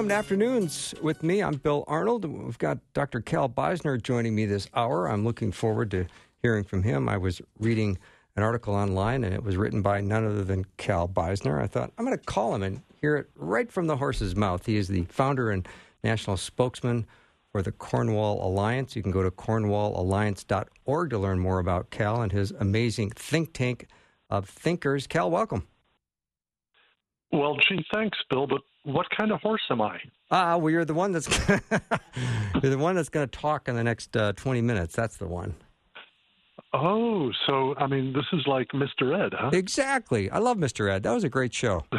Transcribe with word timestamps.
Welcome 0.00 0.08
to 0.08 0.14
Afternoons 0.14 0.94
with 1.02 1.22
me. 1.22 1.42
I'm 1.42 1.56
Bill 1.56 1.84
Arnold. 1.86 2.24
We've 2.24 2.56
got 2.56 2.78
Dr. 2.94 3.20
Cal 3.20 3.50
Beisner 3.50 4.02
joining 4.02 4.34
me 4.34 4.46
this 4.46 4.66
hour. 4.72 5.06
I'm 5.06 5.26
looking 5.26 5.52
forward 5.52 5.90
to 5.90 6.06
hearing 6.40 6.64
from 6.64 6.84
him. 6.84 7.06
I 7.06 7.18
was 7.18 7.42
reading 7.58 7.98
an 8.34 8.42
article 8.42 8.74
online, 8.74 9.24
and 9.24 9.34
it 9.34 9.42
was 9.42 9.58
written 9.58 9.82
by 9.82 10.00
none 10.00 10.24
other 10.24 10.42
than 10.42 10.64
Cal 10.78 11.06
Beisner. 11.06 11.62
I 11.62 11.66
thought, 11.66 11.92
I'm 11.98 12.06
going 12.06 12.16
to 12.16 12.24
call 12.24 12.54
him 12.54 12.62
and 12.62 12.80
hear 12.98 13.14
it 13.14 13.28
right 13.34 13.70
from 13.70 13.88
the 13.88 13.96
horse's 13.98 14.34
mouth. 14.34 14.64
He 14.64 14.78
is 14.78 14.88
the 14.88 15.02
founder 15.02 15.50
and 15.50 15.68
national 16.02 16.38
spokesman 16.38 17.04
for 17.52 17.60
the 17.60 17.72
Cornwall 17.72 18.42
Alliance. 18.42 18.96
You 18.96 19.02
can 19.02 19.12
go 19.12 19.22
to 19.22 19.30
cornwallalliance.org 19.30 21.10
to 21.10 21.18
learn 21.18 21.40
more 21.40 21.58
about 21.58 21.90
Cal 21.90 22.22
and 22.22 22.32
his 22.32 22.52
amazing 22.52 23.10
think 23.10 23.52
tank 23.52 23.86
of 24.30 24.48
thinkers. 24.48 25.06
Cal, 25.06 25.30
welcome. 25.30 25.66
Well, 27.32 27.56
gee, 27.68 27.84
thanks, 27.94 28.18
Bill. 28.28 28.46
But 28.46 28.62
what 28.84 29.06
kind 29.16 29.30
of 29.30 29.40
horse 29.40 29.62
am 29.70 29.80
I? 29.80 29.98
Ah, 30.30 30.56
well, 30.56 30.70
you're 30.70 30.84
the 30.84 30.94
one 30.94 31.12
that's 31.12 31.28
you're 32.62 32.70
the 32.70 32.78
one 32.78 32.96
that's 32.96 33.08
going 33.08 33.28
to 33.28 33.38
talk 33.38 33.68
in 33.68 33.76
the 33.76 33.84
next 33.84 34.16
uh, 34.16 34.32
20 34.32 34.60
minutes. 34.62 34.94
That's 34.94 35.16
the 35.16 35.28
one. 35.28 35.54
Oh, 36.72 37.30
so 37.46 37.74
I 37.76 37.86
mean, 37.86 38.12
this 38.12 38.26
is 38.32 38.46
like 38.46 38.68
Mr. 38.68 39.18
Ed, 39.18 39.32
huh? 39.36 39.50
Exactly. 39.52 40.30
I 40.30 40.38
love 40.38 40.56
Mr. 40.56 40.90
Ed. 40.90 41.02
That 41.02 41.12
was 41.12 41.24
a 41.24 41.28
great 41.28 41.52
show. 41.52 41.84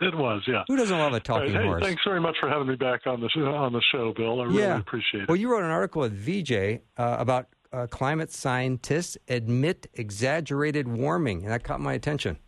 it 0.00 0.14
was, 0.14 0.42
yeah. 0.46 0.64
Who 0.68 0.76
doesn't 0.76 0.98
love 0.98 1.12
a 1.12 1.20
talking 1.20 1.52
right. 1.52 1.62
hey, 1.62 1.66
horse? 1.66 1.82
Thanks 1.82 2.02
very 2.04 2.20
much 2.20 2.36
for 2.40 2.48
having 2.48 2.66
me 2.66 2.76
back 2.76 3.06
on 3.06 3.20
the 3.20 3.28
show, 3.28 3.46
on 3.46 3.72
the 3.72 3.82
show, 3.92 4.12
Bill. 4.16 4.40
I 4.40 4.44
really 4.44 4.62
yeah. 4.62 4.78
appreciate 4.78 5.24
it. 5.24 5.28
Well, 5.28 5.36
you 5.36 5.50
wrote 5.50 5.64
an 5.64 5.70
article 5.70 6.02
with 6.02 6.12
VJ 6.12 6.82
uh, 6.96 7.16
about 7.18 7.48
uh, 7.72 7.86
climate 7.86 8.32
scientists 8.32 9.16
admit 9.28 9.86
exaggerated 9.94 10.88
warming, 10.88 11.42
and 11.42 11.52
that 11.52 11.62
caught 11.62 11.80
my 11.80 11.94
attention. 11.94 12.38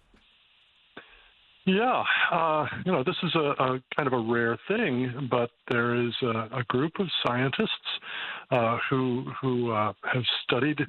Yeah, 1.68 2.02
uh, 2.32 2.66
you 2.86 2.92
know, 2.92 3.04
this 3.04 3.16
is 3.22 3.34
a, 3.34 3.50
a, 3.62 3.80
kind 3.94 4.06
of 4.06 4.14
a 4.14 4.18
rare 4.18 4.58
thing, 4.68 5.28
but 5.30 5.50
there 5.70 5.96
is 5.96 6.14
a, 6.22 6.60
a 6.60 6.64
group 6.68 6.92
of 6.98 7.06
scientists 7.26 7.68
uh, 8.50 8.78
who 8.88 9.30
who 9.38 9.70
uh, 9.72 9.92
have 10.10 10.22
studied, 10.44 10.80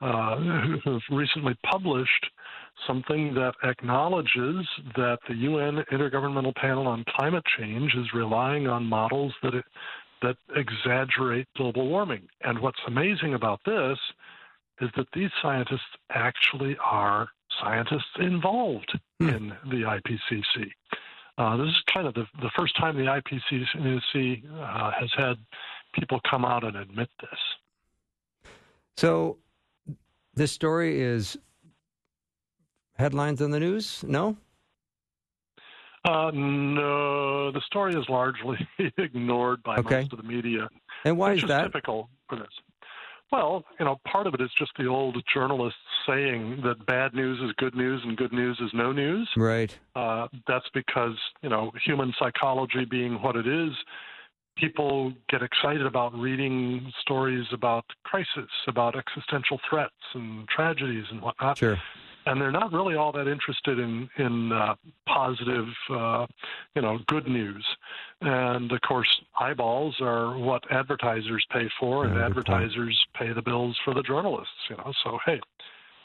uh, 0.00 0.36
who 0.84 0.94
have 0.94 1.02
recently 1.12 1.56
published 1.70 2.26
something 2.88 3.34
that 3.34 3.54
acknowledges 3.62 4.66
that 4.96 5.18
the 5.28 5.34
UN 5.36 5.84
Intergovernmental 5.92 6.56
Panel 6.56 6.88
on 6.88 7.04
Climate 7.16 7.44
Change 7.56 7.94
is 7.94 8.12
relying 8.12 8.66
on 8.66 8.84
models 8.84 9.32
that 9.44 9.54
it, 9.54 9.64
that 10.22 10.36
exaggerate 10.56 11.46
global 11.56 11.88
warming. 11.88 12.26
And 12.40 12.58
what's 12.58 12.80
amazing 12.88 13.34
about 13.34 13.60
this 13.64 13.96
is 14.80 14.90
that 14.96 15.06
these 15.14 15.30
scientists 15.40 15.82
actually 16.10 16.76
are 16.84 17.28
scientists 17.60 18.04
involved 18.18 18.98
hmm. 19.20 19.28
in 19.28 19.48
the 19.70 19.82
IPCC. 19.82 20.70
Uh, 21.38 21.56
this 21.58 21.68
is 21.68 21.82
kind 21.92 22.06
of 22.06 22.14
the, 22.14 22.24
the 22.40 22.50
first 22.56 22.76
time 22.76 22.96
the 22.96 23.02
IPCC 23.02 24.42
uh, 24.58 24.90
has 24.98 25.10
had 25.16 25.36
people 25.94 26.20
come 26.28 26.44
out 26.44 26.64
and 26.64 26.76
admit 26.76 27.08
this. 27.20 28.50
So, 28.96 29.36
this 30.34 30.52
story 30.52 31.00
is 31.00 31.36
headlines 32.98 33.40
in 33.42 33.50
the 33.50 33.60
news? 33.60 34.02
No? 34.06 34.36
Uh, 36.04 36.30
no, 36.32 37.50
the 37.50 37.60
story 37.66 37.94
is 37.94 38.08
largely 38.08 38.56
ignored 38.96 39.62
by 39.62 39.76
okay. 39.76 40.02
most 40.02 40.12
of 40.12 40.18
the 40.18 40.24
media. 40.24 40.68
And 41.04 41.18
why 41.18 41.32
is 41.32 41.42
that? 41.42 41.64
typical 41.64 42.08
for 42.28 42.36
this. 42.36 42.46
Well, 43.32 43.64
you 43.78 43.84
know, 43.84 43.96
part 44.10 44.26
of 44.26 44.34
it 44.34 44.40
is 44.40 44.50
just 44.58 44.70
the 44.78 44.86
old 44.86 45.20
journalists 45.32 45.78
saying 46.06 46.60
that 46.64 46.86
bad 46.86 47.12
news 47.12 47.40
is 47.42 47.52
good 47.56 47.74
news 47.74 48.00
and 48.04 48.16
good 48.16 48.32
news 48.32 48.58
is 48.60 48.70
no 48.72 48.92
news. 48.92 49.28
Right. 49.36 49.76
Uh, 49.96 50.28
that's 50.46 50.68
because, 50.72 51.16
you 51.42 51.48
know, 51.48 51.72
human 51.84 52.12
psychology 52.18 52.84
being 52.84 53.20
what 53.22 53.34
it 53.34 53.46
is, 53.46 53.72
people 54.56 55.12
get 55.28 55.42
excited 55.42 55.84
about 55.84 56.14
reading 56.14 56.90
stories 57.00 57.46
about 57.52 57.84
crisis, 58.04 58.50
about 58.68 58.94
existential 58.96 59.58
threats 59.68 59.92
and 60.14 60.48
tragedies 60.48 61.04
and 61.10 61.20
whatnot. 61.20 61.58
Sure 61.58 61.78
and 62.26 62.40
they're 62.40 62.52
not 62.52 62.72
really 62.72 62.96
all 62.96 63.12
that 63.12 63.28
interested 63.28 63.78
in 63.78 64.08
in 64.18 64.52
uh, 64.52 64.74
positive, 65.06 65.66
uh, 65.90 66.26
you 66.74 66.82
know, 66.82 66.98
good 67.06 67.26
news. 67.26 67.64
And 68.20 68.70
of 68.70 68.80
course, 68.82 69.08
eyeballs 69.40 69.96
are 70.00 70.36
what 70.36 70.62
advertisers 70.70 71.44
pay 71.50 71.68
for, 71.78 72.04
and 72.04 72.16
yeah, 72.16 72.26
advertisers 72.26 72.98
pay 73.16 73.32
the 73.32 73.42
bills 73.42 73.76
for 73.84 73.94
the 73.94 74.02
journalists. 74.02 74.54
You 74.68 74.76
know, 74.76 74.92
so 75.04 75.18
hey. 75.24 75.40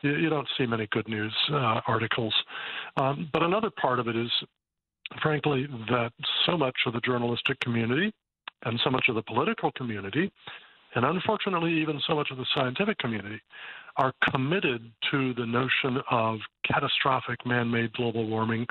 You, 0.04 0.16
you 0.16 0.30
don't 0.32 0.48
see 0.58 0.66
many 0.66 0.88
good 0.90 1.08
news 1.08 1.32
uh, 1.52 1.80
articles. 1.86 2.34
Um, 2.98 3.30
but 3.32 3.44
another 3.44 3.70
part 3.70 4.00
of 4.00 4.08
it 4.08 4.16
is, 4.16 4.32
frankly, 5.22 5.68
that 5.92 6.12
so 6.48 6.58
much 6.58 6.74
of 6.88 6.94
the 6.94 7.02
journalistic 7.02 7.60
community 7.60 8.12
and 8.64 8.80
so 8.84 8.90
much 8.90 9.06
of 9.10 9.16
the 9.16 9.22
political 9.22 9.72
community 9.74 10.32
and 10.96 11.06
unfortunately 11.06 11.74
even 11.74 12.02
so 12.08 12.16
much 12.16 12.30
of 12.32 12.38
the 12.38 12.46
scientific 12.56 12.98
community 12.98 13.42
are 13.98 14.14
committed 14.32 14.92
to 15.12 15.34
the 15.34 15.46
notion 15.46 16.02
of 16.10 16.40
catastrophic 16.66 17.46
man 17.46 17.70
made 17.70 17.92
global 17.94 18.28
warming 18.28 18.66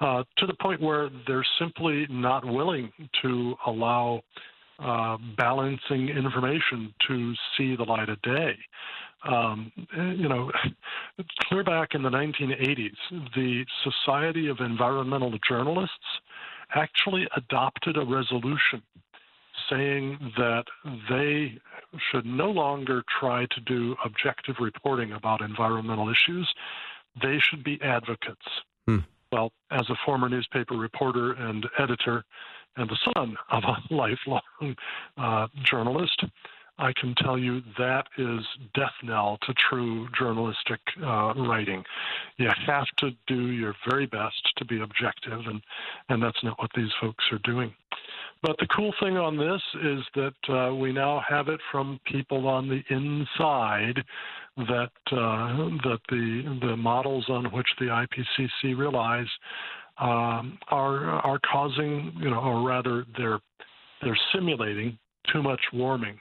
uh, 0.00 0.22
to 0.36 0.46
the 0.46 0.54
point 0.60 0.80
where 0.80 1.10
they're 1.26 1.46
simply 1.58 2.06
not 2.10 2.44
willing 2.44 2.92
to 3.22 3.54
allow 3.66 4.20
uh, 4.78 5.16
balancing 5.36 6.08
information 6.08 6.94
to 7.08 7.34
see 7.56 7.74
the 7.76 7.82
light 7.82 8.08
of 8.08 8.20
day. 8.22 8.56
Um, 9.28 9.72
you 9.96 10.28
know, 10.28 10.52
clear 11.48 11.64
back 11.64 11.94
in 11.94 12.02
the 12.02 12.10
1980s, 12.10 12.94
the 13.34 13.64
Society 13.82 14.48
of 14.48 14.60
Environmental 14.60 15.32
Journalists 15.48 15.92
actually 16.74 17.26
adopted 17.36 17.96
a 17.96 18.04
resolution 18.04 18.82
saying 19.70 20.18
that 20.36 20.64
they 21.08 21.58
should 22.10 22.26
no 22.26 22.50
longer 22.50 23.02
try 23.20 23.46
to 23.46 23.60
do 23.60 23.96
objective 24.04 24.56
reporting 24.60 25.12
about 25.12 25.40
environmental 25.40 26.08
issues. 26.08 26.48
They 27.22 27.38
should 27.38 27.64
be 27.64 27.80
advocates. 27.82 28.46
Hmm. 28.86 28.98
Well, 29.32 29.52
as 29.70 29.88
a 29.90 29.96
former 30.04 30.28
newspaper 30.28 30.74
reporter 30.74 31.32
and 31.32 31.66
editor, 31.78 32.24
and 32.76 32.88
the 32.88 33.12
son 33.16 33.36
of 33.50 33.62
a 33.64 33.76
lifelong 33.94 34.76
uh, 35.16 35.48
journalist, 35.64 36.24
I 36.78 36.92
can 37.00 37.14
tell 37.16 37.38
you 37.38 37.60
that 37.76 38.04
is 38.16 38.40
death 38.74 38.92
knell 39.02 39.38
to 39.42 39.54
true 39.68 40.08
journalistic 40.18 40.80
uh, 41.02 41.34
writing. 41.34 41.82
You 42.36 42.50
have 42.66 42.86
to 42.98 43.10
do 43.26 43.50
your 43.50 43.74
very 43.88 44.06
best 44.06 44.40
to 44.58 44.64
be 44.64 44.80
objective, 44.80 45.40
and, 45.46 45.60
and 46.08 46.22
that's 46.22 46.42
not 46.44 46.58
what 46.60 46.70
these 46.76 46.90
folks 47.00 47.24
are 47.32 47.40
doing. 47.44 47.74
But 48.42 48.56
the 48.58 48.68
cool 48.74 48.94
thing 49.00 49.16
on 49.16 49.36
this 49.36 49.60
is 49.82 50.04
that 50.14 50.54
uh, 50.54 50.74
we 50.74 50.92
now 50.92 51.20
have 51.28 51.48
it 51.48 51.60
from 51.72 51.98
people 52.06 52.46
on 52.46 52.68
the 52.68 52.82
inside 52.90 54.00
that 54.56 54.90
uh, 55.12 55.68
that 55.84 55.98
the 56.08 56.58
the 56.60 56.76
models 56.76 57.26
on 57.28 57.46
which 57.46 57.68
the 57.80 57.86
IPCC 57.86 58.78
relies 58.78 59.26
um, 60.00 60.58
are 60.68 61.06
are 61.06 61.40
causing 61.50 62.12
you 62.20 62.30
know 62.30 62.38
or 62.38 62.66
rather 62.66 63.04
they're 63.16 63.40
they're 64.02 64.18
simulating 64.32 64.96
too 65.32 65.42
much 65.42 65.60
warming. 65.72 66.18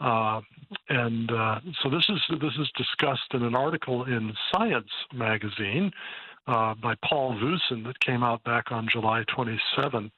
Uh, 0.00 0.40
and 0.88 1.30
uh, 1.30 1.60
so 1.82 1.90
this 1.90 2.04
is 2.08 2.18
this 2.40 2.54
is 2.58 2.70
discussed 2.76 3.34
in 3.34 3.42
an 3.42 3.54
article 3.54 4.04
in 4.04 4.32
Science 4.52 4.88
magazine 5.12 5.90
uh, 6.46 6.74
by 6.74 6.94
Paul 7.04 7.34
Voosen 7.34 7.84
that 7.84 8.00
came 8.00 8.22
out 8.22 8.42
back 8.44 8.72
on 8.72 8.88
July 8.90 9.24
27. 9.34 10.10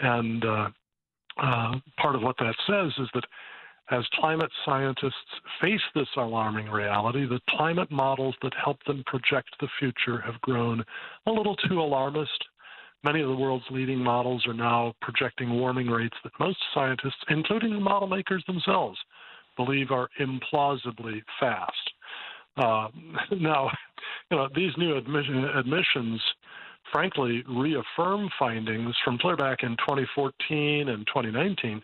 And 0.00 0.44
uh, 0.44 0.68
uh, 1.42 1.74
part 2.00 2.14
of 2.14 2.22
what 2.22 2.36
that 2.38 2.54
says 2.66 2.92
is 2.98 3.08
that 3.14 3.24
as 3.90 4.04
climate 4.14 4.50
scientists 4.64 5.14
face 5.60 5.80
this 5.94 6.08
alarming 6.16 6.68
reality, 6.68 7.26
the 7.26 7.40
climate 7.50 7.90
models 7.90 8.34
that 8.42 8.52
help 8.62 8.82
them 8.84 9.02
project 9.06 9.48
the 9.60 9.68
future 9.78 10.20
have 10.20 10.40
grown 10.42 10.84
a 11.26 11.30
little 11.30 11.56
too 11.56 11.80
alarmist. 11.80 12.44
Many 13.02 13.20
of 13.20 13.28
the 13.28 13.36
world's 13.36 13.64
leading 13.70 13.98
models 13.98 14.46
are 14.46 14.54
now 14.54 14.92
projecting 15.00 15.50
warming 15.50 15.88
rates 15.88 16.16
that 16.22 16.32
most 16.38 16.58
scientists, 16.74 17.24
including 17.28 17.72
the 17.72 17.80
model 17.80 18.08
makers 18.08 18.44
themselves, 18.46 18.98
believe 19.58 19.90
are 19.90 20.08
implausibly 20.18 21.22
fast. 21.38 21.90
Uh, 22.56 22.88
now, 23.36 23.70
you 24.30 24.36
know, 24.38 24.48
these 24.54 24.72
new 24.78 24.96
admission, 24.96 25.44
admissions, 25.44 26.20
frankly, 26.92 27.44
reaffirm 27.48 28.30
findings 28.38 28.94
from 29.04 29.18
clear 29.18 29.36
back 29.36 29.62
in 29.62 29.76
2014 29.86 30.88
and 30.88 31.06
2019 31.06 31.82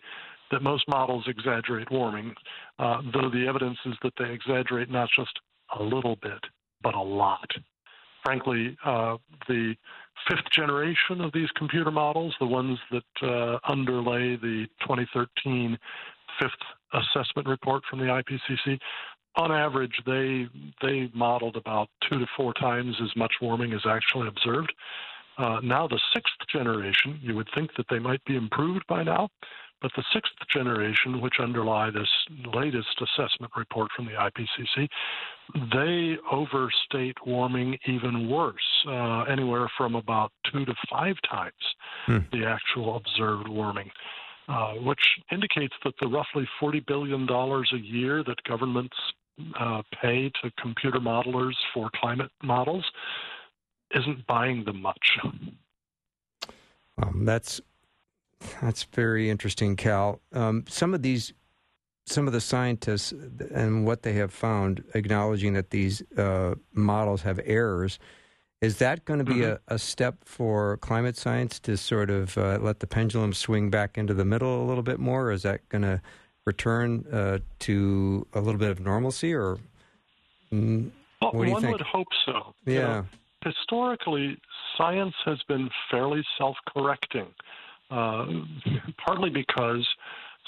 that 0.51 0.61
most 0.61 0.83
models 0.87 1.25
exaggerate 1.27 1.91
warming, 1.91 2.33
uh, 2.79 3.01
though 3.13 3.29
the 3.29 3.45
evidence 3.47 3.77
is 3.85 3.93
that 4.03 4.13
they 4.17 4.31
exaggerate 4.31 4.89
not 4.89 5.09
just 5.15 5.31
a 5.79 5.83
little 5.83 6.15
bit, 6.21 6.39
but 6.81 6.93
a 6.93 7.01
lot. 7.01 7.49
Frankly, 8.23 8.75
uh, 8.85 9.17
the 9.47 9.75
fifth 10.27 10.49
generation 10.51 11.21
of 11.21 11.31
these 11.33 11.49
computer 11.55 11.91
models, 11.91 12.35
the 12.39 12.45
ones 12.45 12.77
that 12.91 13.27
uh, 13.27 13.59
underlay 13.67 14.35
the 14.35 14.65
2013 14.81 15.77
fifth 16.39 16.51
assessment 16.95 17.47
report 17.47 17.83
from 17.89 17.99
the 17.99 18.05
IPCC, 18.05 18.79
on 19.37 19.51
average, 19.51 19.93
they 20.05 20.47
they 20.81 21.09
modeled 21.13 21.57
about 21.57 21.89
two 22.09 22.19
to 22.19 22.25
four 22.37 22.53
times 22.53 22.95
as 23.03 23.13
much 23.15 23.33
warming 23.41 23.73
as 23.73 23.81
actually 23.85 24.27
observed. 24.27 24.73
Uh, 25.37 25.59
now, 25.61 25.87
the 25.87 25.99
sixth 26.13 26.35
generation, 26.49 27.19
you 27.21 27.35
would 27.35 27.49
think 27.53 27.69
that 27.75 27.85
they 27.89 27.99
might 27.99 28.23
be 28.23 28.37
improved 28.37 28.85
by 28.87 29.03
now, 29.03 29.27
but 29.81 29.91
the 29.97 30.03
sixth 30.13 30.31
generation, 30.49 31.19
which 31.19 31.35
underlie 31.39 31.91
this 31.91 32.07
latest 32.53 33.01
assessment 33.01 33.51
report 33.57 33.89
from 33.95 34.05
the 34.05 34.13
IPCC, 34.13 34.87
they 35.73 36.17
overstate 36.31 37.17
warming 37.25 37.77
even 37.85 38.29
worse, 38.29 38.55
uh, 38.87 39.23
anywhere 39.23 39.69
from 39.77 39.95
about 39.95 40.31
two 40.51 40.63
to 40.65 40.73
five 40.89 41.15
times 41.29 41.53
hmm. 42.05 42.19
the 42.31 42.45
actual 42.45 42.95
observed 42.95 43.47
warming. 43.49 43.91
Uh, 44.47 44.73
which 44.73 44.99
indicates 45.31 45.73
that 45.83 45.95
the 45.99 46.07
roughly 46.07 46.47
$40 46.61 46.85
billion 46.85 47.27
a 47.27 47.77
year 47.77 48.23
that 48.23 48.43
governments 48.43 48.95
uh, 49.59 49.81
pay 49.99 50.29
to 50.41 50.51
computer 50.59 50.99
modelers 50.99 51.55
for 51.73 51.89
climate 51.95 52.29
models 52.43 52.85
isn't 53.95 54.27
buying 54.27 54.63
them 54.63 54.83
much. 54.83 55.17
Um, 57.01 57.25
that's 57.25 57.59
that's 58.61 58.83
very 58.83 59.31
interesting, 59.31 59.75
Cal. 59.75 60.21
Um, 60.31 60.65
some 60.67 60.93
of 60.93 61.01
these, 61.01 61.33
some 62.05 62.27
of 62.27 62.33
the 62.33 62.41
scientists 62.41 63.13
and 63.51 63.83
what 63.83 64.03
they 64.03 64.13
have 64.13 64.31
found, 64.31 64.83
acknowledging 64.93 65.53
that 65.53 65.71
these 65.71 66.03
uh, 66.17 66.55
models 66.73 67.23
have 67.23 67.39
errors. 67.45 67.97
Is 68.61 68.77
that 68.77 69.05
going 69.05 69.19
to 69.19 69.25
be 69.25 69.41
mm-hmm. 69.41 69.57
a, 69.67 69.75
a, 69.75 69.79
step 69.79 70.15
for 70.23 70.77
climate 70.77 71.17
science 71.17 71.59
to 71.59 71.77
sort 71.77 72.09
of 72.09 72.37
uh, 72.37 72.57
let 72.61 72.79
the 72.79 72.87
pendulum 72.87 73.33
swing 73.33 73.69
back 73.69 73.97
into 73.97 74.13
the 74.13 74.25
middle 74.25 74.63
a 74.63 74.65
little 74.65 74.81
bit 74.81 74.99
more? 74.99 75.27
Or 75.27 75.31
is 75.31 75.43
that 75.43 75.67
going 75.69 75.83
to 75.83 76.01
return 76.45 77.05
uh, 77.11 77.39
to 77.59 78.25
a 78.33 78.39
little 78.39 78.59
bit 78.59 78.69
of 78.69 78.79
normalcy, 78.79 79.33
or 79.33 79.57
mm, 80.53 80.91
well, 81.21 81.31
what 81.31 81.41
do 81.41 81.47
you 81.47 81.53
one 81.53 81.61
think? 81.61 81.77
would 81.77 81.81
hope 81.85 82.07
so. 82.25 82.53
Yeah. 82.65 82.73
You 82.73 82.81
know, 82.81 83.05
historically, 83.43 84.37
science 84.77 85.15
has 85.25 85.41
been 85.47 85.69
fairly 85.89 86.23
self-correcting, 86.37 87.27
uh, 87.91 88.25
partly 88.97 89.29
because 89.29 89.87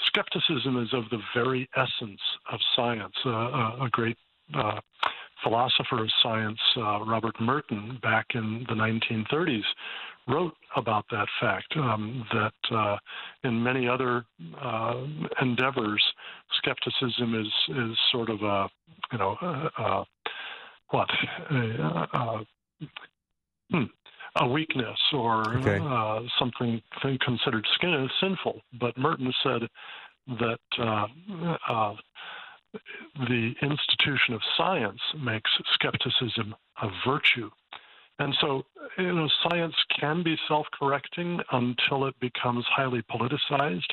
skepticism 0.06 0.80
is 0.82 0.92
of 0.92 1.04
the 1.10 1.20
very 1.34 1.68
essence 1.76 2.20
of 2.50 2.60
science. 2.76 3.14
Uh, 3.24 3.30
uh 3.30 3.84
a 3.84 3.88
great 3.90 4.16
uh, 4.54 4.80
philosopher 5.42 6.02
of 6.02 6.10
science, 6.22 6.58
uh, 6.76 7.00
Robert 7.04 7.34
Merton, 7.40 7.98
back 8.02 8.26
in 8.34 8.64
the 8.68 8.74
1930s, 8.74 9.62
wrote 10.28 10.54
about 10.76 11.04
that 11.10 11.26
fact 11.40 11.74
um, 11.76 12.24
that 12.32 12.76
uh, 12.76 12.96
in 13.44 13.62
many 13.62 13.88
other 13.88 14.24
uh, 14.60 15.04
endeavors, 15.40 16.02
skepticism 16.58 17.34
is 17.34 17.76
is 17.76 17.98
sort 18.12 18.28
of 18.28 18.42
a 18.42 18.68
you 19.12 19.18
know 19.18 19.36
uh, 19.40 19.68
uh 19.78 20.04
what 20.90 21.08
uh, 21.50 22.38
hmm, 23.70 23.84
a 24.36 24.48
weakness 24.48 24.98
or 25.12 25.56
okay. 25.58 25.78
Uh, 25.82 26.20
something 26.38 26.80
considered 27.24 27.66
sinful. 28.20 28.60
But 28.78 28.96
Merton 28.96 29.32
said 29.42 29.62
that 30.40 30.58
the 33.28 33.54
institution 33.62 34.34
of 34.34 34.40
science 34.56 35.00
makes 35.18 35.50
skepticism 35.74 36.54
a 36.82 36.88
virtue. 37.06 37.50
And 38.20 38.34
so, 38.40 38.64
you 38.96 39.12
know, 39.12 39.28
science 39.48 39.74
can 40.00 40.24
be 40.24 40.36
self 40.48 40.66
correcting 40.76 41.38
until 41.52 42.06
it 42.06 42.18
becomes 42.20 42.64
highly 42.68 43.02
politicized. 43.02 43.92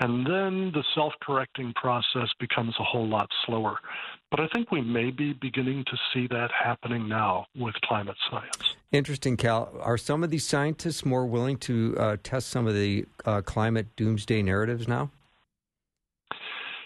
And 0.00 0.24
then 0.26 0.72
the 0.72 0.82
self 0.94 1.12
correcting 1.22 1.74
process 1.74 2.28
becomes 2.40 2.74
a 2.78 2.84
whole 2.84 3.06
lot 3.06 3.28
slower. 3.44 3.76
But 4.30 4.40
I 4.40 4.48
think 4.54 4.70
we 4.70 4.80
may 4.80 5.10
be 5.10 5.34
beginning 5.34 5.84
to 5.84 5.98
see 6.12 6.26
that 6.28 6.50
happening 6.50 7.08
now 7.08 7.46
with 7.54 7.74
climate 7.82 8.16
science. 8.30 8.74
Interesting, 8.90 9.36
Cal. 9.36 9.70
Are 9.80 9.98
some 9.98 10.24
of 10.24 10.30
these 10.30 10.46
scientists 10.46 11.04
more 11.04 11.26
willing 11.26 11.58
to 11.58 11.94
uh, 11.98 12.16
test 12.22 12.48
some 12.48 12.66
of 12.66 12.74
the 12.74 13.04
uh, 13.26 13.42
climate 13.42 13.88
doomsday 13.96 14.42
narratives 14.42 14.88
now? 14.88 15.10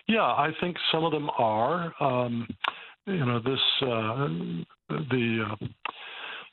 Yeah, 0.08 0.22
I 0.22 0.50
think 0.60 0.76
some 0.90 1.04
of 1.04 1.12
them 1.12 1.30
are. 1.38 1.92
Um, 2.00 2.48
you 3.06 3.24
know, 3.24 3.40
this 3.40 3.60
uh, 3.82 4.28
the 4.88 5.46
uh, 5.50 5.66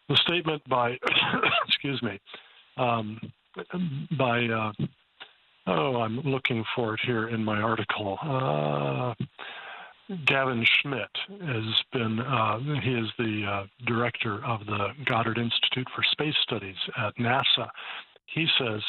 the 0.07 0.17
statement 0.17 0.67
by 0.67 0.97
excuse 1.67 2.01
me 2.01 2.19
um, 2.77 3.19
by 4.17 4.45
uh, 4.45 4.71
oh 5.67 5.97
I'm 5.97 6.19
looking 6.21 6.63
for 6.75 6.95
it 6.95 7.01
here 7.05 7.29
in 7.29 7.43
my 7.43 7.61
article. 7.61 8.17
Uh, 8.21 9.13
Gavin 10.25 10.65
Schmidt 10.65 11.09
has 11.45 11.83
been 11.93 12.19
uh, 12.19 12.59
he 12.81 12.93
is 12.95 13.09
the 13.19 13.45
uh, 13.45 13.67
director 13.85 14.43
of 14.43 14.65
the 14.65 14.87
Goddard 15.05 15.37
Institute 15.37 15.87
for 15.95 16.03
Space 16.11 16.35
Studies 16.41 16.75
at 16.97 17.15
NASA. 17.17 17.69
He 18.25 18.47
says, 18.57 18.81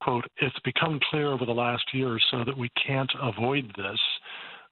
"quote 0.00 0.24
It's 0.38 0.58
become 0.60 1.00
clear 1.10 1.28
over 1.28 1.44
the 1.44 1.52
last 1.52 1.84
year 1.92 2.08
or 2.08 2.20
so 2.30 2.44
that 2.44 2.56
we 2.56 2.70
can't 2.86 3.12
avoid 3.20 3.72
this." 3.76 4.00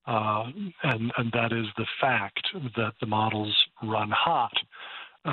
Uh, 0.06 0.50
and, 0.84 1.12
and 1.16 1.32
that 1.32 1.52
is 1.52 1.66
the 1.76 1.86
fact 2.00 2.48
that 2.76 2.92
the 3.00 3.06
models 3.06 3.54
run 3.82 4.10
hot 4.10 4.52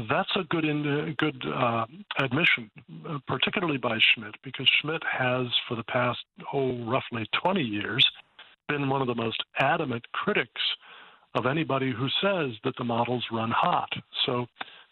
that's 0.10 0.36
a 0.36 0.44
good 0.46 0.66
in, 0.66 1.16
good 1.18 1.44
uh, 1.46 1.86
admission, 2.18 2.70
particularly 3.28 3.78
by 3.78 3.98
Schmidt, 4.00 4.36
because 4.44 4.68
Schmidt 4.82 5.04
has, 5.04 5.48
for 5.68 5.76
the 5.76 5.84
past 5.84 6.20
oh 6.52 6.84
roughly 6.86 7.28
20 7.42 7.62
years, 7.62 8.06
been 8.68 8.90
one 8.90 9.02
of 9.02 9.08
the 9.08 9.16
most 9.16 9.44
adamant 9.60 10.06
critics 10.14 10.62
of 11.36 11.46
anybody 11.46 11.92
who 11.92 12.08
says 12.22 12.56
that 12.64 12.76
the 12.78 12.84
models 12.84 13.26
run 13.32 13.52
hot. 13.52 13.92
So, 14.26 14.46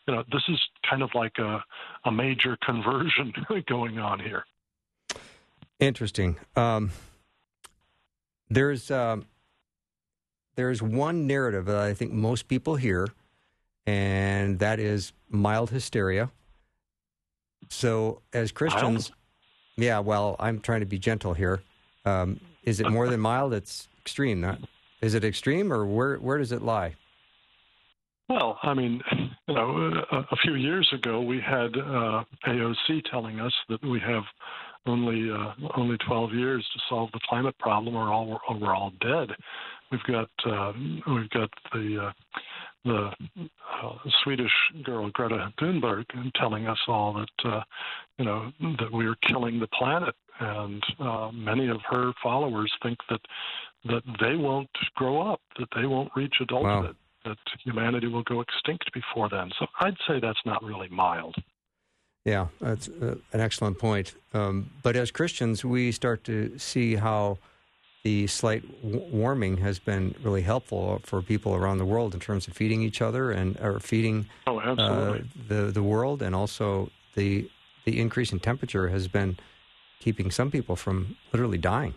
you 0.08 0.16
know, 0.16 0.24
this 0.32 0.44
is 0.48 0.60
kind 0.88 1.02
of 1.02 1.10
like 1.16 1.38
a, 1.40 1.64
a 2.06 2.12
major 2.12 2.58
conversion 2.64 3.34
going 3.68 4.00
on 4.00 4.20
here. 4.20 4.46
Interesting. 5.82 6.38
Um, 6.56 6.92
there's 8.50 8.90
um, 8.92 9.26
there's 10.56 10.82
one 10.82 11.28
narrative 11.28 11.66
that 11.66 11.78
I 11.78 11.94
think 11.94 12.14
most 12.14 12.48
people 12.48 12.76
hear 12.76 13.08
and 13.86 14.60
that 14.60 14.80
is 14.80 15.14
mild 15.30 15.70
hysteria. 15.70 16.30
So, 17.70 18.22
as 18.34 18.52
Christians, 18.52 19.12
yeah, 19.78 20.00
well, 20.00 20.36
I'm 20.40 20.60
trying 20.60 20.82
to 20.82 20.86
be 20.86 21.00
gentle 21.00 21.34
here. 21.34 21.62
Um, 22.06 22.40
is 22.64 22.80
it 22.80 22.90
more 22.90 23.08
than 23.08 23.20
mild? 23.20 23.54
It's 23.54 23.88
extreme. 24.02 24.42
Not, 24.42 24.60
is 25.02 25.14
it 25.14 25.24
extreme, 25.24 25.72
or 25.72 25.86
where 25.86 26.18
where 26.18 26.38
does 26.38 26.52
it 26.52 26.62
lie? 26.62 26.96
Well, 28.30 28.60
I 28.62 28.74
mean, 28.74 29.02
you 29.48 29.54
know, 29.54 30.04
a, 30.12 30.18
a 30.18 30.36
few 30.44 30.56
years 30.56 30.90
ago 30.94 31.22
we 31.22 31.40
had 31.40 31.76
uh, 31.78 32.24
AOC 32.46 33.04
telling 33.10 33.40
us 33.40 33.54
that 33.70 33.84
we 33.84 34.00
have 34.00 34.24
only 34.86 35.30
uh, 35.32 35.54
only 35.78 35.98
12 36.08 36.34
years 36.34 36.68
to 36.74 36.80
solve 36.90 37.10
the 37.14 37.20
climate 37.28 37.58
problem, 37.60 37.96
or 37.96 38.12
all 38.12 38.40
or 38.48 38.58
we're 38.58 38.76
all 38.76 38.92
dead. 39.02 39.30
We've 39.92 40.04
got 40.04 40.30
uh, 40.46 40.74
we've 41.08 41.30
got 41.30 41.50
the 41.74 42.08
uh, 42.08 42.12
the 42.86 43.12
uh, 43.84 43.94
Swedish 44.24 44.52
girl 44.84 45.10
Greta 45.12 45.54
Thunberg 45.60 46.06
telling 46.36 46.68
us 46.68 46.80
all 46.88 47.14
that 47.14 47.50
uh, 47.50 47.62
you 48.18 48.26
know 48.26 48.52
that 48.80 48.92
we 48.92 49.06
are 49.06 49.16
killing 49.28 49.60
the 49.60 49.68
planet, 49.68 50.16
and 50.40 50.84
uh, 51.00 51.30
many 51.32 51.70
of 51.70 51.78
her 51.90 52.12
followers 52.24 52.72
think 52.82 52.98
that 53.10 53.22
that 53.86 54.04
they 54.20 54.36
won't 54.36 54.70
grow 54.96 55.22
up, 55.22 55.42
that 55.60 55.68
they 55.76 55.86
won't 55.86 56.12
reach 56.16 56.36
adulthood, 56.40 56.96
wow. 56.96 56.96
that 57.26 57.38
humanity 57.64 58.08
will 58.08 58.24
go 58.24 58.42
extinct 58.42 58.92
before 58.94 59.28
then. 59.30 59.50
So 59.60 59.66
I'd 59.80 59.98
say 60.08 60.20
that's 60.20 60.40
not 60.46 60.64
really 60.64 60.88
mild. 60.90 61.36
Yeah, 62.26 62.48
that's 62.60 62.88
uh, 62.88 63.16
an 63.34 63.40
excellent 63.40 63.80
point. 63.80 64.14
Um, 64.34 64.70
but 64.84 64.96
as 64.96 65.10
Christians, 65.10 65.66
we 65.66 65.92
start 65.92 66.24
to 66.26 66.58
see 66.58 66.96
how 66.96 67.40
the 68.04 68.28
slight 68.28 68.64
w- 68.84 69.06
warming 69.12 69.58
has 69.58 69.80
been 69.80 70.16
really 70.24 70.42
helpful 70.42 71.02
for 71.04 71.22
people 71.22 71.56
around 71.56 71.80
the 71.80 71.86
world 71.86 72.14
in 72.14 72.20
terms 72.20 72.48
of 72.48 72.54
feeding 72.54 72.82
each 72.82 73.02
other 73.02 73.32
and 73.32 73.60
or 73.60 73.80
feeding 73.80 74.28
oh, 74.48 74.60
uh, 74.60 75.20
the 75.48 75.72
the 75.72 75.84
world, 75.84 76.22
and 76.22 76.36
also 76.36 76.92
the 77.16 77.50
the 77.86 78.00
increase 78.00 78.32
in 78.32 78.40
temperature 78.40 78.90
has 78.90 79.08
been 79.08 79.38
keeping 80.00 80.30
some 80.32 80.52
people 80.52 80.76
from 80.76 81.16
literally 81.32 81.58
dying. 81.58 81.94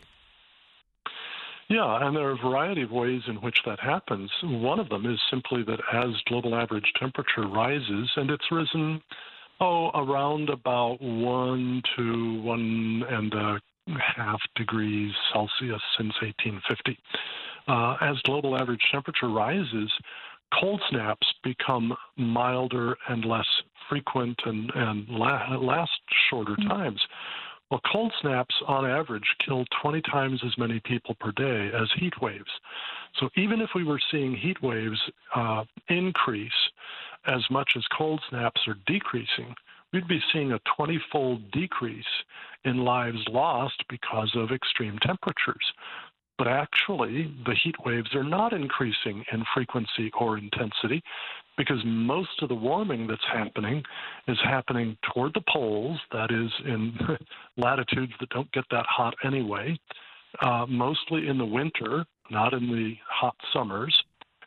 Yeah, 1.69 2.07
and 2.07 2.15
there 2.15 2.29
are 2.29 2.33
a 2.33 2.37
variety 2.37 2.83
of 2.83 2.91
ways 2.91 3.23
in 3.27 3.37
which 3.37 3.59
that 3.65 3.81
happens. 3.81 4.31
One 4.43 4.79
of 4.79 4.91
them 4.91 5.07
is 5.07 5.19
simply 5.31 5.63
that 5.65 5.81
as 5.93 6.11
global 6.27 6.55
average 6.55 6.93
temperature 7.01 7.47
rises, 7.49 8.11
and 8.17 8.31
it's 8.31 8.51
risen, 8.51 9.03
oh, 9.61 9.91
around 9.95 10.51
about 10.51 11.01
one 11.01 11.83
to 11.97 12.43
one 12.43 13.05
and 13.09 13.33
a 13.35 13.61
half 14.17 14.41
degrees 14.57 15.13
Celsius 15.33 15.83
since 15.97 16.15
1850. 16.23 16.99
Uh, 17.67 17.97
as 18.01 18.17
global 18.25 18.59
average 18.61 18.83
temperature 18.93 19.29
rises, 19.29 19.91
cold 20.59 20.81
snaps 20.91 21.27
become 21.43 21.95
milder 22.17 22.97
and 23.09 23.25
less 23.25 23.47
frequent 23.89 24.39
and, 24.45 24.71
and 24.75 25.09
la- 25.09 25.57
last 25.57 25.91
shorter 26.29 26.53
mm-hmm. 26.53 26.69
times. 26.69 27.01
Well, 27.71 27.81
cold 27.91 28.13
snaps 28.21 28.55
on 28.67 28.87
average 28.87 29.25
kill 29.45 29.65
20 29.83 30.03
times 30.03 30.41
as 30.45 30.57
many 30.59 30.81
people 30.85 31.17
per 31.19 31.33
day 31.33 31.71
as 31.75 31.89
heat 31.99 32.13
waves. 32.21 32.51
So 33.19 33.29
even 33.37 33.61
if 33.61 33.71
we 33.75 33.85
were 33.85 34.01
seeing 34.11 34.37
heat 34.37 34.63
waves 34.63 35.01
uh, 35.35 35.65
increase 35.89 36.53
as 37.27 37.43
much 37.51 37.73
as 37.77 37.85
cold 37.97 38.21
snaps 38.29 38.61
are 38.69 38.77
decreasing, 38.87 39.55
we'd 39.93 40.09
be 40.09 40.21
seeing 40.33 40.53
a 40.53 40.61
20 40.77 41.01
fold 41.11 41.51
decrease 41.53 42.05
in 42.65 42.85
lives 42.85 43.25
lost 43.29 43.83
because 43.89 44.31
of 44.35 44.51
extreme 44.51 44.99
temperatures. 44.99 45.65
But 46.37 46.49
actually, 46.49 47.33
the 47.47 47.55
heat 47.63 47.77
waves 47.85 48.13
are 48.15 48.25
not 48.25 48.53
increasing 48.53 49.25
in 49.33 49.45
frequency 49.55 50.11
or 50.19 50.37
intensity 50.37 51.03
because 51.57 51.81
most 51.85 52.43
of 52.43 52.49
the 52.49 52.55
warming 52.55 53.07
that's 53.07 53.25
happening 53.33 53.83
is 54.29 54.39
happening 54.45 54.97
toward 55.13 55.35
the 55.35 55.43
poles, 55.53 55.99
that 56.13 56.31
is, 56.31 56.51
in 56.67 56.97
latitudes 57.57 58.13
that 58.21 58.29
don't 58.31 58.51
get 58.53 58.65
that 58.71 58.87
hot 58.89 59.15
anyway, 59.25 59.79
uh, 60.43 60.67
mostly 60.69 61.29
in 61.29 61.39
the 61.39 61.45
winter, 61.45 62.05
not 62.31 62.53
in 62.53 62.67
the 62.69 62.95
hot 63.09 63.37
summers, 63.53 63.97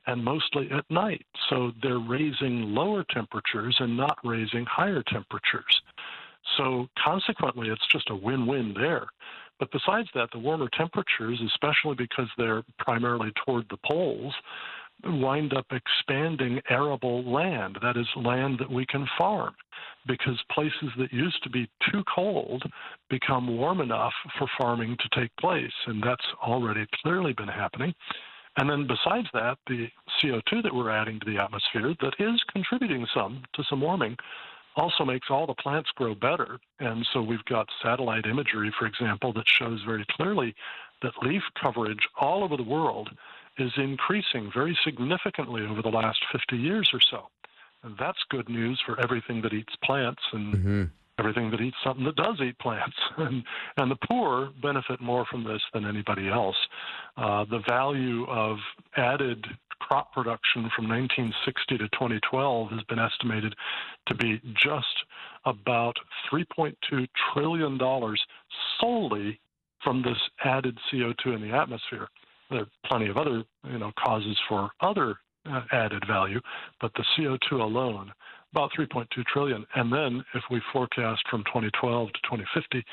and 0.07 0.23
mostly 0.23 0.69
at 0.71 0.89
night. 0.89 1.25
So 1.49 1.71
they're 1.81 1.99
raising 1.99 2.73
lower 2.73 3.05
temperatures 3.09 3.75
and 3.79 3.95
not 3.95 4.17
raising 4.23 4.65
higher 4.65 5.03
temperatures. 5.11 5.81
So 6.57 6.87
consequently, 7.03 7.69
it's 7.69 7.87
just 7.91 8.09
a 8.09 8.15
win 8.15 8.47
win 8.47 8.73
there. 8.73 9.07
But 9.59 9.71
besides 9.71 10.07
that, 10.13 10.29
the 10.31 10.39
warmer 10.39 10.69
temperatures, 10.77 11.41
especially 11.45 11.95
because 11.95 12.27
they're 12.37 12.63
primarily 12.79 13.31
toward 13.45 13.65
the 13.69 13.77
poles, 13.85 14.33
wind 15.03 15.53
up 15.53 15.65
expanding 15.71 16.61
arable 16.69 17.23
land, 17.23 17.77
that 17.81 17.97
is, 17.97 18.07
land 18.15 18.57
that 18.59 18.69
we 18.69 18.85
can 18.85 19.07
farm, 19.17 19.53
because 20.07 20.41
places 20.51 20.89
that 20.97 21.13
used 21.13 21.41
to 21.43 21.49
be 21.49 21.69
too 21.91 22.03
cold 22.13 22.63
become 23.09 23.57
warm 23.57 23.81
enough 23.81 24.13
for 24.37 24.47
farming 24.57 24.97
to 24.99 25.19
take 25.19 25.35
place. 25.37 25.73
And 25.85 26.01
that's 26.01 26.25
already 26.41 26.85
clearly 27.03 27.33
been 27.33 27.47
happening. 27.47 27.93
And 28.57 28.69
then 28.69 28.87
besides 28.87 29.27
that, 29.33 29.57
the 29.67 29.87
CO2 30.21 30.63
that 30.63 30.73
we're 30.73 30.89
adding 30.89 31.19
to 31.19 31.31
the 31.31 31.41
atmosphere 31.41 31.93
that 32.01 32.15
is 32.17 32.41
contributing 32.51 33.05
some 33.13 33.43
to 33.53 33.63
some 33.69 33.81
warming 33.81 34.17
also 34.75 35.03
makes 35.05 35.27
all 35.29 35.47
the 35.47 35.53
plants 35.55 35.89
grow 35.95 36.15
better. 36.15 36.59
And 36.79 37.05
so 37.13 37.21
we've 37.21 37.43
got 37.45 37.67
satellite 37.83 38.25
imagery, 38.25 38.73
for 38.77 38.85
example, 38.85 39.33
that 39.33 39.47
shows 39.47 39.81
very 39.85 40.05
clearly 40.11 40.55
that 41.01 41.13
leaf 41.21 41.43
coverage 41.61 42.07
all 42.19 42.43
over 42.43 42.57
the 42.57 42.63
world 42.63 43.09
is 43.57 43.71
increasing 43.77 44.51
very 44.53 44.77
significantly 44.83 45.63
over 45.63 45.81
the 45.81 45.89
last 45.89 46.19
50 46.31 46.57
years 46.57 46.89
or 46.93 46.99
so. 47.09 47.27
And 47.83 47.95
that's 47.99 48.17
good 48.29 48.49
news 48.49 48.81
for 48.85 48.99
everything 48.99 49.41
that 49.41 49.53
eats 49.53 49.73
plants 49.83 50.21
and 50.33 50.53
mm-hmm. 50.53 50.83
everything 51.19 51.51
that 51.51 51.61
eats 51.61 51.77
something 51.83 52.05
that 52.05 52.15
does 52.15 52.39
eat 52.41 52.57
plants. 52.59 52.95
And, 53.17 53.43
and 53.77 53.91
the 53.91 53.97
poor 54.07 54.51
benefit 54.61 55.01
more 55.01 55.25
from 55.25 55.43
this 55.43 55.61
than 55.73 55.85
anybody 55.85 56.29
else. 56.29 56.57
Uh, 57.17 57.45
the 57.45 57.61
value 57.67 58.25
of 58.27 58.57
added 58.95 59.45
crop 59.79 60.11
production 60.13 60.69
from 60.75 60.89
1960 60.89 61.77
to 61.77 61.87
2012 61.89 62.71
has 62.71 62.83
been 62.83 62.99
estimated 62.99 63.55
to 64.07 64.15
be 64.15 64.41
just 64.53 64.85
about 65.45 65.95
$3.2 66.31 67.07
trillion 67.33 67.79
solely 68.79 69.39
from 69.83 70.01
this 70.01 70.17
added 70.43 70.77
CO2 70.91 71.35
in 71.35 71.41
the 71.41 71.55
atmosphere. 71.55 72.09
There 72.49 72.61
are 72.61 72.67
plenty 72.85 73.07
of 73.09 73.17
other 73.17 73.43
you 73.69 73.77
know, 73.77 73.91
causes 73.99 74.37
for 74.47 74.69
other 74.81 75.17
uh, 75.49 75.61
added 75.71 76.03
value, 76.07 76.41
but 76.81 76.91
the 76.95 77.03
CO2 77.17 77.61
alone, 77.61 78.11
about 78.51 78.71
3.2 78.77 79.07
trillion. 79.25 79.65
And 79.75 79.91
then 79.91 80.23
if 80.33 80.43
we 80.49 80.61
forecast 80.73 81.23
from 81.29 81.43
2012 81.45 82.07
to 82.07 82.19
2050, 82.23 82.83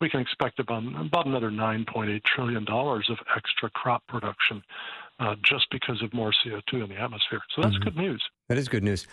we 0.00 0.08
can 0.08 0.20
expect 0.20 0.58
about, 0.58 0.82
about 1.00 1.26
another 1.26 1.50
9.8 1.50 2.22
trillion 2.24 2.64
dollars 2.64 3.08
of 3.10 3.18
extra 3.36 3.70
crop 3.70 4.02
production 4.08 4.62
uh, 5.20 5.34
just 5.42 5.66
because 5.70 6.02
of 6.02 6.12
more 6.12 6.32
CO2 6.44 6.84
in 6.84 6.88
the 6.88 7.00
atmosphere. 7.00 7.40
So 7.54 7.62
that's 7.62 7.74
mm-hmm. 7.74 7.84
good 7.84 7.96
news. 7.96 8.22
That 8.48 8.58
is 8.58 8.68
good 8.68 8.84
news. 8.84 9.06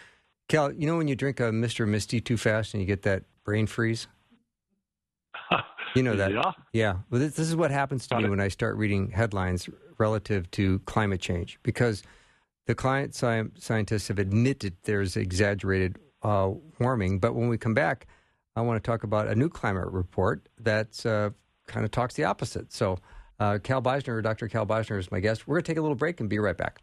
Cal, 0.50 0.72
you 0.74 0.86
know 0.86 0.98
when 0.98 1.08
you 1.08 1.16
drink 1.16 1.40
a 1.40 1.44
Mr. 1.44 1.88
Misty 1.88 2.20
too 2.20 2.38
fast 2.38 2.74
and 2.74 2.82
you 2.82 2.88
get 2.88 3.04
that 3.04 3.24
brain 3.46 3.68
freeze? 3.68 4.08
You 5.96 6.04
know 6.04 6.16
that. 6.16 6.32
yeah. 6.32 6.52
Yeah. 6.72 6.94
Well, 7.10 7.20
this, 7.20 7.36
this 7.36 7.50
is 7.50 7.56
what 7.56 7.70
happens 7.70 8.08
to 8.08 8.16
Got 8.16 8.22
me 8.22 8.28
it. 8.28 8.30
when 8.30 8.40
I 8.40 8.48
start 8.48 8.78
reading 8.78 9.12
headlines 9.12 9.68
relative 9.98 10.50
to 10.52 10.80
climate 10.86 11.20
change 11.20 11.60
because 11.64 12.02
the 12.66 12.74
climate 12.76 13.14
sci- 13.14 13.50
scientists 13.58 14.08
have 14.08 14.18
admitted 14.18 14.78
there's 14.84 15.18
exaggerated 15.18 15.98
uh, 16.24 16.52
warming. 16.80 17.20
But 17.20 17.36
when 17.36 17.50
we 17.50 17.58
come 17.58 17.74
back, 17.74 18.08
I 18.56 18.62
want 18.62 18.82
to 18.82 18.88
talk 18.90 19.04
about 19.04 19.28
a 19.28 19.36
new 19.36 19.50
climate 19.50 19.90
report 19.92 20.48
that 20.62 21.06
uh, 21.06 21.32
kind 21.68 21.84
of 21.84 21.92
talks 21.92 22.14
the 22.14 22.24
opposite. 22.24 22.72
So 22.72 22.98
uh, 23.42 23.58
Cal 23.62 23.82
Beisner, 23.82 24.24
Dr. 24.24 24.48
Cal 24.48 24.66
Beisner 24.66 24.98
is 24.98 25.12
my 25.12 25.20
guest. 25.20 25.46
We're 25.46 25.56
going 25.56 25.64
to 25.64 25.72
take 25.72 25.78
a 25.78 25.82
little 25.82 25.96
break 25.96 26.22
and 26.22 26.30
be 26.30 26.40
right 26.40 26.56
back. 26.58 26.80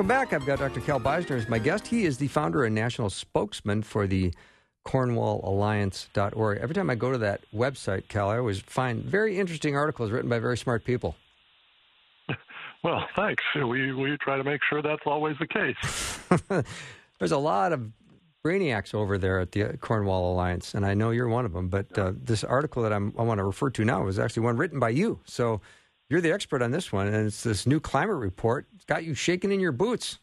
Welcome 0.00 0.08
back. 0.08 0.32
I've 0.32 0.46
got 0.46 0.60
Dr. 0.60 0.80
Cal 0.80 0.98
Beisner 0.98 1.36
as 1.36 1.46
my 1.46 1.58
guest. 1.58 1.86
He 1.86 2.06
is 2.06 2.16
the 2.16 2.26
founder 2.26 2.64
and 2.64 2.74
national 2.74 3.10
spokesman 3.10 3.82
for 3.82 4.06
the 4.06 4.32
CornwallAlliance.org. 4.86 6.56
Every 6.56 6.74
time 6.74 6.88
I 6.88 6.94
go 6.94 7.12
to 7.12 7.18
that 7.18 7.42
website, 7.54 8.08
Cal, 8.08 8.30
I 8.30 8.38
always 8.38 8.60
find 8.60 9.04
very 9.04 9.38
interesting 9.38 9.76
articles 9.76 10.10
written 10.10 10.30
by 10.30 10.38
very 10.38 10.56
smart 10.56 10.86
people. 10.86 11.16
Well, 12.82 13.06
thanks. 13.14 13.44
We 13.54 13.92
we 13.92 14.16
try 14.16 14.38
to 14.38 14.42
make 14.42 14.62
sure 14.66 14.80
that's 14.80 15.02
always 15.04 15.36
the 15.38 15.46
case. 15.46 16.18
There's 17.18 17.32
a 17.32 17.36
lot 17.36 17.74
of 17.74 17.92
brainiacs 18.42 18.94
over 18.94 19.18
there 19.18 19.38
at 19.38 19.52
the 19.52 19.76
Cornwall 19.82 20.32
Alliance, 20.32 20.72
and 20.72 20.86
I 20.86 20.94
know 20.94 21.10
you're 21.10 21.28
one 21.28 21.44
of 21.44 21.52
them. 21.52 21.68
But 21.68 21.98
uh, 21.98 22.12
this 22.16 22.42
article 22.42 22.82
that 22.84 22.92
I'm, 22.94 23.12
I 23.18 23.22
want 23.22 23.36
to 23.36 23.44
refer 23.44 23.68
to 23.68 23.84
now 23.84 24.02
was 24.04 24.18
actually 24.18 24.44
one 24.44 24.56
written 24.56 24.80
by 24.80 24.88
you. 24.88 25.20
So 25.26 25.60
you're 26.10 26.20
the 26.20 26.32
expert 26.32 26.60
on 26.60 26.72
this 26.72 26.92
one, 26.92 27.06
and 27.06 27.26
it's 27.26 27.42
this 27.42 27.66
new 27.66 27.80
climate 27.80 28.16
report. 28.16 28.66
It's 28.74 28.84
got 28.84 29.04
you 29.04 29.14
shaking 29.14 29.52
in 29.52 29.60
your 29.60 29.72
boots. 29.72 30.18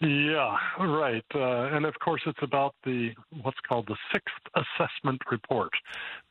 Yeah, 0.00 0.56
right. 0.78 1.24
Uh, 1.34 1.74
and 1.74 1.84
of 1.84 1.98
course, 1.98 2.22
it's 2.24 2.38
about 2.40 2.74
the 2.84 3.10
what's 3.42 3.58
called 3.68 3.86
the 3.88 3.96
sixth 4.12 4.34
assessment 4.54 5.20
report, 5.30 5.70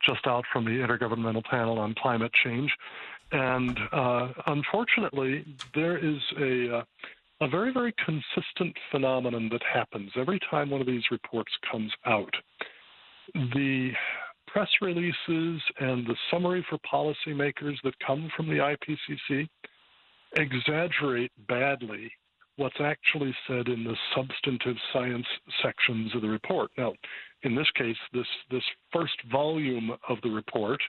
just 0.04 0.26
out 0.26 0.44
from 0.52 0.64
the 0.64 0.70
Intergovernmental 0.70 1.44
Panel 1.44 1.78
on 1.78 1.94
Climate 1.94 2.32
Change. 2.44 2.72
And 3.30 3.78
uh, 3.92 4.28
unfortunately, 4.46 5.44
there 5.74 5.98
is 5.98 6.18
a 6.40 6.78
uh, 6.78 6.82
a 7.42 7.48
very 7.48 7.72
very 7.72 7.94
consistent 8.04 8.74
phenomenon 8.90 9.50
that 9.52 9.62
happens 9.62 10.10
every 10.16 10.40
time 10.50 10.70
one 10.70 10.80
of 10.80 10.86
these 10.86 11.04
reports 11.10 11.52
comes 11.70 11.92
out. 12.06 12.34
The 13.34 13.92
press 14.52 14.68
releases 14.80 15.60
and 15.80 16.06
the 16.06 16.16
summary 16.30 16.64
for 16.68 16.78
policymakers 16.78 17.76
that 17.84 17.94
come 18.04 18.30
from 18.36 18.48
the 18.48 18.54
IPCC 18.54 19.48
exaggerate 20.36 21.32
badly 21.48 22.10
what's 22.56 22.80
actually 22.80 23.34
said 23.46 23.68
in 23.68 23.84
the 23.84 23.96
substantive 24.14 24.76
science 24.92 25.26
sections 25.62 26.14
of 26.14 26.20
the 26.22 26.28
report. 26.28 26.70
Now, 26.76 26.92
in 27.42 27.54
this 27.54 27.70
case, 27.76 27.96
this 28.12 28.26
this 28.50 28.64
first 28.92 29.14
volume 29.30 29.92
of 30.08 30.18
the 30.22 30.30
report, 30.30 30.80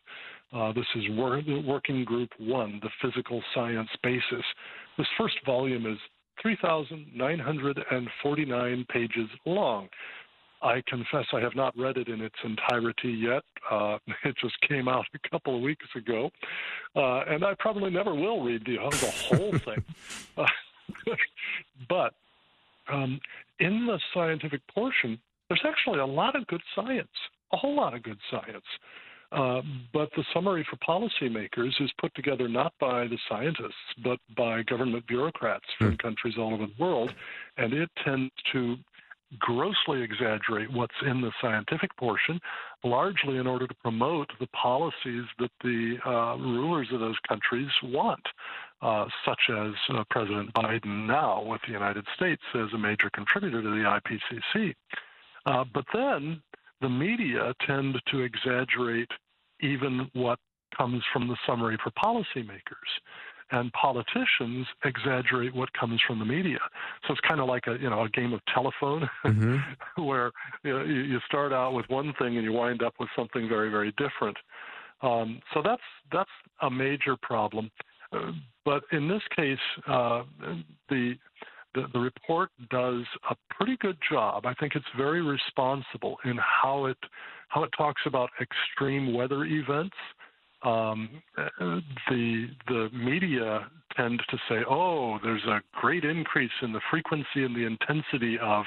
uh, 0.51 0.73
this 0.73 0.87
is 0.95 1.03
Working 1.11 2.03
Group 2.03 2.31
One, 2.39 2.81
the 2.81 2.89
Physical 3.01 3.43
Science 3.53 3.89
Basis. 4.01 4.43
This 4.97 5.05
first 5.17 5.35
volume 5.45 5.85
is 5.85 5.99
3,949 6.41 8.85
pages 8.91 9.29
long. 9.45 9.87
I 10.61 10.81
confess 10.87 11.25
I 11.33 11.39
have 11.39 11.55
not 11.55 11.77
read 11.77 11.97
it 11.97 12.07
in 12.07 12.21
its 12.21 12.35
entirety 12.43 13.11
yet. 13.11 13.43
Uh, 13.69 13.97
it 14.25 14.35
just 14.41 14.59
came 14.67 14.87
out 14.87 15.05
a 15.13 15.29
couple 15.29 15.55
of 15.55 15.61
weeks 15.61 15.85
ago, 15.95 16.29
uh, 16.95 17.21
and 17.27 17.43
I 17.43 17.53
probably 17.59 17.91
never 17.91 18.13
will 18.13 18.43
read 18.43 18.65
the, 18.65 18.75
the 18.75 19.11
whole 19.11 19.57
thing. 19.59 19.83
Uh, 20.37 20.45
but 21.89 22.13
um, 22.91 23.19
in 23.59 23.85
the 23.85 23.99
scientific 24.13 24.61
portion, 24.73 25.19
there's 25.47 25.63
actually 25.65 25.99
a 25.99 26.05
lot 26.05 26.35
of 26.35 26.45
good 26.47 26.61
science, 26.75 27.07
a 27.53 27.57
whole 27.57 27.75
lot 27.75 27.93
of 27.93 28.03
good 28.03 28.19
science. 28.29 28.65
Uh, 29.31 29.61
but 29.93 30.09
the 30.15 30.23
summary 30.33 30.65
for 30.67 30.77
policymakers 30.77 31.79
is 31.79 31.91
put 32.01 32.13
together 32.15 32.47
not 32.47 32.73
by 32.79 33.07
the 33.07 33.17
scientists, 33.29 33.73
but 34.03 34.17
by 34.35 34.63
government 34.63 35.05
bureaucrats 35.05 35.65
from 35.77 35.95
mm. 35.95 36.01
countries 36.01 36.33
all 36.37 36.53
over 36.55 36.65
the 36.65 36.83
world, 36.83 37.13
and 37.57 37.71
it 37.71 37.89
tends 38.03 38.31
to 38.51 38.75
grossly 39.37 40.01
exaggerate 40.01 40.71
what's 40.71 40.95
in 41.05 41.21
the 41.21 41.31
scientific 41.41 41.95
portion, 41.97 42.39
largely 42.83 43.37
in 43.37 43.45
order 43.45 43.67
to 43.67 43.75
promote 43.75 44.31
the 44.39 44.47
policies 44.47 45.25
that 45.37 45.51
the 45.63 45.97
uh, 46.05 46.35
rulers 46.37 46.87
of 46.91 46.99
those 46.99 47.17
countries 47.27 47.69
want, 47.83 48.25
uh, 48.81 49.05
such 49.25 49.41
as 49.49 49.73
uh, 49.89 50.03
President 50.09 50.51
Biden 50.53 51.05
now 51.05 51.43
with 51.43 51.61
the 51.67 51.73
United 51.73 52.05
States 52.15 52.41
as 52.55 52.73
a 52.73 52.77
major 52.77 53.09
contributor 53.11 53.61
to 53.61 53.69
the 53.69 53.99
IPCC. 54.55 54.73
Uh, 55.45 55.63
but 55.73 55.85
then 55.93 56.41
the 56.81 56.89
media 56.89 57.53
tend 57.65 58.01
to 58.07 58.21
exaggerate 58.21 59.11
even 59.61 60.09
what 60.13 60.39
comes 60.75 61.03
from 61.11 61.27
the 61.27 61.37
summary 61.45 61.77
for 61.83 61.91
policymakers 61.91 62.61
and 63.51 63.71
politicians 63.73 64.67
exaggerate 64.85 65.53
what 65.55 65.71
comes 65.73 65.99
from 66.05 66.19
the 66.19 66.25
media. 66.25 66.59
So 67.05 67.13
it's 67.13 67.21
kind 67.27 67.39
of 67.39 67.47
like 67.47 67.67
a 67.67 67.77
you 67.79 67.89
know 67.89 68.03
a 68.03 68.09
game 68.09 68.33
of 68.33 68.41
telephone, 68.53 69.09
mm-hmm. 69.25 70.03
where 70.03 70.31
you, 70.63 70.73
know, 70.73 70.83
you 70.83 71.19
start 71.25 71.53
out 71.53 71.73
with 71.73 71.85
one 71.89 72.13
thing 72.19 72.37
and 72.37 72.43
you 72.43 72.53
wind 72.53 72.83
up 72.83 72.93
with 72.99 73.09
something 73.15 73.47
very 73.47 73.69
very 73.69 73.93
different. 73.97 74.37
Um, 75.01 75.41
so 75.53 75.61
that's 75.63 75.81
that's 76.11 76.29
a 76.61 76.69
major 76.69 77.15
problem. 77.21 77.71
Uh, 78.11 78.31
but 78.65 78.83
in 78.91 79.07
this 79.07 79.21
case, 79.35 79.57
uh, 79.87 80.23
the, 80.89 81.15
the 81.75 81.85
the 81.93 81.99
report 81.99 82.49
does 82.69 83.03
a 83.29 83.35
pretty 83.51 83.77
good 83.77 83.97
job. 84.11 84.45
I 84.45 84.53
think 84.55 84.75
it's 84.75 84.85
very 84.97 85.21
responsible 85.21 86.17
in 86.25 86.37
how 86.37 86.85
it 86.85 86.97
how 87.49 87.63
it 87.63 87.71
talks 87.77 88.01
about 88.05 88.29
extreme 88.41 89.13
weather 89.13 89.45
events 89.45 89.95
um, 90.63 91.09
the 92.09 92.47
the 92.67 92.89
media 92.93 93.67
tend 93.95 94.21
to 94.29 94.37
say, 94.49 94.63
"Oh, 94.69 95.19
there's 95.23 95.43
a 95.45 95.61
great 95.73 96.03
increase 96.03 96.51
in 96.61 96.73
the 96.73 96.81
frequency 96.89 97.43
and 97.43 97.55
the 97.55 97.65
intensity 97.65 98.37
of 98.39 98.65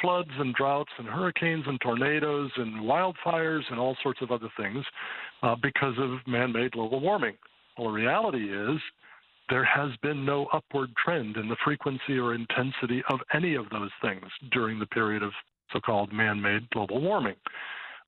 floods 0.00 0.30
and 0.38 0.54
droughts 0.54 0.90
and 0.98 1.06
hurricanes 1.06 1.64
and 1.66 1.80
tornadoes 1.80 2.50
and 2.56 2.82
wildfires 2.82 3.62
and 3.70 3.78
all 3.78 3.96
sorts 4.02 4.20
of 4.22 4.30
other 4.30 4.48
things 4.56 4.84
uh, 5.42 5.54
because 5.62 5.94
of 5.98 6.18
man-made 6.26 6.72
global 6.72 7.00
warming." 7.00 7.36
Well, 7.76 7.88
the 7.88 7.94
reality 7.94 8.52
is 8.52 8.80
there 9.50 9.64
has 9.64 9.90
been 10.02 10.24
no 10.24 10.46
upward 10.52 10.90
trend 10.96 11.36
in 11.36 11.48
the 11.48 11.56
frequency 11.64 12.18
or 12.18 12.34
intensity 12.34 13.02
of 13.10 13.20
any 13.32 13.54
of 13.54 13.68
those 13.70 13.90
things 14.00 14.24
during 14.52 14.78
the 14.78 14.86
period 14.86 15.22
of 15.22 15.32
so-called 15.72 16.12
man-made 16.12 16.70
global 16.70 17.00
warming. 17.00 17.34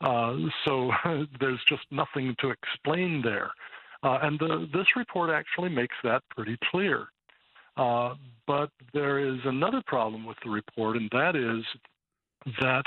Uh, 0.01 0.37
so 0.65 0.91
there's 1.41 1.61
just 1.69 1.85
nothing 1.91 2.35
to 2.41 2.51
explain 2.51 3.23
there. 3.23 3.51
Uh, 4.03 4.19
and 4.23 4.39
the, 4.39 4.69
this 4.73 4.87
report 4.97 5.31
actually 5.31 5.71
makes 5.71 5.97
that 6.05 6.23
pretty 6.31 6.57
clear. 6.71 7.09
Uh, 7.77 8.15
but 8.47 8.71
there 8.95 9.19
is 9.19 9.39
another 9.45 9.83
problem 9.87 10.25
with 10.25 10.37
the 10.45 10.51
report, 10.51 10.97
and 10.97 11.11
that 11.13 11.37
is 11.37 11.65
that 12.61 12.85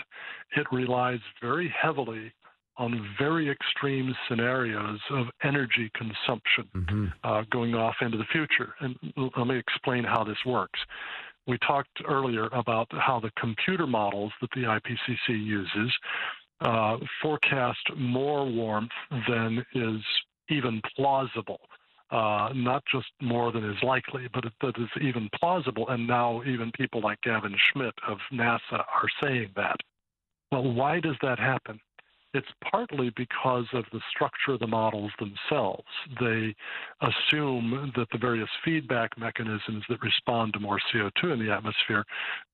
it 0.55 0.65
relies 0.71 1.19
very 1.41 1.73
heavily 1.79 2.31
on 2.77 3.13
very 3.19 3.49
extreme 3.49 4.15
scenarios 4.27 4.99
of 5.12 5.27
energy 5.43 5.91
consumption 5.93 6.65
mm-hmm. 6.73 7.05
uh, 7.25 7.43
going 7.51 7.75
off 7.75 7.95
into 8.01 8.17
the 8.17 8.23
future. 8.31 8.73
And 8.79 8.95
let 9.36 9.47
me 9.47 9.57
explain 9.57 10.05
how 10.05 10.23
this 10.23 10.38
works. 10.45 10.79
We 11.45 11.57
talked 11.67 12.01
earlier 12.07 12.45
about 12.53 12.88
how 12.91 13.19
the 13.19 13.31
computer 13.38 13.86
models 13.86 14.31
that 14.39 14.49
the 14.55 14.62
IPCC 14.62 15.29
uses 15.29 15.93
uh, 16.61 16.97
forecast 17.21 17.79
more 17.97 18.45
warmth 18.45 18.91
than 19.27 19.65
is 19.75 20.01
even 20.49 20.81
plausible. 20.95 21.59
Uh, 22.11 22.49
not 22.55 22.83
just 22.91 23.05
more 23.21 23.51
than 23.51 23.63
is 23.63 23.77
likely, 23.83 24.27
but 24.33 24.43
that 24.61 24.73
is 24.79 24.89
even 25.01 25.29
plausible. 25.39 25.87
And 25.89 26.07
now 26.07 26.41
even 26.43 26.71
people 26.71 27.01
like 27.01 27.21
Gavin 27.21 27.55
Schmidt 27.71 27.93
of 28.07 28.17
NASA 28.33 28.71
are 28.73 29.07
saying 29.21 29.51
that. 29.55 29.75
Well, 30.51 30.73
why 30.73 30.99
does 30.99 31.15
that 31.21 31.37
happen? 31.37 31.79
It's 32.33 32.47
partly 32.69 33.11
because 33.15 33.65
of 33.73 33.85
the 33.91 34.01
structure 34.11 34.51
of 34.51 34.59
the 34.59 34.67
models 34.67 35.11
themselves. 35.17 35.87
They 36.19 36.55
assume 37.01 37.91
that 37.95 38.07
the 38.11 38.19
various 38.19 38.49
feedback 38.63 39.17
mechanisms 39.17 39.83
that 39.89 40.01
respond 40.01 40.53
to 40.53 40.59
more 40.59 40.79
CO2 40.93 41.33
in 41.33 41.39
the 41.39 41.51
atmosphere 41.51 42.05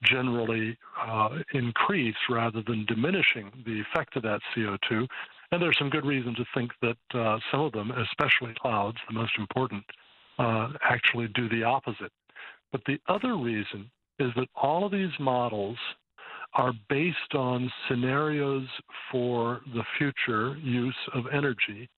generally 0.04 0.78
uh, 1.06 1.30
increase 1.54 2.16
rather 2.30 2.64
than 2.66 2.86
diminishing 2.86 3.52
the 3.66 3.82
effect 3.82 4.16
of 4.16 4.24
that 4.24 4.40
CO2. 4.56 5.06
And 5.52 5.62
there's 5.62 5.78
some 5.78 5.90
good 5.90 6.06
reason 6.06 6.36
to 6.36 6.46
think 6.54 6.72
that 6.82 7.20
uh, 7.20 7.40
some 7.52 7.62
of 7.62 7.74
them, 7.74 7.92
especially 7.92 8.56
clouds, 8.62 8.98
the 9.10 9.14
most 9.14 9.34
important, 9.38 9.84
uh, 10.40 10.70
actually 10.84 11.28
do 11.36 11.50
the 11.50 11.64
opposite. 11.64 12.12
But 12.72 12.82
the 12.86 13.00
other 13.08 13.36
reason 13.36 13.92
is 14.20 14.32
that 14.36 14.48
all 14.56 14.86
of 14.86 14.92
these 14.92 15.12
models 15.20 15.78
are 16.56 16.74
based 16.90 17.36
on 17.36 17.72
scenarios 17.88 18.68
for 19.12 19.62
the 19.74 19.84
future 19.98 20.56
use 20.58 20.96
of 21.14 21.26
energy 21.32 21.90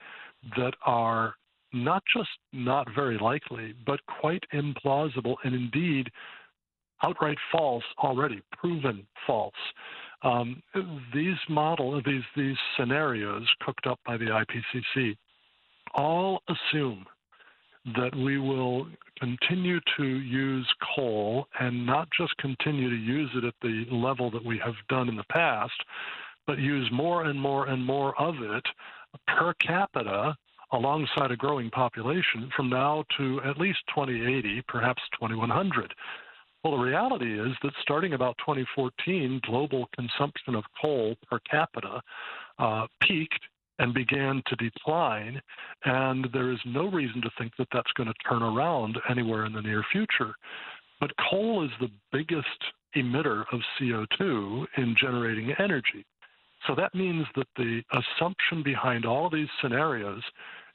that 0.56 0.74
are 0.86 1.36
not 1.74 2.04
just 2.16 2.30
not 2.54 2.88
very 2.96 3.18
likely, 3.18 3.74
but 3.86 4.00
quite 4.20 4.44
implausible 4.54 5.36
and 5.44 5.54
indeed 5.54 6.10
outright 7.04 7.38
false 7.52 7.84
already, 8.00 8.42
proven 8.52 9.06
false. 9.26 9.54
Um, 10.24 10.64
these 11.14 11.38
model 11.48 12.02
these 12.04 12.24
these 12.36 12.56
scenarios 12.78 13.48
cooked 13.62 13.86
up 13.86 14.00
by 14.06 14.18
the 14.18 14.26
IPCC 14.26 15.16
all 15.94 16.42
assume 16.50 17.06
that 17.96 18.16
we 18.16 18.38
will 18.38 18.88
continue 19.20 19.80
to 19.98 20.04
use 20.04 20.68
coal 20.96 21.48
and 21.60 21.86
not 21.86 22.08
just 22.18 22.36
continue 22.38 22.90
to 22.90 22.96
use 22.96 23.30
it 23.36 23.46
at 23.46 23.54
the 23.62 23.86
level 23.92 24.30
that 24.32 24.44
we 24.44 24.60
have 24.64 24.76
done 24.90 25.10
in 25.10 25.16
the 25.16 25.24
past, 25.32 25.84
but 26.46 26.60
use 26.60 26.90
more 26.92 27.26
and 27.26 27.40
more 27.40 27.68
and 27.68 27.84
more 27.84 28.20
of 28.20 28.36
it 28.42 28.64
per 29.28 29.54
capita 29.56 30.36
alongside 30.74 31.32
a 31.32 31.38
growing 31.38 31.70
population 31.70 32.50
from 32.56 32.70
now 32.70 33.04
to 33.18 33.42
at 33.46 33.58
least 33.58 33.80
2080, 33.96 34.64
perhaps 34.68 35.02
2100. 35.20 35.94
Well, 36.64 36.78
the 36.78 36.84
reality 36.84 37.40
is 37.40 37.56
that 37.64 37.72
starting 37.82 38.14
about 38.14 38.38
2014, 38.40 39.40
global 39.46 39.88
consumption 39.96 40.56
of 40.56 40.64
coal 40.82 41.16
per 41.30 41.40
capita 41.50 42.02
uh, 42.60 42.88
peaked 43.02 43.40
and 43.80 43.94
began 43.94 44.42
to 44.48 44.56
decline. 44.56 45.42
And 45.86 46.28
there 46.34 46.52
is 46.52 46.60
no 46.66 46.90
reason 46.90 47.22
to 47.22 47.30
think 47.38 47.54
that 47.58 47.68
that's 47.72 47.92
going 47.96 48.08
to 48.08 48.30
turn 48.30 48.44
around 48.44 48.98
anywhere 49.10 49.46
in 49.46 49.54
the 49.54 49.62
near 49.62 49.84
future. 49.92 50.36
But 51.00 51.12
coal 51.30 51.64
is 51.64 51.72
the 51.80 51.92
biggest 52.12 52.48
emitter 52.96 53.44
of 53.52 53.60
CO2 53.80 54.66
in 54.78 54.96
generating 55.00 55.54
energy. 55.60 56.06
So 56.66 56.74
that 56.76 56.96
means 56.96 57.26
that 57.36 57.48
the 57.56 57.82
assumption 57.92 58.64
behind 58.64 59.06
all 59.06 59.30
these 59.30 59.48
scenarios 59.62 60.24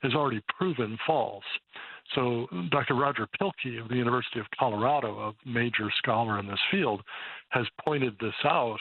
is 0.04 0.14
already 0.14 0.42
proven 0.56 0.98
false. 1.06 1.44
So 2.14 2.46
Dr. 2.70 2.94
Roger 2.94 3.26
Pielke 3.40 3.80
of 3.80 3.88
the 3.88 3.96
University 3.96 4.40
of 4.40 4.46
Colorado, 4.58 5.18
a 5.28 5.48
major 5.48 5.90
scholar 5.98 6.38
in 6.38 6.46
this 6.46 6.58
field, 6.70 7.02
has 7.50 7.66
pointed 7.84 8.14
this 8.20 8.34
out. 8.44 8.78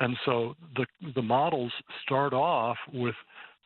And 0.00 0.16
so 0.24 0.54
the 0.74 0.86
the 1.14 1.22
models 1.22 1.72
start 2.02 2.32
off 2.32 2.76
with 2.92 3.14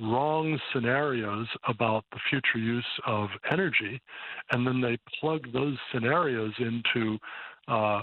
wrong 0.01 0.59
scenarios 0.73 1.47
about 1.69 2.05
the 2.13 2.19
future 2.29 2.59
use 2.59 2.85
of 3.07 3.29
energy, 3.51 4.01
and 4.51 4.67
then 4.67 4.81
they 4.81 4.99
plug 5.21 5.53
those 5.53 5.77
scenarios 5.93 6.53
into 6.59 7.19
uh, 7.69 8.03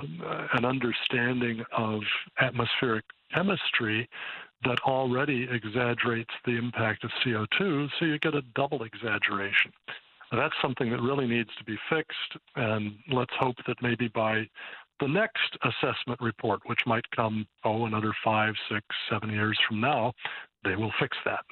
an 0.53 0.65
understanding 0.65 1.63
of 1.77 2.01
atmospheric 2.39 3.05
chemistry 3.33 4.09
that 4.65 4.79
already 4.85 5.47
exaggerates 5.51 6.33
the 6.45 6.57
impact 6.57 7.03
of 7.03 7.11
CO2, 7.25 7.89
so 7.99 8.05
you 8.05 8.17
get 8.19 8.35
a 8.35 8.41
double 8.55 8.83
exaggeration. 8.83 9.71
Now, 10.31 10.39
that's 10.39 10.55
something 10.61 10.89
that 10.89 11.01
really 11.01 11.27
needs 11.27 11.49
to 11.57 11.63
be 11.63 11.77
fixed, 11.89 12.41
and 12.55 12.95
let's 13.11 13.33
hope 13.39 13.55
that 13.67 13.81
maybe 13.81 14.07
by 14.07 14.47
the 14.99 15.07
next 15.07 15.57
assessment 15.63 16.19
report, 16.21 16.61
which 16.65 16.79
might 16.85 17.09
come, 17.15 17.45
oh, 17.63 17.85
another 17.85 18.13
five, 18.23 18.53
six, 18.71 18.85
seven 19.09 19.29
years 19.29 19.57
from 19.67 19.81
now, 19.81 20.13
they 20.63 20.75
will 20.75 20.93
fix 20.99 21.17
that. 21.25 21.43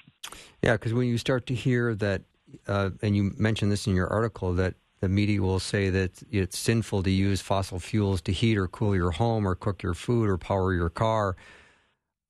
Yeah, 0.61 0.73
because 0.73 0.93
when 0.93 1.07
you 1.07 1.17
start 1.17 1.47
to 1.47 1.55
hear 1.55 1.95
that, 1.95 2.21
uh, 2.67 2.91
and 3.01 3.15
you 3.15 3.33
mentioned 3.37 3.71
this 3.71 3.87
in 3.87 3.95
your 3.95 4.07
article, 4.07 4.53
that 4.53 4.75
the 4.99 5.09
media 5.09 5.41
will 5.41 5.59
say 5.59 5.89
that 5.89 6.21
it's 6.31 6.57
sinful 6.57 7.03
to 7.03 7.09
use 7.09 7.41
fossil 7.41 7.79
fuels 7.79 8.21
to 8.21 8.31
heat 8.31 8.57
or 8.57 8.67
cool 8.67 8.95
your 8.95 9.11
home 9.11 9.47
or 9.47 9.55
cook 9.55 9.81
your 9.81 9.95
food 9.95 10.29
or 10.29 10.37
power 10.37 10.73
your 10.73 10.89
car. 10.89 11.35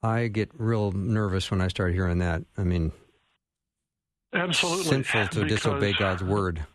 I 0.01 0.27
get 0.27 0.49
real 0.53 0.91
nervous 0.93 1.51
when 1.51 1.61
I 1.61 1.67
start 1.67 1.93
hearing 1.93 2.19
that. 2.19 2.43
I 2.57 2.63
mean, 2.63 2.91
absolutely 4.33 4.85
sinful 4.85 5.27
to 5.27 5.43
because, 5.43 5.61
disobey 5.61 5.93
God's 5.93 6.23
word. 6.23 6.65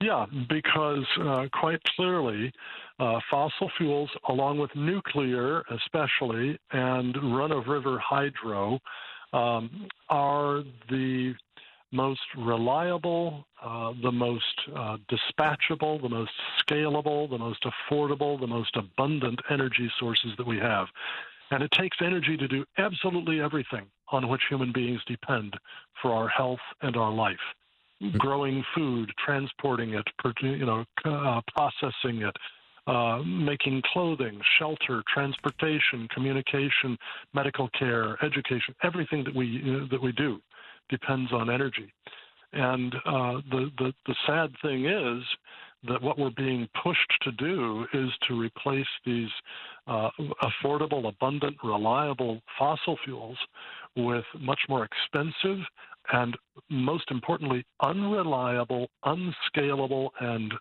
Yeah, 0.00 0.26
because 0.48 1.04
uh, 1.20 1.46
quite 1.52 1.82
clearly, 1.96 2.52
uh, 2.98 3.20
fossil 3.30 3.70
fuels, 3.76 4.10
along 4.28 4.58
with 4.58 4.74
nuclear, 4.74 5.62
especially, 5.70 6.58
and 6.72 7.36
run 7.36 7.52
of 7.52 7.66
river 7.66 7.98
hydro, 7.98 8.78
um, 9.32 9.88
are 10.08 10.62
the 10.90 11.34
most 11.92 12.20
reliable, 12.36 13.46
uh, 13.62 13.92
the 14.02 14.12
most 14.12 14.44
uh, 14.76 14.96
dispatchable, 15.10 16.00
the 16.02 16.08
most 16.08 16.30
scalable, 16.62 17.28
the 17.30 17.38
most 17.38 17.64
affordable, 17.64 18.38
the 18.38 18.46
most 18.46 18.76
abundant 18.76 19.40
energy 19.50 19.90
sources 19.98 20.30
that 20.36 20.46
we 20.46 20.58
have. 20.58 20.86
And 21.50 21.62
it 21.62 21.70
takes 21.72 21.96
energy 22.02 22.36
to 22.36 22.46
do 22.46 22.64
absolutely 22.76 23.40
everything 23.40 23.86
on 24.12 24.28
which 24.28 24.42
human 24.48 24.72
beings 24.72 25.00
depend 25.06 25.54
for 26.02 26.12
our 26.12 26.28
health 26.28 26.60
and 26.82 26.96
our 26.96 27.12
life. 27.12 27.36
Mm-hmm. 28.02 28.18
Growing 28.18 28.62
food, 28.74 29.10
transporting 29.24 29.94
it, 29.94 30.06
you 30.42 30.66
know, 30.66 30.84
uh, 31.04 31.40
processing 31.52 32.22
it, 32.22 32.36
uh, 32.88 33.18
making 33.24 33.82
clothing, 33.92 34.36
shelter, 34.58 35.02
transportation, 35.12 36.08
communication, 36.14 36.90
medical 37.34 37.68
care, 37.78 38.06
education, 38.24 38.74
everything 38.82 39.22
that 39.24 39.34
we 39.34 39.46
uh, 39.62 39.86
that 39.92 40.02
we 40.02 40.12
do 40.12 40.40
depends 40.88 41.30
on 41.32 41.50
energy. 41.50 41.92
And 42.52 42.94
uh, 43.04 43.34
the, 43.50 43.70
the, 43.78 43.92
the 44.06 44.14
sad 44.26 44.50
thing 44.62 44.86
is 44.86 45.22
that 45.86 46.02
what 46.02 46.18
we're 46.18 46.30
being 46.30 46.66
pushed 46.82 47.12
to 47.22 47.32
do 47.32 47.86
is 47.92 48.08
to 48.26 48.40
replace 48.40 48.86
these 49.04 49.28
uh, 49.86 50.08
affordable, 50.42 51.08
abundant, 51.08 51.56
reliable 51.62 52.40
fossil 52.58 52.96
fuels 53.04 53.36
with 53.96 54.24
much 54.40 54.60
more 54.68 54.86
expensive 54.90 55.58
and, 56.12 56.36
most 56.70 57.10
importantly, 57.10 57.64
unreliable, 57.82 58.88
unscalable, 59.04 60.10
and 60.20 60.52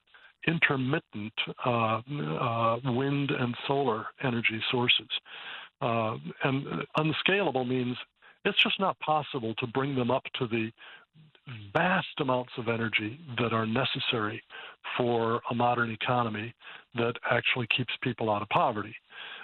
intermittent 0.47 1.33
uh, 1.65 2.01
uh, 2.01 2.77
wind 2.85 3.31
and 3.31 3.55
solar 3.67 4.05
energy 4.23 4.61
sources. 4.71 5.07
Uh, 5.81 6.17
and 6.43 6.65
unscalable 6.97 7.65
means 7.65 7.95
it's 8.45 8.61
just 8.63 8.79
not 8.79 8.97
possible 8.99 9.53
to 9.55 9.67
bring 9.67 9.95
them 9.95 10.11
up 10.11 10.23
to 10.39 10.47
the 10.47 10.71
vast 11.73 12.07
amounts 12.19 12.51
of 12.57 12.67
energy 12.67 13.19
that 13.37 13.53
are 13.53 13.65
necessary 13.65 14.41
for 14.97 15.41
a 15.51 15.55
modern 15.55 15.91
economy 15.91 16.53
that 16.95 17.13
actually 17.29 17.67
keeps 17.75 17.93
people 18.01 18.29
out 18.29 18.41
of 18.41 18.49
poverty. 18.49 18.95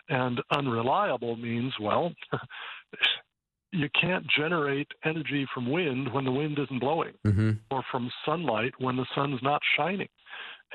And 0.10 0.42
unreliable 0.52 1.36
means, 1.38 1.74
well, 1.80 2.12
you 3.72 3.88
can't 4.00 4.26
generate 4.38 4.88
energy 5.06 5.48
from 5.54 5.72
wind 5.72 6.12
when 6.12 6.26
the 6.26 6.32
wind 6.32 6.60
isn't 6.60 6.80
blowing, 6.80 7.14
mm-hmm. 7.26 7.52
or 7.72 7.84
from 7.92 8.12
sunlight 8.26 8.74
when 8.80 8.98
the 8.98 9.06
sun's 9.16 9.42
not 9.42 9.62
shining 9.78 10.10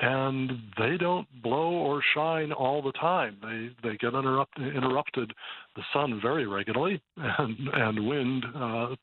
and 0.01 0.51
they 0.77 0.97
don't 0.97 1.27
blow 1.41 1.71
or 1.71 2.01
shine 2.13 2.51
all 2.51 2.81
the 2.81 2.93
time. 2.93 3.37
They 3.41 3.69
they 3.83 3.97
get 3.97 4.13
interrupt, 4.13 4.57
interrupted 4.57 5.33
the 5.75 5.83
sun 5.93 6.19
very 6.21 6.47
regularly 6.47 7.01
and 7.17 7.69
and 7.73 8.07
wind 8.07 8.45
uh, 8.55 8.95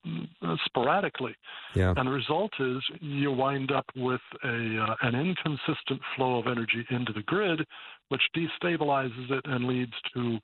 sporadically. 0.65 1.35
Yeah. 1.75 1.93
And 1.97 2.09
the 2.09 2.13
result 2.13 2.53
is 2.59 2.83
you 3.01 3.31
wind 3.31 3.73
up 3.73 3.87
with 3.95 4.23
a 4.45 4.87
uh, 4.89 4.95
an 5.03 5.15
inconsistent 5.15 6.01
flow 6.17 6.39
of 6.39 6.47
energy 6.47 6.87
into 6.91 7.13
the 7.13 7.23
grid, 7.23 7.67
which 8.09 8.23
destabilizes 8.35 9.31
it 9.31 9.45
and 9.45 9.67
leads 9.67 9.95
to 10.15 10.39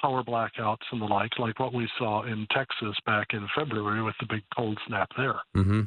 power 0.00 0.22
blackouts 0.22 0.86
and 0.92 1.02
the 1.02 1.06
like, 1.06 1.38
like 1.38 1.58
what 1.58 1.74
we 1.74 1.88
saw 1.98 2.22
in 2.22 2.46
Texas 2.52 2.96
back 3.04 3.28
in 3.32 3.46
February 3.56 4.02
with 4.02 4.14
the 4.20 4.26
big 4.26 4.42
cold 4.56 4.78
snap 4.86 5.10
there. 5.16 5.40
Mm-hmm. 5.56 5.82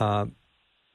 Uh, 0.00 0.26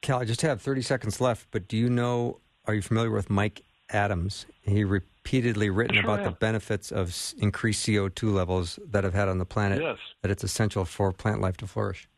Cal, 0.03 0.19
I 0.19 0.25
just 0.25 0.41
have 0.41 0.61
30 0.61 0.81
seconds 0.81 1.21
left, 1.21 1.47
but 1.49 1.67
do 1.67 1.77
you 1.77 1.89
know, 1.89 2.41
are 2.65 2.73
you 2.73 2.81
familiar 2.81 3.09
with 3.09 3.29
Mike 3.29 3.63
Adams? 3.89 4.45
He 4.61 4.83
repeatedly 4.83 5.69
written 5.69 5.95
sure 5.95 6.03
about 6.03 6.19
am. 6.19 6.25
the 6.25 6.31
benefits 6.31 6.91
of 6.91 7.15
increased 7.37 7.87
CO2 7.87 8.33
levels 8.33 8.77
that 8.91 9.05
have 9.05 9.13
had 9.13 9.29
on 9.29 9.37
the 9.37 9.45
planet, 9.45 9.81
yes. 9.81 9.97
that 10.21 10.29
it's 10.29 10.43
essential 10.43 10.83
for 10.83 11.13
plant 11.13 11.39
life 11.39 11.55
to 11.57 11.67
flourish. 11.67 12.09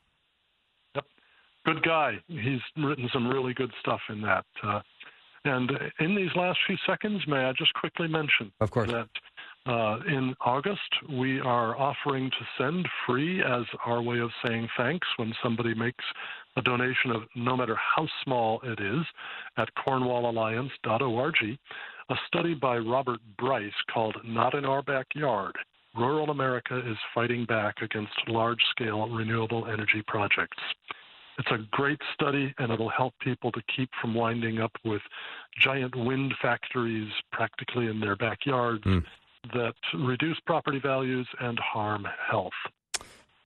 Yep. 0.95 1.05
Good 1.65 1.83
guy. 1.83 2.19
He's 2.27 2.59
written 2.75 3.07
some 3.13 3.27
really 3.27 3.53
good 3.53 3.71
stuff 3.79 4.01
in 4.09 4.19
that. 4.21 4.45
Uh, 4.63 4.81
and 5.45 5.71
in 5.99 6.15
these 6.15 6.31
last 6.35 6.57
few 6.65 6.77
seconds, 6.87 7.21
may 7.27 7.45
I 7.45 7.53
just 7.53 7.73
quickly 7.75 8.07
mention 8.07 8.51
of 8.59 8.71
course. 8.71 8.89
that 8.91 9.09
uh, 9.65 9.97
in 10.07 10.35
August, 10.41 10.79
we 11.09 11.39
are 11.39 11.75
offering 11.77 12.29
to 12.29 12.45
send 12.57 12.87
free 13.05 13.41
as 13.43 13.63
our 13.85 14.01
way 14.01 14.19
of 14.19 14.29
saying 14.45 14.67
thanks 14.77 15.07
when 15.17 15.33
somebody 15.41 15.73
makes 15.73 16.03
a 16.57 16.61
donation 16.61 17.11
of 17.11 17.23
no 17.35 17.57
matter 17.57 17.75
how 17.75 18.07
small 18.23 18.59
it 18.63 18.79
is 18.79 19.05
at 19.57 19.69
cornwallalliance.org, 19.75 21.35
a 22.09 22.15
study 22.27 22.53
by 22.53 22.77
Robert 22.77 23.19
Bryce 23.37 23.71
called 23.91 24.15
Not 24.23 24.53
in 24.53 24.65
Our 24.65 24.83
Backyard 24.83 25.55
Rural 25.95 26.29
America 26.29 26.77
is 26.77 26.97
Fighting 27.13 27.45
Back 27.45 27.81
Against 27.81 28.13
Large 28.27 28.59
Scale 28.71 29.07
Renewable 29.09 29.65
Energy 29.67 30.03
Projects. 30.07 30.57
It's 31.37 31.51
a 31.51 31.65
great 31.71 31.99
study, 32.13 32.53
and 32.59 32.71
it'll 32.71 32.89
help 32.89 33.13
people 33.21 33.51
to 33.53 33.61
keep 33.75 33.89
from 34.01 34.13
winding 34.13 34.59
up 34.59 34.71
with 34.83 35.01
giant 35.59 35.95
wind 35.95 36.33
factories 36.41 37.09
practically 37.31 37.87
in 37.87 37.99
their 37.99 38.15
backyards 38.15 38.83
mm. 38.83 39.03
That 39.53 39.73
reduce 39.93 40.39
property 40.45 40.79
values 40.79 41.27
and 41.39 41.59
harm 41.59 42.05
health. 42.29 42.53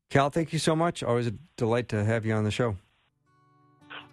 Cal, 0.10 0.30
thank 0.30 0.54
you 0.54 0.60
so 0.60 0.76
much. 0.76 1.04
Always 1.04 1.28
a 1.28 1.34
delight 1.58 1.90
to 1.90 2.04
have 2.04 2.26
you 2.26 2.34
on 2.34 2.44
the 2.44 2.52
show. 2.52 2.76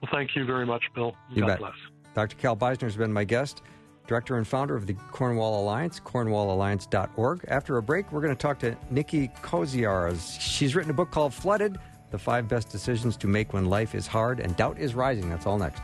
Well, 0.03 0.11
thank 0.13 0.37
you 0.37 0.45
very 0.45 0.67
much, 0.67 0.83
Bill. 0.95 1.15
You 1.31 1.41
God 1.43 1.47
bet. 1.47 1.59
bless. 1.59 1.75
Dr. 2.15 2.37
Cal 2.37 2.57
Beisner 2.57 2.83
has 2.83 2.97
been 2.97 3.13
my 3.13 3.25
guest, 3.25 3.63
director 4.07 4.37
and 4.37 4.47
founder 4.47 4.77
of 4.77 4.87
the 4.87 4.95
Cornwall 5.11 5.63
Alliance, 5.63 6.01
cornwallalliance.org. 6.01 7.45
After 7.49 7.77
a 7.77 7.83
break, 7.83 8.11
we're 8.13 8.21
going 8.21 8.35
to 8.35 8.41
talk 8.41 8.59
to 8.61 8.77
Nicki 8.91 9.29
Koziarz. 9.43 10.41
She's 10.41 10.75
written 10.75 10.91
a 10.91 10.95
book 10.95 11.11
called 11.11 11.33
Flooded 11.33 11.79
The 12.11 12.19
Five 12.19 12.49
Best 12.49 12.71
Decisions 12.71 13.17
to 13.19 13.27
Make 13.27 13.53
When 13.53 13.67
Life 13.67 13.95
is 13.95 14.07
Hard 14.07 14.41
and 14.41 14.55
Doubt 14.57 14.79
is 14.79 14.95
Rising. 14.95 15.29
That's 15.31 15.47
all 15.47 15.59
next. 15.59 15.83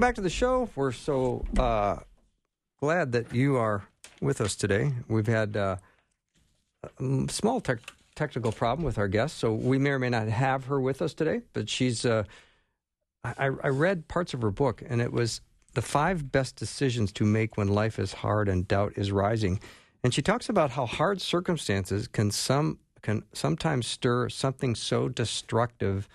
Welcome 0.00 0.12
back 0.12 0.14
to 0.14 0.22
the 0.22 0.30
show. 0.30 0.70
We're 0.76 0.92
so 0.92 1.44
uh, 1.58 1.96
glad 2.80 3.12
that 3.12 3.34
you 3.34 3.56
are 3.56 3.82
with 4.22 4.40
us 4.40 4.56
today. 4.56 4.94
We've 5.08 5.26
had 5.26 5.58
uh, 5.58 5.76
a 6.82 7.26
small 7.28 7.60
te- 7.60 7.74
technical 8.14 8.50
problem 8.50 8.82
with 8.82 8.96
our 8.96 9.08
guest, 9.08 9.36
so 9.36 9.52
we 9.52 9.76
may 9.76 9.90
or 9.90 9.98
may 9.98 10.08
not 10.08 10.26
have 10.28 10.64
her 10.64 10.80
with 10.80 11.02
us 11.02 11.12
today. 11.12 11.42
But 11.52 11.68
she's, 11.68 12.06
uh, 12.06 12.24
I, 13.24 13.50
I 13.62 13.68
read 13.68 14.08
parts 14.08 14.32
of 14.32 14.40
her 14.40 14.50
book, 14.50 14.82
and 14.88 15.02
it 15.02 15.12
was 15.12 15.42
the 15.74 15.82
five 15.82 16.32
best 16.32 16.56
decisions 16.56 17.12
to 17.12 17.26
make 17.26 17.58
when 17.58 17.68
life 17.68 17.98
is 17.98 18.14
hard 18.14 18.48
and 18.48 18.66
doubt 18.66 18.94
is 18.96 19.12
rising. 19.12 19.60
And 20.02 20.14
she 20.14 20.22
talks 20.22 20.48
about 20.48 20.70
how 20.70 20.86
hard 20.86 21.20
circumstances 21.20 22.08
can 22.08 22.30
some 22.30 22.78
can 23.02 23.24
sometimes 23.34 23.86
stir 23.86 24.30
something 24.30 24.74
so 24.76 25.10
destructive 25.10 26.08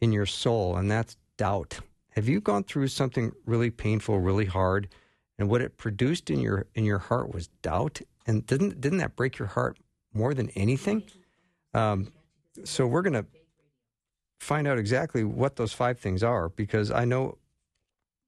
in 0.00 0.12
your 0.12 0.26
soul, 0.26 0.76
and 0.76 0.88
that's 0.88 1.16
doubt. 1.36 1.80
Have 2.14 2.28
you 2.28 2.40
gone 2.40 2.64
through 2.64 2.88
something 2.88 3.32
really 3.44 3.70
painful, 3.70 4.20
really 4.20 4.44
hard, 4.44 4.88
and 5.38 5.48
what 5.48 5.60
it 5.60 5.76
produced 5.76 6.30
in 6.30 6.40
your 6.40 6.66
in 6.74 6.84
your 6.84 6.98
heart 6.98 7.34
was 7.34 7.48
doubt? 7.62 8.00
And 8.26 8.46
didn't 8.46 8.80
didn't 8.80 8.98
that 8.98 9.16
break 9.16 9.38
your 9.38 9.48
heart 9.48 9.78
more 10.12 10.32
than 10.32 10.50
anything? 10.50 11.02
Um, 11.74 12.12
so 12.62 12.86
we're 12.86 13.02
to 13.02 13.26
find 14.38 14.68
out 14.68 14.78
exactly 14.78 15.24
what 15.24 15.56
those 15.56 15.72
five 15.72 15.98
things 15.98 16.22
are 16.22 16.50
because 16.50 16.90
I 16.90 17.04
know 17.04 17.38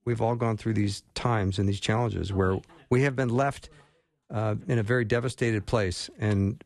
we've 0.05 0.20
all 0.20 0.35
gone 0.35 0.57
through 0.57 0.75
these 0.75 1.03
times 1.14 1.59
and 1.59 1.68
these 1.68 1.81
challenges 1.81 2.33
where 2.33 2.59
we 2.90 3.03
have 3.03 3.14
been 3.14 3.29
left 3.29 3.68
uh, 4.31 4.57
in 4.66 4.79
a 4.79 4.83
very 4.83 5.05
devastated 5.05 5.66
place. 5.66 6.11
And 6.18 6.62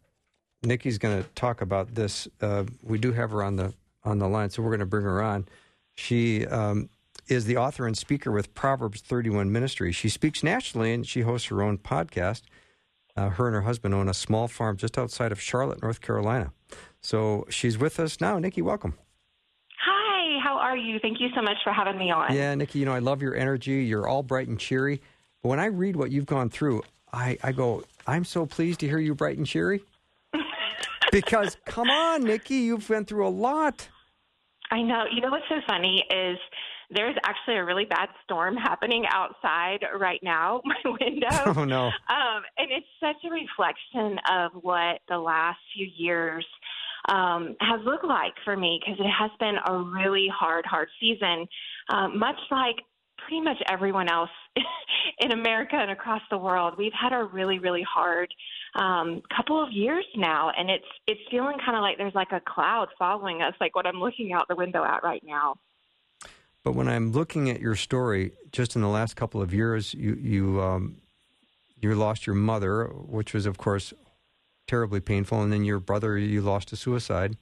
Nicki's 0.63 0.99
going 0.99 1.23
to 1.23 1.29
talk 1.31 1.61
about 1.61 1.95
this. 1.95 2.29
Uh, 2.41 2.65
we 2.83 2.99
do 2.99 3.13
have 3.13 3.31
her 3.31 3.43
on 3.43 3.57
the 3.57 3.75
on 4.05 4.19
the 4.19 4.29
line, 4.29 4.49
so 4.49 4.63
we're 4.63 4.71
going 4.71 4.81
to 4.81 4.87
bring 4.87 5.05
her 5.05 5.23
on. 5.23 5.47
She 5.95 6.47
um, 6.47 6.89
is 7.31 7.45
the 7.45 7.57
author 7.57 7.87
and 7.87 7.97
speaker 7.97 8.33
with 8.33 8.55
Proverbs 8.55 9.01
31 9.01 9.53
Ministry. 9.53 9.93
She 9.93 10.09
speaks 10.09 10.43
nationally 10.43 10.93
and 10.93 11.07
she 11.07 11.21
hosts 11.21 11.49
her 11.49 11.63
own 11.63 11.79
podcast. 11.79 12.43
Uh, 13.17 13.29
her 13.31 13.47
and 13.47 13.55
her 13.55 13.63
husband 13.63 13.95
own 13.95 14.09
a 14.09 14.15
small 14.15 14.49
farm 14.49 14.77
just 14.77 14.99
outside 14.99 15.31
of 15.31 15.41
Charlotte, 15.41 15.83
North 15.83 16.01
Carolina. 16.01 16.53
So 17.01 17.47
she's 17.49 17.79
with 17.79 18.01
us 18.01 18.21
now. 18.21 18.39
Nicki, 18.39 18.63
welcome. 18.63 18.95
Hi, 19.85 20.41
how 20.43 20.57
are 20.59 20.77
you? 20.77 20.99
Thank 21.01 21.21
you 21.21 21.29
so 21.35 21.43
much 21.43 21.57
for 21.63 21.73
having 21.73 21.99
me 21.99 22.11
on. 22.11 22.35
Yeah, 22.35 22.55
Nicki, 22.55 22.81
you 22.81 22.85
know, 22.85 22.95
I 22.95 22.99
love 22.99 23.23
your 23.23 23.35
energy. 23.35 23.85
You're 23.85 24.09
all 24.09 24.23
bright 24.23 24.49
and 24.49 24.59
cheery. 24.59 25.01
But 25.43 25.51
when 25.51 25.61
I 25.61 25.67
read 25.67 25.97
what 25.97 26.11
you've 26.11 26.27
gone 26.27 26.51
through, 26.51 26.83
I, 27.13 27.39
I 27.43 27.53
go, 27.53 27.85
I'm 28.07 28.25
so 28.25 28.47
pleased 28.47 28.81
to 28.81 28.89
hear 28.89 28.99
you 28.99 29.15
bright 29.15 29.39
and 29.39 29.47
cheery. 29.47 29.83
because, 31.13 31.57
come 31.65 31.91
on, 31.91 32.25
Nicki, 32.25 32.57
you've 32.57 32.87
been 32.89 33.05
through 33.05 33.27
a 33.27 33.31
lot. 33.31 33.89
I 34.71 34.83
know. 34.83 35.05
You 35.13 35.21
know 35.21 35.31
what's 35.31 35.49
so 35.49 35.61
funny 35.67 36.05
is 36.11 36.39
there's 36.91 37.17
actually 37.25 37.57
a 37.57 37.65
really 37.65 37.85
bad 37.85 38.09
storm 38.25 38.57
happening 38.57 39.05
outside 39.11 39.85
right 39.99 40.21
now, 40.23 40.61
my 40.65 40.77
window. 40.85 41.29
Oh 41.61 41.65
no! 41.65 41.87
Um, 41.87 42.43
and 42.59 42.71
it's 42.71 42.87
such 43.01 43.17
a 43.25 43.31
reflection 43.31 44.19
of 44.31 44.53
what 44.63 45.01
the 45.09 45.19
last 45.19 45.59
few 45.75 45.89
years 45.97 46.47
um, 47.09 47.57
has 47.61 47.81
looked 47.85 48.05
like 48.05 48.33
for 48.45 48.57
me 48.57 48.81
because 48.81 48.99
it 49.01 49.11
has 49.11 49.31
been 49.41 49.57
a 49.67 49.77
really 49.79 50.29
hard, 50.33 50.65
hard 50.67 50.89
season. 51.01 51.47
Um, 51.93 52.19
much 52.19 52.37
like 52.51 52.77
pretty 53.19 53.41
much 53.41 53.57
everyone 53.71 54.09
else 54.09 54.31
in 55.21 55.33
America 55.33 55.77
and 55.77 55.91
across 55.91 56.23
the 56.31 56.39
world, 56.39 56.75
we've 56.79 56.93
had 56.93 57.13
a 57.13 57.25
really, 57.25 57.59
really 57.59 57.85
hard 57.89 58.33
um, 58.75 59.23
couple 59.35 59.63
of 59.63 59.73
years 59.73 60.05
now, 60.17 60.51
and 60.57 60.71
it's 60.71 60.85
it's 61.07 61.21
feeling 61.31 61.57
kind 61.65 61.77
of 61.77 61.83
like 61.83 61.99
there's 61.99 62.15
like 62.15 62.33
a 62.33 62.41
cloud 62.47 62.89
following 62.99 63.43
us, 63.43 63.55
like 63.61 63.75
what 63.75 63.87
I'm 63.87 64.01
looking 64.01 64.33
out 64.33 64.47
the 64.49 64.57
window 64.57 64.85
at 64.85 65.03
right 65.03 65.23
now. 65.25 65.57
But 66.63 66.75
when 66.75 66.89
I'm 66.89 67.13
looking 67.13 67.49
at 67.49 67.61
your 67.61 67.75
story, 67.75 68.33
just 68.53 68.77
in 68.77 68.83
the 68.83 68.89
last 68.89 69.17
couple 69.17 69.41
of 69.41 69.55
years, 69.55 69.95
you 69.95 70.15
you 70.21 70.61
um, 70.61 70.97
you 71.81 71.95
lost 71.95 72.27
your 72.27 72.37
mother, 72.37 72.85
which 72.87 73.33
was 73.33 73.47
of 73.47 73.59
course 73.59 73.95
terribly 74.67 75.01
painful, 75.01 75.43
and 75.43 75.53
then 75.53 75.65
your 75.65 75.81
brother 75.81 76.19
you 76.19 76.43
lost 76.43 76.69
to 76.69 76.77
suicide. 76.77 77.37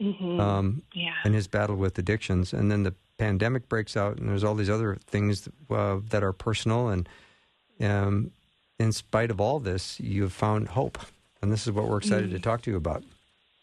Mm-hmm. 0.00 0.40
Um, 0.40 0.82
yeah. 0.94 1.14
And 1.24 1.34
his 1.34 1.46
battle 1.46 1.76
with 1.76 1.98
addictions, 1.98 2.52
and 2.52 2.70
then 2.70 2.84
the 2.84 2.94
pandemic 3.18 3.68
breaks 3.68 3.96
out, 3.96 4.18
and 4.18 4.28
there's 4.28 4.44
all 4.44 4.54
these 4.54 4.70
other 4.70 4.96
things 5.06 5.48
uh, 5.70 5.98
that 6.08 6.22
are 6.22 6.32
personal, 6.32 6.88
and 6.88 7.08
um, 7.80 8.30
in 8.78 8.92
spite 8.92 9.30
of 9.30 9.40
all 9.40 9.58
this, 9.58 10.00
you've 10.00 10.32
found 10.32 10.68
hope, 10.68 10.98
and 11.42 11.52
this 11.52 11.66
is 11.66 11.72
what 11.72 11.86
we're 11.86 11.98
excited 11.98 12.26
mm-hmm. 12.26 12.36
to 12.36 12.40
talk 12.40 12.62
to 12.62 12.70
you 12.70 12.76
about. 12.76 13.04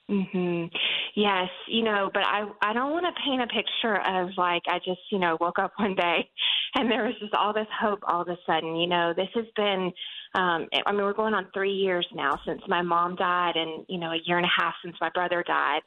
Mhm. 0.09 0.71
Yes, 1.17 1.49
you 1.67 1.83
know, 1.83 2.11
but 2.13 2.21
I 2.21 2.43
I 2.61 2.73
don't 2.73 2.91
want 2.91 3.07
to 3.07 3.21
paint 3.25 3.41
a 3.41 3.47
picture 3.47 3.99
of 4.07 4.29
like 4.37 4.61
I 4.67 4.77
just, 4.77 5.01
you 5.11 5.17
know, 5.17 5.35
woke 5.41 5.57
up 5.57 5.73
one 5.77 5.95
day 5.95 6.29
and 6.75 6.91
there 6.91 7.05
was 7.05 7.15
just 7.19 7.33
all 7.33 7.53
this 7.53 7.65
hope 7.81 8.01
all 8.07 8.21
of 8.21 8.27
a 8.27 8.37
sudden. 8.45 8.75
You 8.75 8.85
know, 8.85 9.15
this 9.17 9.29
has 9.33 9.45
been 9.55 9.91
um 10.35 10.67
I 10.85 10.91
mean, 10.91 11.01
we're 11.01 11.13
going 11.13 11.33
on 11.33 11.47
3 11.55 11.71
years 11.71 12.07
now 12.13 12.39
since 12.45 12.61
my 12.67 12.83
mom 12.83 13.15
died 13.15 13.55
and, 13.55 13.83
you 13.89 13.97
know, 13.97 14.11
a 14.11 14.19
year 14.25 14.37
and 14.37 14.45
a 14.45 14.61
half 14.61 14.75
since 14.83 14.95
my 15.01 15.09
brother 15.09 15.43
died. 15.47 15.81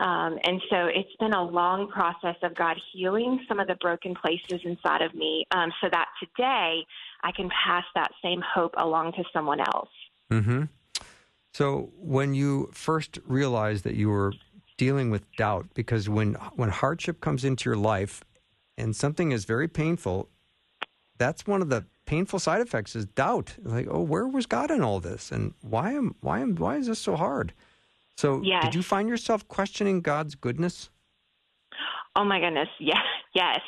Um, 0.00 0.38
and 0.42 0.60
so 0.68 0.86
it's 0.86 1.14
been 1.20 1.34
a 1.34 1.44
long 1.44 1.88
process 1.88 2.34
of 2.42 2.56
God 2.56 2.76
healing 2.92 3.44
some 3.46 3.60
of 3.60 3.68
the 3.68 3.76
broken 3.76 4.16
places 4.16 4.60
inside 4.64 5.02
of 5.02 5.14
me 5.14 5.46
um, 5.54 5.70
so 5.80 5.88
that 5.92 6.08
today 6.18 6.84
I 7.22 7.30
can 7.30 7.48
pass 7.48 7.84
that 7.94 8.10
same 8.24 8.42
hope 8.42 8.74
along 8.76 9.12
to 9.12 9.22
someone 9.32 9.60
else. 9.60 9.90
Mm-hmm. 10.32 10.64
So 11.52 11.92
when 11.96 12.34
you 12.34 12.70
first 12.72 13.20
realized 13.24 13.84
that 13.84 13.94
you 13.94 14.08
were 14.08 14.32
dealing 14.76 15.10
with 15.10 15.30
doubt, 15.36 15.66
because 15.74 16.08
when 16.08 16.34
when 16.56 16.68
hardship 16.70 17.20
comes 17.20 17.44
into 17.44 17.68
your 17.68 17.76
life 17.76 18.22
and 18.76 18.94
something 18.94 19.32
is 19.32 19.44
very 19.44 19.68
painful, 19.68 20.28
that's 21.18 21.46
one 21.46 21.62
of 21.62 21.68
the 21.68 21.84
painful 22.06 22.38
side 22.38 22.60
effects 22.60 22.94
is 22.96 23.06
doubt. 23.06 23.54
Like, 23.62 23.86
oh, 23.90 24.00
where 24.00 24.26
was 24.26 24.46
God 24.46 24.70
in 24.70 24.82
all 24.82 25.00
this, 25.00 25.30
and 25.30 25.54
why 25.62 25.92
am 25.92 26.14
why 26.20 26.40
am 26.40 26.56
why 26.56 26.76
is 26.76 26.86
this 26.86 26.98
so 26.98 27.16
hard? 27.16 27.52
So, 28.16 28.40
yes. 28.42 28.64
did 28.64 28.74
you 28.74 28.82
find 28.82 29.08
yourself 29.08 29.46
questioning 29.48 30.00
God's 30.00 30.34
goodness? 30.36 30.90
Oh 32.16 32.24
my 32.24 32.38
goodness, 32.38 32.68
yes, 32.78 33.02
yes. 33.34 33.60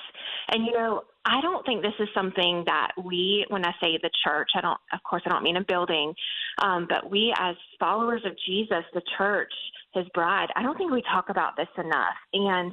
And 0.49 0.65
you 0.65 0.73
know, 0.73 1.03
I 1.29 1.41
don't 1.41 1.67
think 1.67 1.83
this 1.83 1.93
is 1.99 2.09
something 2.15 2.63
that 2.67 2.93
we, 3.05 3.45
when 3.49 3.67
I 3.67 3.73
say 3.81 3.99
the 4.01 4.11
church, 4.25 4.51
I 4.55 4.61
don't, 4.61 4.79
of 4.93 5.03
course, 5.03 5.23
I 5.27 5.31
don't 5.31 5.43
mean 5.43 5.57
a 5.57 5.65
building, 5.65 6.15
um, 6.63 6.87
but 6.89 7.11
we 7.11 7.35
as 7.37 7.57
followers 7.81 8.23
of 8.25 8.33
Jesus, 8.47 8.85
the 8.95 9.03
church, 9.19 9.53
his 9.93 10.07
bride, 10.15 10.49
I 10.55 10.63
don't 10.63 10.79
think 10.79 10.93
we 10.93 11.03
talk 11.03 11.29
about 11.29 11.57
this 11.57 11.69
enough. 11.77 12.15
And 12.33 12.73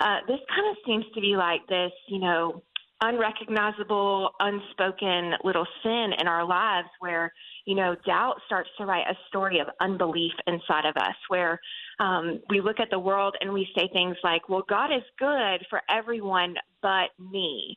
uh, 0.00 0.18
this 0.26 0.40
kind 0.48 0.70
of 0.70 0.76
seems 0.84 1.04
to 1.14 1.20
be 1.20 1.36
like 1.36 1.64
this, 1.68 1.92
you 2.08 2.18
know, 2.18 2.62
unrecognizable, 3.00 4.30
unspoken 4.40 5.34
little 5.44 5.66
sin 5.84 6.10
in 6.18 6.26
our 6.26 6.44
lives 6.44 6.88
where, 6.98 7.32
you 7.64 7.74
know, 7.74 7.96
doubt 8.06 8.36
starts 8.46 8.68
to 8.78 8.84
write 8.84 9.06
a 9.08 9.16
story 9.28 9.58
of 9.58 9.68
unbelief 9.80 10.32
inside 10.46 10.84
of 10.84 10.96
us, 10.96 11.14
where 11.28 11.58
um, 11.98 12.40
we 12.50 12.60
look 12.60 12.80
at 12.80 12.90
the 12.90 12.98
world 12.98 13.36
and 13.40 13.52
we 13.52 13.68
say 13.76 13.88
things 13.92 14.16
like, 14.22 14.48
well, 14.48 14.64
God 14.68 14.92
is 14.92 15.02
good 15.18 15.66
for 15.70 15.80
everyone 15.88 16.54
but 16.82 17.10
me. 17.18 17.76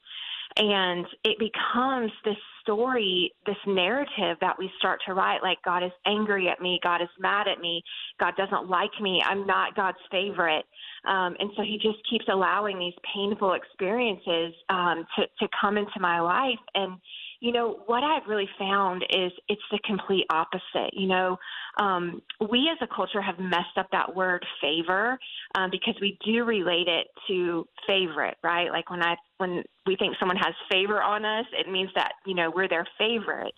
And 0.57 1.05
it 1.23 1.37
becomes 1.37 2.11
this 2.25 2.37
story, 2.61 3.31
this 3.45 3.57
narrative 3.67 4.37
that 4.41 4.57
we 4.57 4.71
start 4.79 4.99
to 5.05 5.13
write 5.13 5.43
like, 5.43 5.59
God 5.63 5.83
is 5.83 5.91
angry 6.05 6.49
at 6.49 6.59
me, 6.59 6.79
God 6.83 7.01
is 7.01 7.09
mad 7.19 7.47
at 7.47 7.59
me, 7.59 7.83
God 8.19 8.33
doesn't 8.37 8.67
like 8.67 8.89
me, 8.99 9.21
I'm 9.23 9.45
not 9.45 9.75
God's 9.75 9.97
favorite. 10.09 10.65
Um, 11.07 11.35
and 11.39 11.51
so 11.55 11.61
he 11.61 11.77
just 11.81 11.99
keeps 12.09 12.25
allowing 12.27 12.79
these 12.79 12.95
painful 13.13 13.53
experiences 13.53 14.53
um, 14.69 15.05
to, 15.15 15.25
to 15.39 15.47
come 15.61 15.77
into 15.77 15.99
my 15.99 16.19
life. 16.19 16.59
And, 16.75 16.97
you 17.39 17.51
know, 17.51 17.79
what 17.85 18.03
I've 18.03 18.27
really 18.27 18.49
found 18.57 19.03
is 19.09 19.31
it's 19.47 19.61
the 19.71 19.79
complete 19.85 20.25
opposite. 20.29 20.93
You 20.93 21.07
know, 21.07 21.37
um, 21.79 22.21
we 22.49 22.69
as 22.71 22.77
a 22.81 22.93
culture 22.93 23.21
have 23.21 23.39
messed 23.39 23.77
up 23.77 23.87
that 23.91 24.15
word 24.15 24.45
favor 24.61 25.19
um, 25.55 25.69
because 25.69 25.95
we 26.01 26.17
do 26.25 26.43
relate 26.43 26.87
it 26.87 27.07
to 27.27 27.67
favorite, 27.85 28.37
right? 28.43 28.71
Like 28.71 28.89
when 28.89 29.03
I 29.03 29.15
when 29.37 29.63
we 29.85 29.95
think 29.95 30.15
someone 30.19 30.37
has 30.37 30.53
favor 30.71 31.01
on 31.01 31.25
us, 31.25 31.45
it 31.53 31.71
means 31.71 31.89
that 31.95 32.13
you 32.25 32.33
know 32.33 32.51
we're 32.53 32.67
their 32.67 32.87
favorite. 32.97 33.53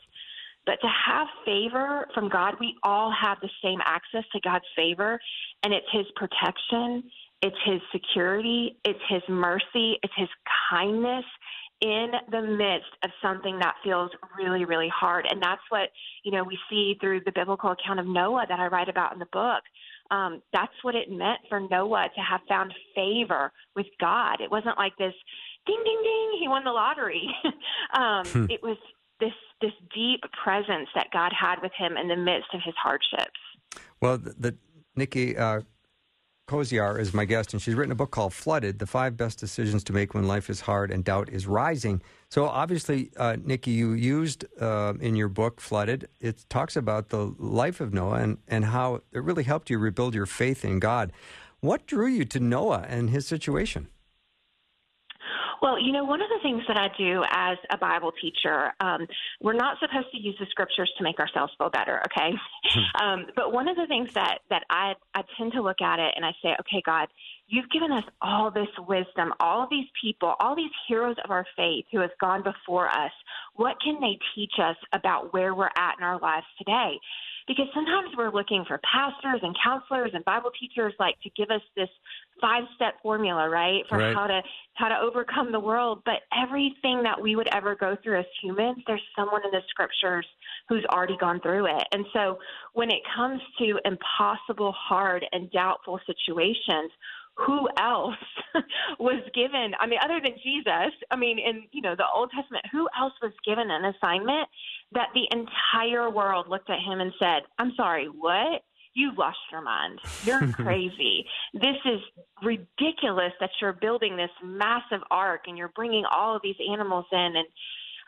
But 0.65 0.79
to 0.81 0.87
have 1.07 1.27
favor 1.45 2.05
from 2.13 2.29
God, 2.29 2.55
we 2.59 2.75
all 2.83 3.11
have 3.11 3.37
the 3.41 3.49
same 3.63 3.79
access 3.85 4.23
to 4.33 4.39
God's 4.41 4.65
favor, 4.75 5.19
and 5.63 5.73
it's 5.73 5.87
His 5.91 6.05
protection, 6.15 7.03
it's 7.41 7.55
His 7.65 7.81
security, 7.91 8.77
it's 8.83 8.99
His 9.09 9.23
mercy, 9.29 9.97
it's 10.03 10.13
His 10.17 10.29
kindness, 10.69 11.25
in 11.81 12.11
the 12.29 12.41
midst 12.41 12.91
of 13.03 13.09
something 13.21 13.57
that 13.59 13.75
feels 13.83 14.11
really, 14.37 14.65
really 14.65 14.89
hard. 14.93 15.25
And 15.29 15.41
that's 15.41 15.61
what, 15.69 15.89
you 16.23 16.31
know, 16.31 16.43
we 16.43 16.57
see 16.69 16.97
through 16.99 17.21
the 17.25 17.31
biblical 17.31 17.71
account 17.71 17.99
of 17.99 18.05
Noah 18.05 18.45
that 18.49 18.59
I 18.59 18.67
write 18.67 18.89
about 18.89 19.13
in 19.13 19.19
the 19.19 19.27
book. 19.31 19.63
Um, 20.11 20.41
that's 20.51 20.73
what 20.81 20.95
it 20.95 21.09
meant 21.09 21.39
for 21.47 21.61
Noah 21.61 22.09
to 22.15 22.21
have 22.21 22.41
found 22.49 22.73
favor 22.95 23.51
with 23.75 23.85
God. 23.99 24.41
It 24.41 24.51
wasn't 24.51 24.77
like 24.77 24.97
this 24.97 25.13
ding, 25.65 25.81
ding, 25.85 26.01
ding, 26.03 26.37
he 26.39 26.47
won 26.47 26.63
the 26.63 26.71
lottery. 26.71 27.29
um, 27.93 28.25
hmm. 28.25 28.45
It 28.49 28.61
was 28.61 28.77
this 29.19 29.33
this 29.61 29.73
deep 29.93 30.21
presence 30.43 30.87
that 30.95 31.07
God 31.11 31.31
had 31.37 31.61
with 31.61 31.73
him 31.77 31.97
in 31.97 32.07
the 32.07 32.15
midst 32.15 32.47
of 32.53 32.61
his 32.63 32.73
hardships. 32.81 33.39
Well, 34.01 34.17
the, 34.17 34.33
the 34.39 34.57
Nicki, 34.95 35.37
uh, 35.37 35.61
Koziarz 36.49 36.99
is 36.99 37.13
my 37.13 37.25
guest, 37.25 37.53
and 37.53 37.61
she's 37.61 37.75
written 37.75 37.91
a 37.91 37.95
book 37.95 38.09
called 38.09 38.33
Flooded 38.33 38.79
The 38.79 38.87
Five 38.87 39.15
Best 39.15 39.37
Decisions 39.37 39.83
to 39.83 39.93
Make 39.93 40.15
When 40.15 40.27
Life 40.27 40.49
is 40.49 40.61
Hard 40.61 40.89
and 40.89 41.03
Doubt 41.03 41.29
is 41.29 41.45
Rising. 41.45 42.01
So, 42.29 42.47
obviously, 42.47 43.11
uh, 43.17 43.37
Nicki, 43.43 43.69
you 43.69 43.91
used 43.91 44.45
uh, 44.59 44.95
in 44.99 45.15
your 45.15 45.29
book, 45.29 45.61
Flooded, 45.61 46.09
it 46.19 46.43
talks 46.49 46.75
about 46.75 47.09
the 47.09 47.35
life 47.37 47.79
of 47.79 47.93
Noah 47.93 48.15
and, 48.15 48.39
and 48.47 48.65
how 48.65 48.95
it 49.13 49.23
really 49.23 49.43
helped 49.43 49.69
you 49.69 49.77
rebuild 49.77 50.15
your 50.15 50.25
faith 50.25 50.65
in 50.65 50.79
God. 50.79 51.11
What 51.59 51.85
drew 51.85 52.07
you 52.07 52.25
to 52.25 52.39
Noah 52.39 52.83
and 52.89 53.11
his 53.11 53.27
situation? 53.27 53.87
Well, 55.61 55.79
you 55.79 55.91
know, 55.91 56.03
one 56.03 56.21
of 56.21 56.29
the 56.29 56.39
things 56.41 56.63
that 56.67 56.77
I 56.77 56.89
do 56.97 57.23
as 57.29 57.57
a 57.69 57.77
Bible 57.77 58.11
teacher, 58.21 58.73
um, 58.79 59.05
we're 59.41 59.53
not 59.53 59.77
supposed 59.79 60.11
to 60.11 60.19
use 60.19 60.35
the 60.39 60.45
scriptures 60.49 60.91
to 60.97 61.03
make 61.03 61.19
ourselves 61.19 61.53
feel 61.57 61.69
better, 61.69 62.01
okay? 62.05 62.35
Hmm. 62.63 63.03
um, 63.03 63.25
but 63.35 63.51
one 63.51 63.67
of 63.67 63.75
the 63.75 63.87
things 63.87 64.13
that 64.13 64.39
that 64.49 64.63
I 64.69 64.93
I 65.13 65.23
tend 65.37 65.53
to 65.53 65.61
look 65.61 65.81
at 65.81 65.99
it 65.99 66.13
and 66.15 66.25
I 66.25 66.31
say, 66.41 66.55
okay, 66.59 66.81
God, 66.85 67.07
you've 67.47 67.69
given 67.69 67.91
us 67.91 68.03
all 68.21 68.51
this 68.51 68.69
wisdom, 68.87 69.33
all 69.39 69.67
these 69.69 69.87
people, 70.01 70.35
all 70.39 70.55
these 70.55 70.71
heroes 70.87 71.15
of 71.23 71.31
our 71.31 71.45
faith 71.57 71.85
who 71.91 71.99
have 71.99 72.11
gone 72.21 72.43
before 72.43 72.87
us. 72.87 73.11
What 73.55 73.75
can 73.83 73.99
they 73.99 74.17
teach 74.35 74.53
us 74.61 74.77
about 74.93 75.33
where 75.33 75.53
we're 75.53 75.69
at 75.77 75.95
in 75.97 76.03
our 76.03 76.19
lives 76.19 76.45
today? 76.57 76.99
Because 77.49 77.65
sometimes 77.73 78.09
we're 78.15 78.31
looking 78.31 78.63
for 78.67 78.79
pastors 78.85 79.41
and 79.41 79.55
counselors 79.61 80.11
and 80.13 80.23
Bible 80.23 80.51
teachers 80.59 80.93
like 80.99 81.19
to 81.23 81.31
give 81.35 81.49
us 81.49 81.63
this 81.75 81.89
five 82.39 82.63
step 82.75 82.93
formula, 83.01 83.49
right, 83.49 83.81
for 83.89 83.97
right. 83.97 84.15
how 84.15 84.27
to 84.27 84.41
how 84.75 84.87
to 84.87 84.95
overcome 84.99 85.51
the 85.51 85.59
world. 85.59 86.03
But 86.05 86.21
everything 86.31 87.01
that 87.01 87.19
we 87.19 87.35
would 87.35 87.47
ever 87.51 87.75
go 87.75 87.97
through 88.03 88.19
as 88.19 88.25
humans, 88.39 88.77
there's 88.85 89.01
someone 89.17 89.41
in 89.43 89.49
the 89.49 89.61
scriptures 89.67 90.27
who's 90.69 90.85
already 90.93 91.17
gone 91.17 91.41
through 91.41 91.65
it. 91.65 91.87
And 91.91 92.05
so 92.13 92.37
when 92.73 92.91
it 92.91 93.01
comes 93.15 93.41
to 93.57 93.79
impossible, 93.83 94.71
hard, 94.77 95.25
and 95.31 95.49
doubtful 95.49 95.99
situations, 96.05 96.91
who 97.45 97.67
else 97.79 98.15
was 98.99 99.21
given 99.33 99.73
i 99.79 99.87
mean 99.87 99.99
other 100.03 100.19
than 100.23 100.33
jesus 100.43 100.93
i 101.11 101.15
mean 101.15 101.39
in 101.39 101.63
you 101.71 101.81
know 101.81 101.95
the 101.95 102.05
old 102.15 102.29
testament 102.35 102.65
who 102.71 102.87
else 102.99 103.13
was 103.21 103.31
given 103.45 103.69
an 103.71 103.85
assignment 103.85 104.47
that 104.91 105.09
the 105.13 105.27
entire 105.31 106.09
world 106.09 106.47
looked 106.49 106.69
at 106.69 106.79
him 106.79 106.99
and 106.99 107.13
said 107.19 107.43
i'm 107.57 107.73
sorry 107.75 108.07
what? 108.07 108.61
You 108.93 109.11
lost 109.17 109.37
your 109.51 109.61
mind. 109.61 109.99
You're 110.23 110.51
crazy. 110.53 111.25
This 111.53 111.77
is 111.85 111.99
ridiculous 112.43 113.31
that 113.39 113.51
you're 113.61 113.73
building 113.73 114.17
this 114.17 114.31
massive 114.43 115.01
ark 115.11 115.41
and 115.47 115.57
you're 115.57 115.71
bringing 115.75 116.03
all 116.11 116.35
of 116.35 116.41
these 116.41 116.55
animals 116.71 117.05
in. 117.11 117.17
And 117.35 117.47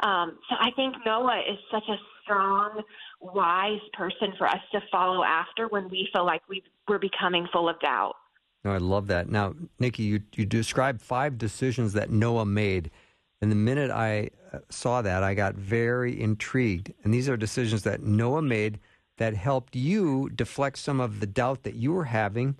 um, 0.03 0.39
so 0.49 0.55
I 0.59 0.71
think 0.75 0.95
Noah 1.05 1.41
is 1.49 1.59
such 1.71 1.87
a 1.87 1.95
strong, 2.23 2.81
wise 3.19 3.79
person 3.93 4.33
for 4.37 4.47
us 4.47 4.59
to 4.71 4.79
follow 4.91 5.23
after 5.23 5.67
when 5.67 5.89
we 5.89 6.09
feel 6.11 6.25
like 6.25 6.41
we 6.49 6.63
we're 6.87 6.99
becoming 6.99 7.47
full 7.53 7.69
of 7.69 7.79
doubt. 7.79 8.15
No, 8.63 8.71
I 8.71 8.77
love 8.77 9.07
that. 9.07 9.29
Now, 9.29 9.53
Nicki, 9.79 10.03
you, 10.03 10.21
you 10.35 10.45
described 10.45 11.01
five 11.01 11.37
decisions 11.37 11.93
that 11.93 12.11
Noah 12.11 12.45
made. 12.45 12.91
And 13.41 13.51
the 13.51 13.55
minute 13.55 13.89
I 13.89 14.29
uh, 14.53 14.59
saw 14.69 15.01
that, 15.01 15.23
I 15.23 15.33
got 15.33 15.55
very 15.55 16.21
intrigued. 16.21 16.93
And 17.03 17.13
these 17.13 17.27
are 17.27 17.35
decisions 17.35 17.83
that 17.83 18.03
Noah 18.03 18.43
made 18.43 18.79
that 19.17 19.35
helped 19.35 19.75
you 19.75 20.29
deflect 20.29 20.77
some 20.77 20.99
of 20.99 21.19
the 21.19 21.27
doubt 21.27 21.63
that 21.63 21.75
you 21.75 21.91
were 21.91 22.05
having 22.05 22.55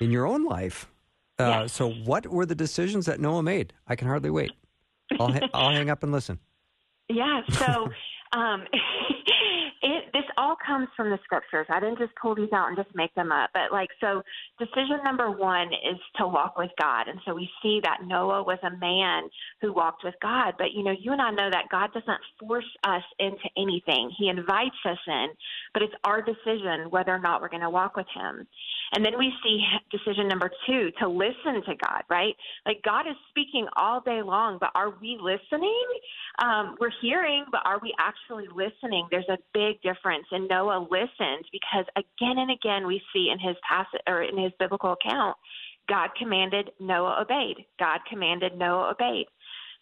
in 0.00 0.10
your 0.10 0.26
own 0.26 0.44
life. 0.44 0.90
Uh, 1.38 1.62
yes. 1.62 1.72
So, 1.72 1.90
what 1.90 2.26
were 2.26 2.46
the 2.46 2.54
decisions 2.54 3.06
that 3.06 3.20
Noah 3.20 3.42
made? 3.42 3.72
I 3.86 3.96
can 3.96 4.08
hardly 4.08 4.30
wait. 4.30 4.52
I'll, 5.18 5.32
ha- 5.32 5.48
I'll 5.52 5.70
hang 5.70 5.90
up 5.90 6.02
and 6.02 6.12
listen. 6.12 6.38
Yeah. 7.10 7.42
So, 7.50 7.90
um, 8.32 8.64
all 10.38 10.56
comes 10.64 10.88
from 10.96 11.10
the 11.10 11.18
scriptures. 11.24 11.66
I 11.68 11.80
didn't 11.80 11.98
just 11.98 12.14
pull 12.20 12.34
these 12.34 12.52
out 12.52 12.68
and 12.68 12.76
just 12.76 12.94
make 12.94 13.14
them 13.14 13.32
up. 13.32 13.50
But 13.52 13.72
like 13.72 13.88
so 14.00 14.22
decision 14.58 15.00
number 15.04 15.30
1 15.30 15.68
is 15.68 15.98
to 16.16 16.26
walk 16.26 16.56
with 16.56 16.70
God. 16.80 17.08
And 17.08 17.20
so 17.26 17.34
we 17.34 17.50
see 17.62 17.80
that 17.82 18.04
Noah 18.06 18.42
was 18.42 18.58
a 18.62 18.76
man 18.78 19.24
who 19.60 19.72
walked 19.72 20.04
with 20.04 20.14
God, 20.22 20.54
but 20.58 20.72
you 20.72 20.84
know, 20.84 20.94
you 20.98 21.12
and 21.12 21.20
I 21.20 21.30
know 21.30 21.50
that 21.50 21.68
God 21.70 21.92
doesn't 21.92 22.20
force 22.40 22.70
us 22.84 23.02
into 23.18 23.48
anything. 23.56 24.10
He 24.16 24.28
invites 24.28 24.76
us 24.84 24.98
in, 25.06 25.28
but 25.72 25.82
it's 25.82 25.94
our 26.04 26.22
decision 26.22 26.90
whether 26.90 27.12
or 27.12 27.18
not 27.18 27.40
we're 27.42 27.48
going 27.48 27.62
to 27.62 27.70
walk 27.70 27.96
with 27.96 28.06
him. 28.14 28.46
And 28.94 29.04
then 29.04 29.18
we 29.18 29.32
see 29.42 29.60
decision 29.90 30.28
number 30.28 30.50
2 30.66 30.92
to 31.00 31.08
listen 31.08 31.64
to 31.66 31.74
God, 31.84 32.02
right? 32.08 32.34
Like 32.64 32.80
God 32.84 33.08
is 33.08 33.16
speaking 33.30 33.66
all 33.76 34.00
day 34.00 34.22
long, 34.22 34.58
but 34.60 34.70
are 34.74 34.94
we 35.00 35.18
listening? 35.20 35.84
Um, 36.38 36.76
we're 36.80 36.92
hearing, 37.02 37.44
but 37.50 37.62
are 37.64 37.80
we 37.82 37.92
actually 37.98 38.46
listening? 38.54 39.08
There's 39.10 39.28
a 39.28 39.38
big 39.52 39.64
big 39.64 39.82
And 40.30 40.48
Noah 40.48 40.86
listened 40.90 41.44
because 41.52 41.84
again 41.96 42.38
and 42.38 42.50
again 42.50 42.86
we 42.86 43.02
see 43.12 43.30
in 43.32 43.38
his 43.38 43.56
passage 43.68 44.00
or 44.06 44.22
in 44.22 44.36
his 44.38 44.52
biblical 44.58 44.92
account, 44.92 45.36
God 45.88 46.10
commanded, 46.18 46.70
Noah 46.80 47.22
obeyed. 47.22 47.66
God 47.78 48.00
commanded, 48.08 48.56
Noah 48.56 48.92
obeyed. 48.92 49.26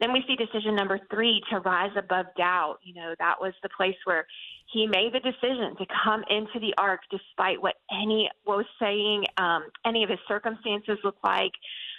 Then 0.00 0.12
we 0.12 0.24
see 0.26 0.34
decision 0.34 0.74
number 0.74 0.98
three 1.12 1.40
to 1.50 1.60
rise 1.60 1.92
above 1.96 2.26
doubt. 2.36 2.78
You 2.82 2.94
know, 2.94 3.14
that 3.20 3.36
was 3.40 3.52
the 3.62 3.68
place 3.76 3.94
where 4.04 4.26
he 4.72 4.86
made 4.86 5.12
the 5.12 5.20
decision 5.20 5.76
to 5.78 5.86
come 6.04 6.24
into 6.28 6.58
the 6.58 6.74
ark 6.76 7.00
despite 7.10 7.62
what 7.62 7.76
any 7.92 8.28
what 8.44 8.56
was 8.56 8.66
saying, 8.80 9.24
um, 9.36 9.66
any 9.86 10.02
of 10.02 10.10
his 10.10 10.18
circumstances 10.26 10.98
looked 11.04 11.22
like. 11.22 11.52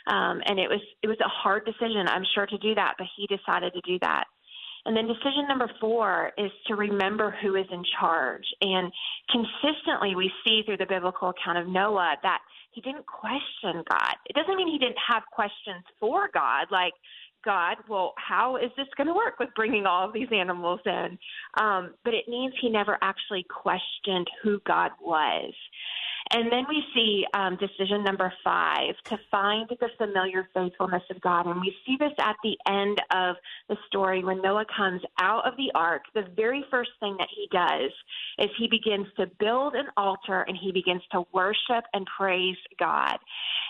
Um, 0.07 0.41
and 0.45 0.59
it 0.59 0.67
was 0.67 0.81
it 1.01 1.07
was 1.07 1.19
a 1.21 1.29
hard 1.29 1.65
decision, 1.65 2.07
I'm 2.07 2.25
sure, 2.35 2.45
to 2.45 2.57
do 2.57 2.75
that, 2.75 2.95
but 2.97 3.07
he 3.15 3.25
decided 3.27 3.73
to 3.73 3.81
do 3.85 3.97
that. 4.01 4.25
And 4.85 4.97
then 4.97 5.07
decision 5.07 5.47
number 5.47 5.69
four 5.79 6.31
is 6.37 6.51
to 6.67 6.75
remember 6.75 7.35
who 7.41 7.55
is 7.55 7.65
in 7.71 7.83
charge. 7.99 8.45
And 8.61 8.91
consistently, 9.31 10.15
we 10.15 10.31
see 10.45 10.61
through 10.65 10.77
the 10.77 10.85
biblical 10.85 11.29
account 11.29 11.57
of 11.57 11.67
Noah 11.67 12.15
that 12.21 12.39
he 12.71 12.81
didn't 12.81 13.05
question 13.05 13.83
God. 13.89 14.15
It 14.25 14.35
doesn't 14.35 14.55
mean 14.55 14.67
he 14.67 14.79
didn't 14.79 14.97
have 15.07 15.23
questions 15.31 15.83
for 15.99 16.29
God, 16.33 16.67
like, 16.71 16.93
God, 17.45 17.75
well, 17.89 18.13
how 18.17 18.55
is 18.55 18.71
this 18.77 18.87
going 18.95 19.07
to 19.07 19.13
work 19.13 19.37
with 19.39 19.49
bringing 19.55 19.85
all 19.85 20.07
of 20.07 20.13
these 20.13 20.29
animals 20.31 20.79
in? 20.85 21.17
Um, 21.59 21.93
but 22.05 22.13
it 22.13 22.27
means 22.27 22.53
he 22.61 22.69
never 22.69 22.97
actually 23.01 23.45
questioned 23.49 24.27
who 24.41 24.61
God 24.65 24.91
was. 25.01 25.53
And 26.31 26.51
then 26.51 26.65
we 26.67 26.83
see 26.93 27.25
um, 27.33 27.57
decision 27.57 28.03
number 28.03 28.31
five 28.43 28.95
to 29.05 29.19
find 29.29 29.69
the 29.69 29.89
familiar 29.97 30.47
faithfulness 30.53 31.03
of 31.09 31.19
God. 31.21 31.45
And 31.45 31.59
we 31.61 31.75
see 31.85 31.97
this 31.99 32.13
at 32.19 32.35
the 32.43 32.57
end 32.67 33.01
of 33.11 33.35
the 33.69 33.77
story 33.87 34.23
when 34.23 34.41
Noah 34.41 34.65
comes 34.75 35.01
out 35.19 35.47
of 35.47 35.55
the 35.57 35.71
ark. 35.75 36.03
The 36.13 36.25
very 36.35 36.63
first 36.71 36.91
thing 36.99 37.15
that 37.19 37.27
he 37.35 37.47
does 37.51 37.91
is 38.39 38.49
he 38.57 38.67
begins 38.67 39.07
to 39.17 39.27
build 39.39 39.75
an 39.75 39.87
altar 39.97 40.41
and 40.47 40.57
he 40.57 40.71
begins 40.71 41.03
to 41.11 41.23
worship 41.33 41.83
and 41.93 42.07
praise 42.17 42.57
God. 42.79 43.17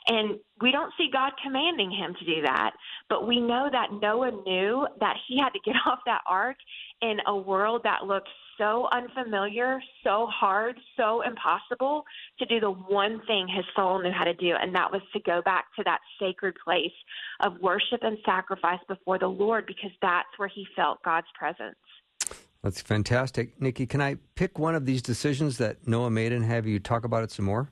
And 0.08 0.40
we 0.62 0.72
don't 0.72 0.94
see 0.98 1.10
God 1.12 1.34
commanding 1.44 1.92
him 1.92 2.16
to 2.20 2.26
do 2.26 2.42
that, 2.44 2.72
but 3.14 3.28
we 3.28 3.40
know 3.40 3.70
that 3.72 3.90
Noah 4.02 4.32
knew 4.44 4.88
that 5.00 5.18
he 5.28 5.38
had 5.38 5.50
to 5.50 5.60
get 5.64 5.76
off 5.86 6.00
that 6.08 6.22
ark 6.26 6.58
in 7.04 7.18
a 7.28 7.36
world 7.36 7.82
that 7.84 8.06
looked 8.08 8.30
so 8.58 8.88
unfamiliar, 8.92 9.80
so 10.04 10.26
hard, 10.32 10.80
so 10.98 11.22
impossible 11.22 12.06
to 12.40 12.46
do 12.48 12.60
the 12.60 12.72
one 12.72 13.22
thing 13.28 13.48
his 13.48 13.66
soul 13.76 14.02
knew 14.02 14.12
how 14.12 14.24
to 14.24 14.34
do, 14.34 14.54
and 14.60 14.74
that 14.74 14.92
was 14.92 15.02
to 15.14 15.20
go 15.20 15.44
back 15.46 15.66
to 15.76 15.84
that 15.84 16.00
sacred 16.20 16.56
place 16.64 16.92
of 17.42 17.54
worship 17.62 18.00
and 18.02 18.18
sacrifice 18.26 18.80
before 18.88 19.20
the 19.20 19.28
Lord 19.28 19.68
because 19.68 19.92
that's 20.02 20.30
where 20.38 20.50
he 20.50 20.66
felt 20.76 21.04
God's 21.04 21.28
presence. 21.38 21.76
That's 22.64 22.82
fantastic. 22.82 23.62
Nicki, 23.62 23.86
can 23.86 24.02
I 24.02 24.18
pick 24.34 24.58
one 24.58 24.74
of 24.74 24.88
these 24.88 25.04
decisions 25.04 25.60
that 25.60 25.88
Noah 25.88 26.10
made 26.10 26.32
and 26.32 26.44
have 26.46 26.66
you 26.66 26.80
talk 26.80 27.06
about 27.06 27.24
it 27.24 27.30
some 27.30 27.46
more? 27.46 27.70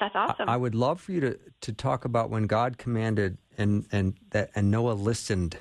That's 0.00 0.14
awesome. 0.14 0.48
I, 0.48 0.54
I 0.54 0.56
would 0.56 0.74
love 0.74 1.00
for 1.00 1.12
you 1.12 1.20
to, 1.20 1.38
to 1.62 1.72
talk 1.72 2.04
about 2.04 2.30
when 2.30 2.46
God 2.46 2.78
commanded 2.78 3.38
and, 3.58 3.86
and 3.92 4.14
that 4.30 4.50
and 4.54 4.70
Noah 4.70 4.92
listened. 4.92 5.58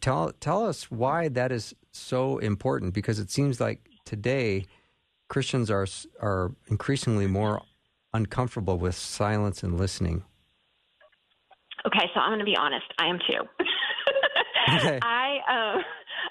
Tell 0.00 0.32
tell 0.40 0.66
us 0.66 0.90
why 0.90 1.28
that 1.28 1.52
is 1.52 1.74
so 1.92 2.38
important 2.38 2.92
because 2.92 3.18
it 3.18 3.30
seems 3.30 3.60
like 3.60 3.88
today 4.04 4.66
Christians 5.28 5.70
are 5.70 5.86
are 6.20 6.52
increasingly 6.68 7.26
more 7.26 7.62
uncomfortable 8.12 8.78
with 8.78 8.94
silence 8.94 9.62
and 9.62 9.78
listening. 9.78 10.24
Okay, 11.86 12.10
so 12.12 12.20
I'm 12.20 12.30
going 12.30 12.40
to 12.40 12.44
be 12.44 12.56
honest. 12.56 12.84
I 12.98 13.06
am 13.06 13.18
too. 13.18 13.42
okay. 14.76 14.98
I 15.00 15.38
um, 15.48 15.82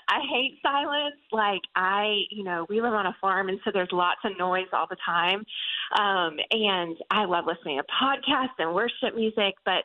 I 0.07 0.19
hate 0.31 0.59
silence. 0.61 1.15
Like 1.31 1.61
I, 1.75 2.23
you 2.29 2.43
know, 2.43 2.65
we 2.69 2.81
live 2.81 2.93
on 2.93 3.07
a 3.07 3.15
farm, 3.19 3.49
and 3.49 3.59
so 3.63 3.71
there's 3.73 3.89
lots 3.91 4.19
of 4.23 4.37
noise 4.37 4.67
all 4.73 4.87
the 4.89 4.97
time. 5.05 5.43
Um, 5.97 6.37
and 6.51 6.97
I 7.09 7.25
love 7.25 7.45
listening 7.45 7.79
to 7.79 7.83
podcasts 7.83 8.57
and 8.59 8.73
worship 8.73 9.15
music, 9.15 9.55
but 9.65 9.83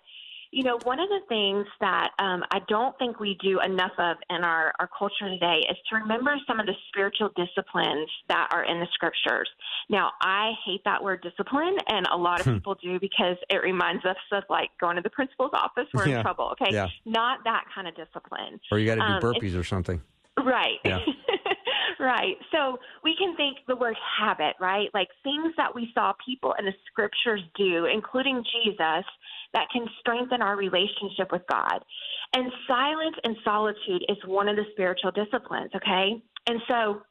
you 0.55 0.63
know, 0.63 0.79
one 0.85 1.01
of 1.01 1.09
the 1.09 1.19
things 1.29 1.67
that 1.81 2.11
um, 2.21 2.45
I 2.53 2.61
don't 2.69 2.97
think 2.97 3.19
we 3.19 3.37
do 3.43 3.61
enough 3.61 3.91
of 3.99 4.17
in 4.31 4.45
our, 4.45 4.73
our 4.79 4.89
culture 4.97 5.29
today 5.29 5.67
is 5.69 5.77
to 5.91 5.97
remember 5.97 6.37
some 6.47 6.61
of 6.61 6.67
the 6.67 6.75
spiritual 6.89 7.31
disciplines 7.35 8.09
that 8.29 8.49
are 8.53 8.65
in 8.65 8.79
the 8.79 8.87
scriptures. 8.95 9.49
Now, 9.91 10.13
I 10.23 10.53
hate 10.65 10.81
that 10.85 11.03
word 11.03 11.23
discipline, 11.23 11.77
and 11.89 12.07
a 12.07 12.17
lot 12.17 12.39
of 12.39 12.47
hmm. 12.47 12.55
people 12.55 12.77
do 12.81 13.01
because 13.01 13.37
it 13.51 13.63
reminds 13.65 14.05
us 14.05 14.17
of 14.31 14.45
like 14.49 14.71
going 14.81 14.95
to 14.95 15.03
the 15.03 15.11
principal's 15.11 15.51
office, 15.55 15.87
we're 15.93 16.07
yeah. 16.07 16.19
in 16.19 16.23
trouble. 16.23 16.53
Okay. 16.53 16.73
Yeah. 16.73 16.87
Not 17.05 17.41
that 17.45 17.65
kind 17.75 17.89
of 17.89 17.97
discipline. 17.97 18.61
Or 18.71 18.79
you 18.79 18.87
got 18.87 18.95
to 18.95 19.01
do 19.01 19.27
um, 19.27 19.35
burpees 19.35 19.59
or 19.59 19.65
something. 19.65 20.01
Right. 20.39 20.79
Yeah. 20.85 21.01
right. 22.01 22.37
So 22.53 22.79
we 23.03 23.15
can 23.19 23.37
think 23.37 23.59
the 23.67 23.77
word 23.77 23.97
habit, 24.19 24.55
right? 24.61 24.89
Like 24.95 25.09
things 25.23 25.53
that 25.57 25.75
we 25.75 25.91
saw 25.95 26.13
people 26.25 26.55
in 26.59 26.65
the 26.65 26.73
scriptures 26.91 27.41
do, 27.57 27.87
including 27.87 28.43
Jesus, 28.53 29.05
that 29.53 29.69
can 29.73 29.87
strengthen 30.01 30.43
our 30.43 30.57
relationship 30.57 31.31
with 31.33 31.43
God. 31.49 31.85
And 32.35 32.51
silence 32.67 33.17
and 33.25 33.37
solitude 33.45 34.05
is 34.09 34.17
one 34.27 34.49
of 34.49 34.57
the 34.57 34.65
spiritual 34.73 35.13
disciplines, 35.13 35.71
okay? 35.75 36.23
And 36.47 36.61
so, 36.69 37.03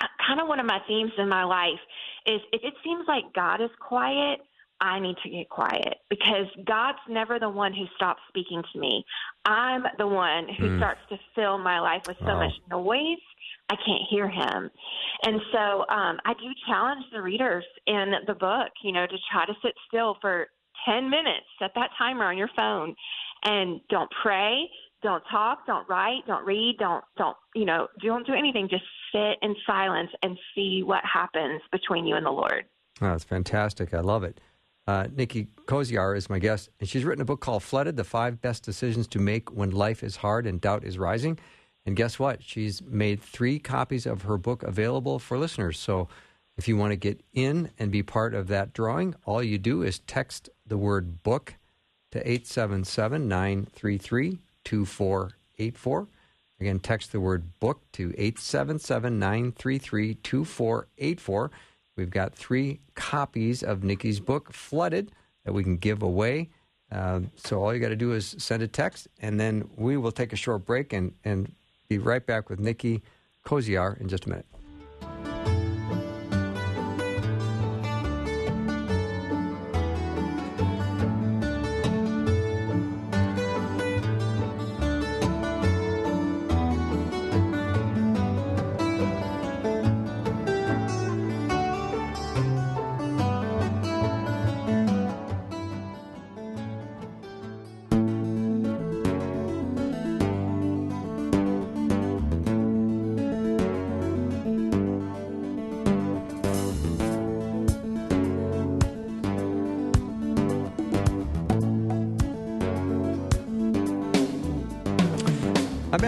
uh, 0.00 0.06
kind 0.26 0.40
of 0.40 0.48
one 0.48 0.60
of 0.60 0.66
my 0.66 0.78
themes 0.86 1.12
in 1.18 1.28
my 1.28 1.44
life 1.44 1.80
is 2.26 2.40
if 2.52 2.62
it 2.62 2.74
seems 2.84 3.04
like 3.08 3.24
God 3.34 3.62
is 3.62 3.70
quiet, 3.80 4.40
I 4.80 5.00
need 5.00 5.16
to 5.22 5.30
get 5.30 5.48
quiet 5.48 5.98
because 6.10 6.46
God's 6.66 6.98
never 7.08 7.38
the 7.38 7.48
one 7.48 7.72
who 7.72 7.84
stops 7.96 8.20
speaking 8.28 8.62
to 8.72 8.78
me. 8.78 9.04
I'm 9.44 9.84
the 9.98 10.06
one 10.06 10.48
who 10.58 10.70
mm. 10.70 10.78
starts 10.78 11.00
to 11.10 11.18
fill 11.34 11.58
my 11.58 11.80
life 11.80 12.02
with 12.06 12.18
so 12.18 12.26
wow. 12.26 12.40
much 12.40 12.52
noise. 12.70 13.18
I 13.68 13.76
can't 13.76 14.02
hear 14.10 14.28
him. 14.28 14.70
And 15.24 15.40
so 15.52 15.80
um, 15.88 16.18
I 16.24 16.34
do 16.34 16.48
challenge 16.68 17.04
the 17.12 17.22
readers 17.22 17.64
in 17.86 18.12
the 18.26 18.34
book, 18.34 18.68
you 18.82 18.92
know, 18.92 19.06
to 19.06 19.16
try 19.32 19.46
to 19.46 19.54
sit 19.62 19.72
still 19.88 20.16
for 20.20 20.46
10 20.88 21.08
minutes, 21.10 21.46
set 21.58 21.72
that 21.74 21.90
timer 21.98 22.24
on 22.24 22.38
your 22.38 22.50
phone, 22.54 22.94
and 23.44 23.80
don't 23.88 24.10
pray, 24.22 24.68
don't 25.02 25.22
talk, 25.30 25.66
don't 25.66 25.88
write, 25.88 26.26
don't 26.26 26.44
read, 26.44 26.76
don't 26.78 27.04
don't 27.16 27.36
you 27.54 27.64
know, 27.64 27.86
don't 28.02 28.26
do 28.26 28.34
anything. 28.34 28.68
Just 28.68 28.84
sit 29.12 29.36
in 29.42 29.54
silence 29.66 30.10
and 30.22 30.38
see 30.54 30.82
what 30.82 31.02
happens 31.04 31.60
between 31.70 32.06
you 32.06 32.16
and 32.16 32.26
the 32.26 32.30
Lord. 32.30 32.64
Oh, 33.00 33.08
that's 33.08 33.24
fantastic. 33.24 33.92
I 33.92 34.00
love 34.00 34.24
it. 34.24 34.40
Uh, 34.86 35.08
Nicki 35.14 35.48
Koziarz 35.66 36.16
is 36.16 36.30
my 36.30 36.38
guest, 36.38 36.70
and 36.78 36.88
she's 36.88 37.04
written 37.04 37.22
a 37.22 37.24
book 37.24 37.40
called 37.40 37.62
Flooded 37.62 37.96
The 37.96 38.04
Five 38.04 38.40
Best 38.40 38.62
Decisions 38.62 39.08
to 39.08 39.18
Make 39.18 39.52
When 39.52 39.70
Life 39.70 40.04
is 40.04 40.16
Hard 40.16 40.46
and 40.46 40.60
Doubt 40.60 40.84
is 40.84 40.96
Rising. 40.96 41.38
And 41.84 41.96
guess 41.96 42.18
what? 42.18 42.42
She's 42.42 42.82
made 42.82 43.20
three 43.20 43.58
copies 43.58 44.06
of 44.06 44.22
her 44.22 44.38
book 44.38 44.62
available 44.62 45.18
for 45.18 45.38
listeners. 45.38 45.78
So 45.78 46.08
if 46.56 46.68
you 46.68 46.76
want 46.76 46.92
to 46.92 46.96
get 46.96 47.20
in 47.32 47.70
and 47.78 47.90
be 47.90 48.02
part 48.02 48.34
of 48.34 48.48
that 48.48 48.72
drawing, 48.72 49.14
all 49.24 49.42
you 49.42 49.58
do 49.58 49.82
is 49.82 49.98
text 50.00 50.50
the 50.66 50.78
word 50.78 51.22
book 51.22 51.54
to 52.12 52.18
877 52.20 53.28
933 53.28 54.38
2484. 54.64 56.08
Again, 56.58 56.78
text 56.78 57.12
the 57.12 57.20
word 57.20 57.58
book 57.60 57.82
to 57.92 58.14
877 58.16 59.18
933 59.18 60.14
2484. 60.14 61.50
We've 61.96 62.10
got 62.10 62.34
three 62.34 62.80
copies 62.94 63.62
of 63.62 63.82
Nicki's 63.82 64.20
book, 64.20 64.52
Flooded, 64.52 65.12
that 65.44 65.52
we 65.52 65.62
can 65.62 65.76
give 65.76 66.02
away. 66.02 66.50
Uh, 66.92 67.20
so 67.36 67.62
all 67.62 67.74
you 67.74 67.80
got 67.80 67.88
to 67.88 67.96
do 67.96 68.12
is 68.12 68.36
send 68.38 68.62
a 68.62 68.68
text, 68.68 69.08
and 69.20 69.40
then 69.40 69.68
we 69.76 69.96
will 69.96 70.12
take 70.12 70.32
a 70.32 70.36
short 70.36 70.64
break 70.64 70.92
and, 70.92 71.12
and 71.24 71.52
be 71.88 71.98
right 71.98 72.24
back 72.24 72.50
with 72.50 72.60
Nicki 72.60 73.02
Koziarz 73.44 74.00
in 74.00 74.08
just 74.08 74.26
a 74.26 74.28
minute. 74.28 74.46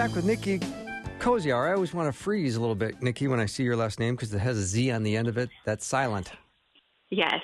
Back 0.08 0.16
with 0.16 0.24
Nicki 0.24 0.58
Koziarz. 1.18 1.68
I 1.68 1.74
always 1.74 1.92
want 1.92 2.08
to 2.10 2.18
freeze 2.18 2.56
a 2.56 2.60
little 2.60 2.74
bit, 2.74 3.02
Nicki, 3.02 3.28
when 3.28 3.40
I 3.40 3.44
see 3.44 3.62
your 3.62 3.76
last 3.76 4.00
name 4.00 4.16
because 4.16 4.32
it 4.32 4.38
has 4.38 4.56
a 4.56 4.62
Z 4.62 4.90
on 4.90 5.02
the 5.02 5.14
end 5.14 5.28
of 5.28 5.36
it. 5.36 5.50
That's 5.66 5.84
silent. 5.84 6.32
Yes. 7.10 7.40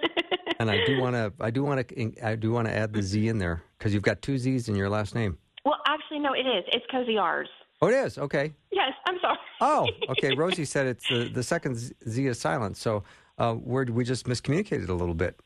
and 0.60 0.70
I 0.70 0.84
do 0.86 1.00
want 1.00 1.16
to. 1.16 1.32
I 1.40 1.50
do 1.50 1.64
want 1.64 1.88
to. 1.88 2.12
I 2.24 2.36
do 2.36 2.52
want 2.52 2.68
to 2.68 2.72
add 2.72 2.92
the 2.92 3.02
Z 3.02 3.26
in 3.26 3.38
there 3.38 3.64
because 3.76 3.92
you've 3.92 4.04
got 4.04 4.22
two 4.22 4.38
Z's 4.38 4.68
in 4.68 4.76
your 4.76 4.88
last 4.88 5.16
name. 5.16 5.38
Well, 5.64 5.74
actually, 5.88 6.20
no, 6.20 6.34
it 6.34 6.46
is. 6.46 6.62
It's 6.68 6.86
Koziar's. 6.86 7.48
Oh, 7.82 7.88
it 7.88 7.94
is. 7.94 8.16
Okay. 8.16 8.54
Yes, 8.70 8.92
I'm 9.08 9.16
sorry. 9.20 9.38
oh, 9.60 9.88
okay. 10.10 10.36
Rosie 10.36 10.64
said 10.64 10.86
it's 10.86 11.08
the, 11.08 11.28
the 11.34 11.42
second 11.42 11.74
Z 11.76 12.26
is 12.26 12.38
silent. 12.38 12.76
So, 12.76 13.02
uh, 13.38 13.56
we 13.58 14.04
just 14.04 14.26
miscommunicated 14.26 14.88
a 14.88 14.94
little 14.94 15.14
bit. 15.14 15.40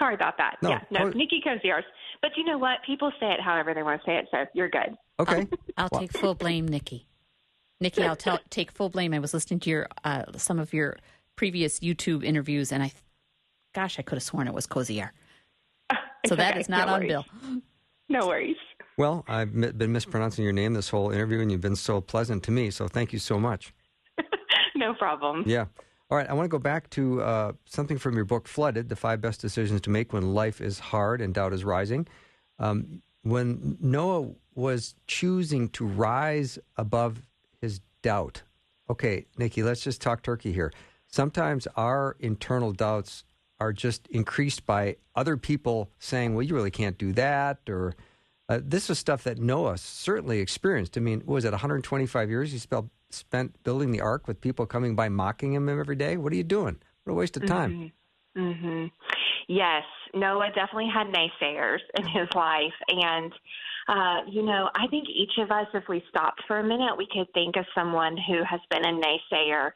Sorry 0.00 0.16
about 0.16 0.36
that. 0.38 0.56
No, 0.62 0.70
yeah, 0.70 0.80
no, 0.90 0.98
Co- 1.10 1.10
Nicki 1.10 1.40
Koziar's. 1.46 1.84
But 2.22 2.32
you 2.36 2.44
know 2.44 2.58
what? 2.58 2.78
People 2.84 3.10
say 3.18 3.32
it 3.32 3.40
however 3.40 3.72
they 3.74 3.82
want 3.82 4.02
to 4.02 4.06
say 4.06 4.16
it, 4.18 4.26
so 4.30 4.44
you're 4.54 4.68
good. 4.68 4.96
Okay. 5.18 5.46
I'll 5.76 5.88
Well- 5.90 6.00
take 6.00 6.12
full 6.12 6.34
blame, 6.34 6.66
Nicki. 6.68 7.06
Nicki, 7.82 8.02
I'll 8.04 8.16
tell, 8.16 8.38
take 8.50 8.70
full 8.70 8.90
blame. 8.90 9.14
I 9.14 9.18
was 9.20 9.32
listening 9.32 9.58
to 9.60 9.70
your 9.70 9.88
uh, 10.04 10.24
some 10.36 10.58
of 10.58 10.74
your 10.74 10.98
previous 11.36 11.80
YouTube 11.80 12.22
interviews, 12.22 12.72
and 12.72 12.82
I, 12.82 12.92
gosh, 13.74 13.98
I 13.98 14.02
could 14.02 14.16
have 14.16 14.22
sworn 14.22 14.46
it 14.48 14.52
was 14.52 14.66
Cozier. 14.66 15.12
It's 15.90 15.98
So 16.28 16.36
that 16.36 16.50
okay. 16.52 16.60
is 16.60 16.68
not 16.68 16.88
No 16.88 16.92
on 16.94 17.00
worries. 17.00 17.08
Bill. 17.10 17.24
No 18.10 18.26
worries. 18.26 18.56
Well, 18.98 19.24
I've 19.26 19.54
mi- 19.54 19.70
been 19.72 19.92
mispronouncing 19.92 20.44
your 20.44 20.52
name 20.52 20.74
this 20.74 20.90
whole 20.90 21.10
interview, 21.10 21.40
and 21.40 21.50
you've 21.50 21.62
been 21.62 21.74
so 21.76 22.02
pleasant 22.02 22.42
to 22.42 22.50
me. 22.50 22.70
So, 22.70 22.86
thank 22.86 23.14
you 23.14 23.18
so 23.18 23.38
much. 23.40 23.72
No 24.76 24.94
problem. 24.94 25.44
Yeah. 25.46 25.66
All 26.10 26.18
right. 26.18 26.28
I 26.28 26.32
want 26.32 26.44
to 26.44 26.48
go 26.48 26.58
back 26.58 26.90
to 26.90 27.22
uh, 27.22 27.52
something 27.66 27.96
from 27.96 28.16
your 28.16 28.24
book, 28.24 28.48
Flooded 28.48 28.88
The 28.88 28.96
Five 28.96 29.20
Best 29.20 29.40
Decisions 29.40 29.80
to 29.82 29.90
Make 29.90 30.12
When 30.12 30.34
Life 30.34 30.60
is 30.60 30.80
Hard 30.80 31.20
and 31.20 31.32
Doubt 31.32 31.52
is 31.52 31.64
Rising. 31.64 32.08
Um, 32.58 33.02
when 33.22 33.78
Noah 33.80 34.30
was 34.54 34.96
choosing 35.06 35.68
to 35.70 35.86
rise 35.86 36.58
above 36.76 37.22
his 37.60 37.80
doubt, 38.02 38.42
okay, 38.88 39.26
Nicki, 39.38 39.62
let's 39.62 39.82
just 39.82 40.00
talk 40.00 40.22
turkey 40.22 40.52
here. 40.52 40.72
Sometimes 41.06 41.68
our 41.76 42.16
internal 42.18 42.72
doubts 42.72 43.22
are 43.60 43.72
just 43.72 44.08
increased 44.08 44.66
by 44.66 44.96
other 45.14 45.36
people 45.36 45.90
saying, 46.00 46.34
well, 46.34 46.42
you 46.42 46.56
really 46.56 46.72
can't 46.72 46.98
do 46.98 47.12
that, 47.12 47.58
or 47.68 47.94
uh, 48.48 48.58
this 48.60 48.90
is 48.90 48.98
stuff 48.98 49.22
that 49.22 49.38
Noah 49.38 49.78
certainly 49.78 50.40
experienced. 50.40 50.96
I 50.96 51.00
mean, 51.00 51.20
what 51.20 51.34
was 51.34 51.44
it 51.44 51.52
125 51.52 52.30
years 52.30 52.50
he 52.50 52.58
spent 52.58 52.86
spent 53.10 53.62
building 53.64 53.92
the 53.92 54.00
ark 54.00 54.26
with 54.26 54.40
people 54.40 54.66
coming 54.66 54.94
by 54.94 55.08
mocking 55.08 55.54
him 55.54 55.68
every 55.68 55.96
day? 55.96 56.16
What 56.16 56.32
are 56.32 56.36
you 56.36 56.44
doing? 56.44 56.78
What 57.04 57.12
a 57.12 57.16
waste 57.16 57.36
of 57.36 57.46
time. 57.46 57.92
Mm-hmm. 58.36 58.86
Yes, 59.48 59.82
Noah 60.14 60.48
definitely 60.54 60.90
had 60.92 61.08
naysayers 61.08 61.80
in 61.98 62.06
his 62.06 62.28
life. 62.34 62.72
And, 62.88 63.32
uh, 63.88 64.30
you 64.30 64.42
know, 64.42 64.70
I 64.74 64.86
think 64.88 65.08
each 65.08 65.32
of 65.38 65.50
us, 65.50 65.66
if 65.74 65.84
we 65.88 66.02
stopped 66.08 66.42
for 66.46 66.60
a 66.60 66.64
minute, 66.64 66.96
we 66.96 67.08
could 67.10 67.26
think 67.34 67.56
of 67.56 67.64
someone 67.74 68.16
who 68.16 68.44
has 68.48 68.60
been 68.70 68.84
a 68.84 68.92
naysayer 68.92 69.70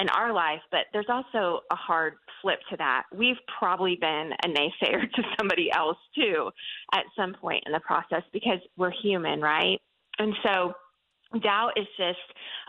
in 0.00 0.08
our 0.08 0.32
life. 0.32 0.60
But 0.70 0.86
there's 0.92 1.10
also 1.10 1.60
a 1.70 1.76
hard 1.76 2.14
flip 2.40 2.60
to 2.70 2.76
that. 2.78 3.02
We've 3.14 3.36
probably 3.58 3.96
been 4.00 4.30
a 4.44 4.48
naysayer 4.48 5.02
to 5.14 5.22
somebody 5.38 5.70
else, 5.72 5.98
too, 6.14 6.50
at 6.94 7.04
some 7.16 7.34
point 7.34 7.64
in 7.66 7.72
the 7.72 7.80
process 7.80 8.22
because 8.32 8.60
we're 8.76 8.92
human, 9.02 9.40
right? 9.40 9.78
And 10.18 10.32
so, 10.42 10.72
doubt 11.42 11.72
is 11.76 11.86
just 11.96 12.18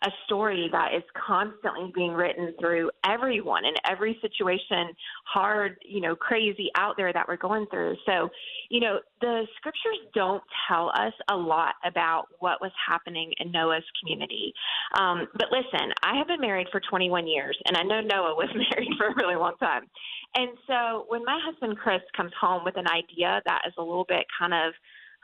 a 0.03 0.09
story 0.25 0.69
that 0.71 0.93
is 0.93 1.03
constantly 1.15 1.91
being 1.95 2.11
written 2.11 2.53
through 2.59 2.91
everyone 3.05 3.65
in 3.65 3.73
every 3.89 4.17
situation, 4.21 4.93
hard, 5.25 5.77
you 5.83 6.01
know, 6.01 6.15
crazy 6.15 6.69
out 6.75 6.97
there 6.97 7.13
that 7.13 7.27
we're 7.27 7.37
going 7.37 7.65
through. 7.71 7.95
So, 8.05 8.29
you 8.69 8.81
know, 8.81 8.99
the 9.21 9.45
scriptures 9.57 9.97
don't 10.13 10.43
tell 10.67 10.89
us 10.89 11.13
a 11.29 11.35
lot 11.35 11.75
about 11.85 12.25
what 12.39 12.59
was 12.61 12.71
happening 12.87 13.31
in 13.39 13.51
Noah's 13.51 13.83
community. 14.01 14.53
Um, 14.99 15.27
but 15.33 15.47
listen, 15.51 15.91
I 16.03 16.17
have 16.17 16.27
been 16.27 16.41
married 16.41 16.67
for 16.71 16.81
21 16.89 17.27
years, 17.27 17.57
and 17.65 17.77
I 17.77 17.83
know 17.83 18.01
Noah 18.01 18.35
was 18.35 18.49
married 18.55 18.91
for 18.97 19.07
a 19.07 19.15
really 19.15 19.35
long 19.35 19.55
time. 19.59 19.83
And 20.35 20.49
so 20.67 21.05
when 21.07 21.23
my 21.25 21.39
husband 21.43 21.77
Chris 21.77 22.01
comes 22.15 22.31
home 22.39 22.63
with 22.65 22.77
an 22.77 22.87
idea 22.87 23.41
that 23.45 23.61
is 23.67 23.73
a 23.77 23.81
little 23.81 24.05
bit 24.07 24.25
kind 24.37 24.53
of, 24.53 24.73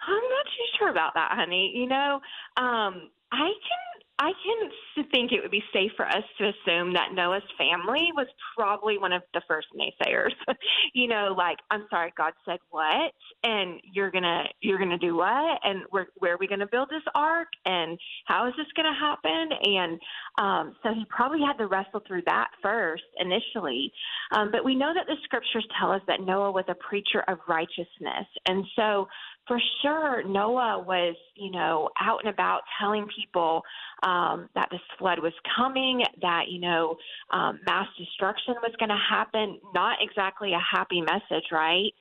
I'm 0.08 0.14
not 0.14 0.46
too 0.46 0.68
sure 0.78 0.90
about 0.90 1.14
that, 1.16 1.32
honey. 1.34 1.72
You 1.76 1.88
know, 1.88 2.20
um, 2.58 3.10
I 3.32 3.48
can 3.48 3.96
I 4.18 4.32
can 4.32 5.06
think 5.12 5.34
it 5.34 5.42
would 5.42 5.52
be 5.52 5.64
safe 5.74 5.92
for 5.98 6.08
us 6.08 6.24
to 6.38 6.46
assume 6.46 6.94
that 6.94 7.14
Noah's 7.14 7.44
family 7.58 8.12
was 8.16 8.28
probably 8.58 8.98
one 8.98 9.12
of 9.12 9.24
the 9.34 9.42
first 9.46 9.68
naysayers. 9.76 10.32
you 10.94 11.08
know, 11.08 11.36
like 11.38 11.58
I'm 11.70 11.86
sorry, 11.90 12.14
God 12.18 12.32
said 12.46 12.60
what, 12.70 13.12
and 13.44 13.82
you're 13.84 14.12
gonna 14.12 14.44
you're 14.62 14.80
gonna 14.80 14.98
do 14.98 15.18
what, 15.18 15.60
and 15.64 15.82
where 15.90 16.08
where 16.16 16.36
are 16.36 16.38
we 16.40 16.48
gonna 16.48 16.68
build 16.72 16.90
this 16.90 17.04
ark, 17.14 17.50
and 17.66 18.00
how 18.26 18.48
is 18.48 18.54
this 18.58 18.68
gonna 18.78 18.98
happen? 18.98 19.50
And 19.66 20.00
um, 20.38 20.76
so 20.82 20.94
he 20.94 21.04
probably 21.10 21.42
had 21.46 21.58
to 21.58 21.68
wrestle 21.68 22.02
through 22.08 22.24
that 22.26 22.52
first 22.62 23.04
initially. 23.20 23.92
Um, 24.32 24.50
but 24.50 24.64
we 24.64 24.76
know 24.76 24.94
that 24.94 25.08
the 25.08 25.16
scriptures 25.26 25.68
tell 25.78 25.92
us 25.92 26.02
that 26.08 26.22
Noah 26.22 26.52
was 26.52 26.66
a 26.70 26.76
preacher 26.76 27.24
of 27.28 27.40
righteousness, 27.50 28.28
and 28.46 28.64
so 28.78 29.10
for 29.48 29.60
sure 29.82 30.24
Noah 30.24 30.80
was, 30.80 31.16
you 31.36 31.52
know, 31.52 31.90
out 32.00 32.20
and 32.24 32.34
about 32.34 32.62
telling 32.80 33.08
people 33.16 33.62
um, 34.04 34.50
that 34.56 34.70
this 34.72 34.82
flood 34.98 35.20
was 35.20 35.34
coming, 35.56 36.04
that, 36.22 36.46
you 36.50 36.60
know, 36.60 36.96
um, 37.32 37.60
mass 37.66 37.88
destruction 37.98 38.56
was 38.62 38.72
going 38.80 38.90
to 38.90 38.98
happen. 39.10 39.60
Not 39.74 39.98
exactly 40.02 40.54
a 40.54 40.60
happy 40.60 41.02
message, 41.02 41.46
right? 41.52 41.92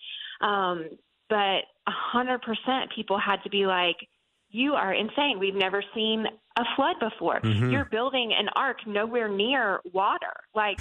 Um, 0.41 0.89
but 1.29 1.65
a 1.87 1.93
100% 2.15 2.39
people 2.95 3.19
had 3.19 3.43
to 3.45 3.51
be 3.51 3.67
like, 3.67 3.97
you 4.51 4.75
are 4.75 4.95
insane. 4.95 5.39
We've 5.39 5.55
never 5.55 5.83
seen 5.95 6.27
a 6.57 6.65
flood 6.77 6.97
before. 7.01 7.41
Mhm. 7.41 7.73
You're 7.73 7.87
building 7.87 8.33
an 8.33 8.49
ark 8.55 8.87
nowhere 8.87 9.29
near 9.29 9.81
water. 9.93 10.33
Like, 10.55 10.79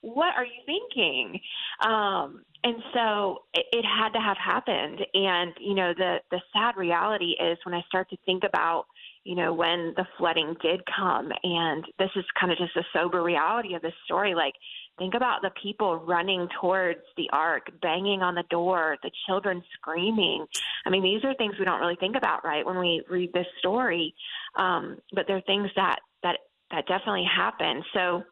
what 0.00 0.34
are 0.36 0.44
you 0.44 0.62
thinking? 0.66 1.40
Um, 1.84 2.42
and 2.64 2.76
so 2.92 3.38
it, 3.54 3.66
it 3.72 3.84
had 3.84 4.10
to 4.10 4.20
have 4.20 4.36
happened. 4.36 5.00
And 5.14 5.52
you 5.60 5.74
know, 5.74 5.92
the 5.96 6.18
the 6.30 6.40
sad 6.52 6.76
reality 6.76 7.34
is 7.40 7.58
when 7.64 7.74
I 7.74 7.82
start 7.88 8.08
to 8.10 8.16
think 8.26 8.44
about 8.44 8.84
you 9.24 9.36
know 9.36 9.52
when 9.52 9.94
the 9.96 10.06
flooding 10.16 10.56
did 10.62 10.80
come, 10.86 11.30
and 11.42 11.84
this 11.98 12.10
is 12.16 12.24
kind 12.38 12.52
of 12.52 12.58
just 12.58 12.76
a 12.76 12.82
sober 12.92 13.22
reality 13.22 13.74
of 13.74 13.82
this 13.82 13.94
story. 14.04 14.34
Like 14.34 14.54
Think 14.98 15.14
about 15.14 15.42
the 15.42 15.50
people 15.62 15.96
running 15.96 16.48
towards 16.60 17.00
the 17.16 17.30
ark, 17.32 17.70
banging 17.80 18.20
on 18.20 18.34
the 18.34 18.42
door, 18.50 18.96
the 19.02 19.12
children 19.26 19.62
screaming. 19.74 20.44
I 20.84 20.90
mean, 20.90 21.04
these 21.04 21.24
are 21.24 21.34
things 21.34 21.54
we 21.58 21.64
don't 21.64 21.80
really 21.80 21.96
think 22.00 22.16
about, 22.16 22.44
right, 22.44 22.66
when 22.66 22.78
we 22.78 23.04
read 23.08 23.32
this 23.32 23.46
story. 23.60 24.12
Um, 24.56 24.98
but 25.12 25.26
they're 25.28 25.40
things 25.42 25.70
that 25.76 26.00
that 26.24 26.38
that 26.72 26.86
definitely 26.88 27.26
happened. 27.32 27.84
So 27.94 28.24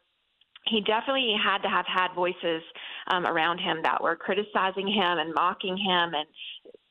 he 0.68 0.80
definitely 0.80 1.34
had 1.42 1.58
to 1.58 1.68
have 1.68 1.86
had 1.86 2.08
voices 2.14 2.62
um, 3.08 3.26
around 3.26 3.58
him 3.58 3.78
that 3.82 4.02
were 4.02 4.16
criticizing 4.16 4.86
him 4.86 5.18
and 5.18 5.34
mocking 5.34 5.76
him, 5.76 6.12
and 6.14 6.26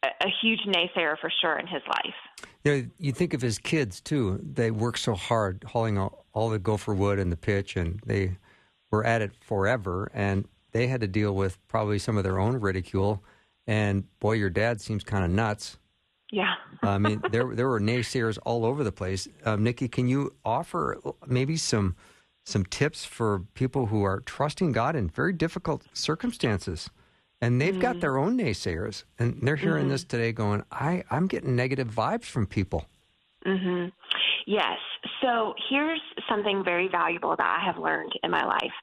a, 0.04 0.28
a 0.28 0.30
huge 0.42 0.62
naysayer 0.68 1.18
for 1.20 1.32
sure 1.42 1.58
in 1.58 1.68
his 1.68 1.82
life. 1.88 2.50
You 2.64 2.72
know, 2.72 2.88
you 2.98 3.12
think 3.12 3.34
of 3.34 3.42
his 3.42 3.60
kids 3.60 4.02
too. 4.02 4.40
They 4.42 4.72
worked 4.72 5.00
so 5.00 5.14
hard 5.14 5.64
hauling 5.68 5.98
all, 5.98 6.26
all 6.34 6.50
the 6.50 6.60
gopher 6.60 6.94
wood 6.94 7.20
and 7.20 7.32
the 7.32 7.38
pitch, 7.38 7.76
and 7.76 8.00
they 8.06 8.38
were 8.92 9.06
at 9.06 9.22
it 9.22 9.32
forever. 9.42 10.10
And 10.14 10.48
they 10.72 10.88
had 10.88 11.02
to 11.02 11.08
deal 11.08 11.36
with 11.36 11.58
probably 11.68 12.00
some 12.00 12.18
of 12.18 12.24
their 12.24 12.40
own 12.40 12.60
ridicule. 12.60 13.24
And 13.68 14.04
boy, 14.20 14.34
your 14.34 14.50
dad 14.50 14.82
seems 14.82 15.04
kind 15.04 15.24
of 15.24 15.32
nuts. 15.32 15.78
Yeah. 16.32 16.54
I 16.82 16.98
mean, 16.98 17.22
there 17.32 17.56
there 17.56 17.68
were 17.68 17.80
naysayers 17.80 18.38
all 18.46 18.66
over 18.66 18.84
the 18.84 18.92
place. 18.92 19.28
Um, 19.44 19.64
Nicki, 19.64 19.88
can 19.88 20.08
you 20.08 20.34
offer 20.44 21.00
maybe 21.28 21.58
some 21.58 21.96
some 22.46 22.66
tips 22.66 23.04
for 23.04 23.40
people 23.54 23.88
who 23.88 24.04
are 24.04 24.22
trusting 24.22 24.72
God 24.72 24.96
in 24.96 25.10
very 25.10 25.34
difficult 25.34 25.84
circumstances? 25.94 26.90
and 27.42 27.60
they've 27.62 27.74
mm-hmm. 27.74 27.82
got 27.82 28.00
their 28.00 28.18
own 28.18 28.38
naysayers 28.38 29.04
and 29.20 29.40
they're 29.42 29.56
hearing 29.56 29.84
mm-hmm. 29.84 29.92
this 29.92 30.04
today 30.04 30.32
going 30.32 30.64
i 30.72 31.04
i'm 31.12 31.28
getting 31.28 31.56
negative 31.56 31.88
vibes 31.90 32.26
from 32.26 32.46
people 32.46 32.86
Mm-hmm. 33.46 33.90
yes 34.48 34.80
so 35.22 35.54
here's 35.70 36.02
something 36.30 36.64
very 36.64 36.88
valuable 36.88 37.36
that 37.36 37.60
i 37.62 37.66
have 37.66 37.78
learned 37.78 38.12
in 38.24 38.32
my 38.32 38.46
life 38.46 38.74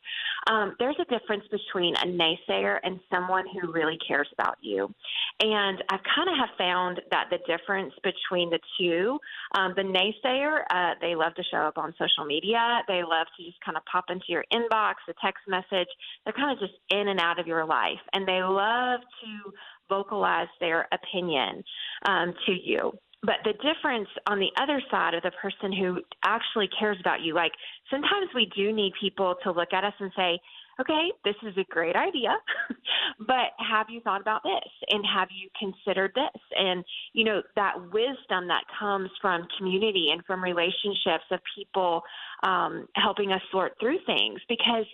um, 0.49 0.75
there's 0.79 0.97
a 1.01 1.05
difference 1.05 1.45
between 1.51 1.95
a 1.97 2.07
naysayer 2.07 2.79
and 2.83 2.99
someone 3.11 3.45
who 3.53 3.73
really 3.73 3.99
cares 4.07 4.29
about 4.33 4.57
you. 4.61 4.93
And 5.41 5.83
I 5.89 5.99
kind 6.15 6.29
of 6.29 6.37
have 6.37 6.57
found 6.59 7.01
that 7.11 7.29
the 7.31 7.39
difference 7.47 7.93
between 8.03 8.51
the 8.51 8.59
two, 8.79 9.19
um, 9.55 9.75
the 9.77 9.83
naysayer, 9.83 10.63
uh, 10.71 10.95
they 11.01 11.15
love 11.15 11.35
to 11.35 11.43
show 11.51 11.59
up 11.59 11.79
on 11.79 11.95
social 11.99 12.25
media. 12.25 12.83
They 12.89 13.03
love 13.03 13.27
to 13.37 13.45
just 13.45 13.61
kind 13.65 13.77
of 13.77 13.85
pop 13.91 14.07
into 14.09 14.27
your 14.29 14.45
inbox, 14.53 14.95
a 15.09 15.15
text 15.25 15.45
message. 15.47 15.89
They're 16.25 16.35
kind 16.35 16.53
of 16.53 16.59
just 16.59 16.79
in 16.91 17.09
and 17.09 17.21
out 17.21 17.39
of 17.39 17.47
your 17.47 17.65
life. 17.65 18.01
And 18.13 18.27
they 18.27 18.43
love 18.43 19.01
to 19.01 19.53
vocalize 19.89 20.49
their 20.61 20.89
opinion 20.93 21.63
um, 22.07 22.35
to 22.47 22.53
you 22.53 22.93
but 23.23 23.37
the 23.45 23.53
difference 23.53 24.09
on 24.27 24.39
the 24.41 24.51
other 24.61 24.83
side 24.91 25.15
of 25.15 25.23
the 25.23 25.31
person 25.41 25.73
who 25.73 26.01
actually 26.25 26.69
cares 26.79 26.97
about 27.01 27.21
you, 27.21 27.35
like 27.35 27.53
sometimes 27.91 28.29
we 28.35 28.51
do 28.57 28.73
need 28.73 28.93
people 29.01 29.37
to 29.45 29.53
look 29.53 29.73
at 29.73 29.85
us 29.85 29.95
and 30.01 30.11
say, 30.17 30.41
okay, 30.81 31.13
this 31.25 31.37
is 31.43 31.57
a 31.57 31.65
great 31.71 31.95
idea, 31.95 32.35
but 33.21 33.53
have 33.59 33.87
you 33.89 34.01
thought 34.01 34.21
about 34.21 34.43
this? 34.43 34.73
And 34.89 35.05
have 35.07 35.29
you 35.31 35.49
considered 35.59 36.13
this? 36.15 36.43
And, 36.57 36.85
you 37.13 37.25
know, 37.25 37.43
that 37.57 37.75
wisdom 37.93 38.49
that 38.49 38.65
comes 38.79 39.11
from 39.21 39.47
community 39.59 40.09
and 40.11 40.25
from 40.25 40.43
relationships 40.43 41.25
of 41.31 41.41
people 41.55 42.03
um, 42.43 42.89
helping 42.97 43.33
us 43.33 43.43
sort 43.53 43.75
through 43.79 43.99
things 44.07 44.41
because 44.49 44.87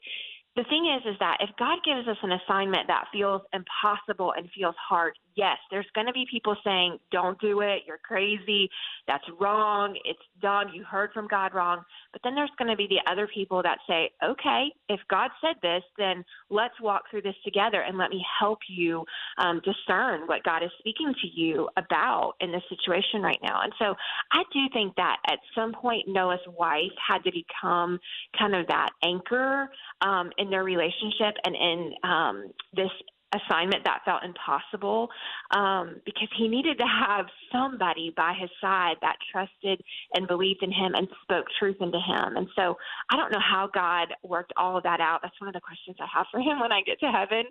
the 0.59 0.65
thing 0.65 0.91
is 0.91 1.15
is 1.15 1.17
that 1.21 1.39
if 1.41 1.51
god 1.57 1.79
gives 1.85 2.09
us 2.09 2.17
an 2.25 2.33
assignment 2.33 2.89
that 2.89 3.05
feels 3.13 3.43
impossible 3.53 4.35
and 4.37 4.51
feels 4.51 4.75
hard 4.77 5.15
yes 5.37 5.57
there's 5.71 5.87
going 5.95 6.07
to 6.07 6.13
be 6.13 6.27
people 6.31 6.57
saying 6.65 6.99
don't 7.13 7.41
do 7.41 7.61
it. 7.61 7.83
You're 7.87 7.99
crazy. 7.99 8.69
That's 9.07 9.25
wrong. 9.41 9.97
It's 10.05 10.19
done 10.43 10.73
you 10.75 10.85
heard 10.85 11.11
from 11.15 11.29
god 11.29 11.55
wrong. 11.55 11.83
But 12.13 12.23
then 12.25 12.35
there's 12.35 12.51
going 12.59 12.71
to 12.71 12.77
be 12.77 12.89
the 12.89 13.11
other 13.11 13.29
people 13.33 13.63
that 13.63 13.79
say 13.89 14.11
okay 14.23 14.67
if 14.89 15.01
god 15.09 15.31
said 15.41 15.57
this 15.63 15.83
then 15.97 16.25
let's 16.51 16.75
walk 16.81 17.03
through 17.11 17.23
this 17.23 17.37
together 17.45 17.83
and 17.83 17.97
let 17.97 18.11
me 18.11 18.25
help 18.39 18.59
you 18.69 19.05
um, 19.39 19.61
discern 19.65 20.23
what 20.27 20.43
god 20.43 20.63
is 20.63 20.71
speaking 20.81 21.15
to 21.23 21.41
you 21.41 21.69
about 21.77 22.35
in 22.41 22.51
this 22.51 22.63
situation 22.69 23.23
right 23.23 23.39
now. 23.43 23.61
And 23.63 23.73
so 23.79 23.95
i 24.33 24.43
do 24.53 24.61
think 24.73 24.97
that 24.97 25.19
at 25.31 25.39
some 25.55 25.73
point 25.73 26.09
noah's 26.09 26.41
wife 26.59 26.93
had 27.07 27.23
to 27.25 27.31
become 27.31 28.01
kind 28.37 28.57
of 28.57 28.67
that 28.67 28.91
anchor 29.05 29.71
um, 30.01 30.31
in 30.39 30.51
their 30.51 30.65
relationship 30.65 31.35
and 31.45 31.55
in 31.55 31.93
um, 32.05 32.53
this 32.75 32.91
assignment 33.35 33.85
that 33.85 34.01
felt 34.05 34.23
impossible 34.25 35.09
um, 35.51 36.01
because 36.05 36.29
he 36.37 36.49
needed 36.49 36.79
to 36.79 36.85
have 36.85 37.27
somebody 37.53 38.13
by 38.17 38.33
his 38.39 38.51
side 38.61 38.97
that 39.03 39.17
trusted 39.31 39.83
and 40.15 40.27
believed 40.27 40.63
in 40.63 40.73
him 40.73 40.95
and 40.95 41.09
spoke 41.23 41.45
truth 41.59 41.77
into 41.81 41.99
him. 41.99 42.37
And 42.37 42.49
so 42.57 42.77
I 43.11 43.17
don't 43.17 43.31
know 43.31 43.41
how 43.41 43.69
God 43.73 44.09
worked 44.23 44.53
all 44.57 44.77
of 44.77 44.83
that 44.85 45.01
out. 45.01 45.21
That's 45.23 45.39
one 45.41 45.49
of 45.49 45.55
the 45.55 45.61
questions 45.61 45.97
I 46.01 46.07
have 46.13 46.27
for 46.31 46.41
him 46.41 46.61
when 46.61 46.73
I 46.73 46.81
get 46.83 46.99
to 47.01 47.07
heaven. 47.07 47.45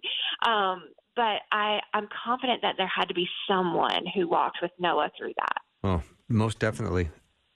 Um, 0.46 0.90
but 1.16 1.42
I, 1.52 1.80
I'm 1.94 2.08
confident 2.26 2.62
that 2.62 2.76
there 2.78 2.90
had 2.94 3.06
to 3.06 3.14
be 3.14 3.28
someone 3.48 4.06
who 4.16 4.28
walked 4.28 4.58
with 4.62 4.72
Noah 4.80 5.12
through 5.18 5.34
that. 5.38 5.62
Well, 5.84 6.04
most 6.28 6.60
definitely. 6.60 7.10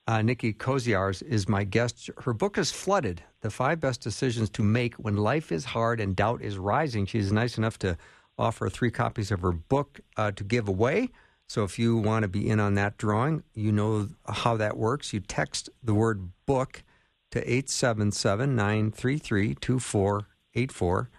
Uh, 0.07 0.21
Nicki 0.21 0.53
Koziarz 0.53 1.21
is 1.21 1.47
my 1.47 1.63
guest. 1.63 2.09
Her 2.23 2.33
book 2.33 2.57
is 2.57 2.71
Flooded 2.71 3.21
The 3.41 3.51
Five 3.51 3.79
Best 3.79 4.01
Decisions 4.01 4.49
to 4.51 4.63
Make 4.63 4.95
When 4.95 5.15
Life 5.15 5.51
is 5.51 5.65
Hard 5.65 5.99
and 5.99 6.15
Doubt 6.15 6.41
is 6.41 6.57
Rising. 6.57 7.05
She's 7.05 7.31
nice 7.31 7.57
enough 7.57 7.77
to 7.79 7.97
offer 8.37 8.69
three 8.69 8.91
copies 8.91 9.31
of 9.31 9.41
her 9.41 9.51
book 9.51 9.99
uh, 10.17 10.31
to 10.31 10.43
give 10.43 10.67
away. 10.67 11.09
So 11.47 11.63
if 11.63 11.77
you 11.77 11.97
want 11.97 12.23
to 12.23 12.29
be 12.29 12.49
in 12.49 12.59
on 12.59 12.75
that 12.75 12.97
drawing, 12.97 13.43
you 13.53 13.71
know 13.71 14.07
how 14.27 14.57
that 14.57 14.77
works. 14.77 15.13
You 15.13 15.19
text 15.19 15.69
the 15.83 15.93
word 15.93 16.31
book 16.45 16.83
to 17.31 17.39
877 17.39 18.55
933 18.55 19.55
2484. 19.55 21.09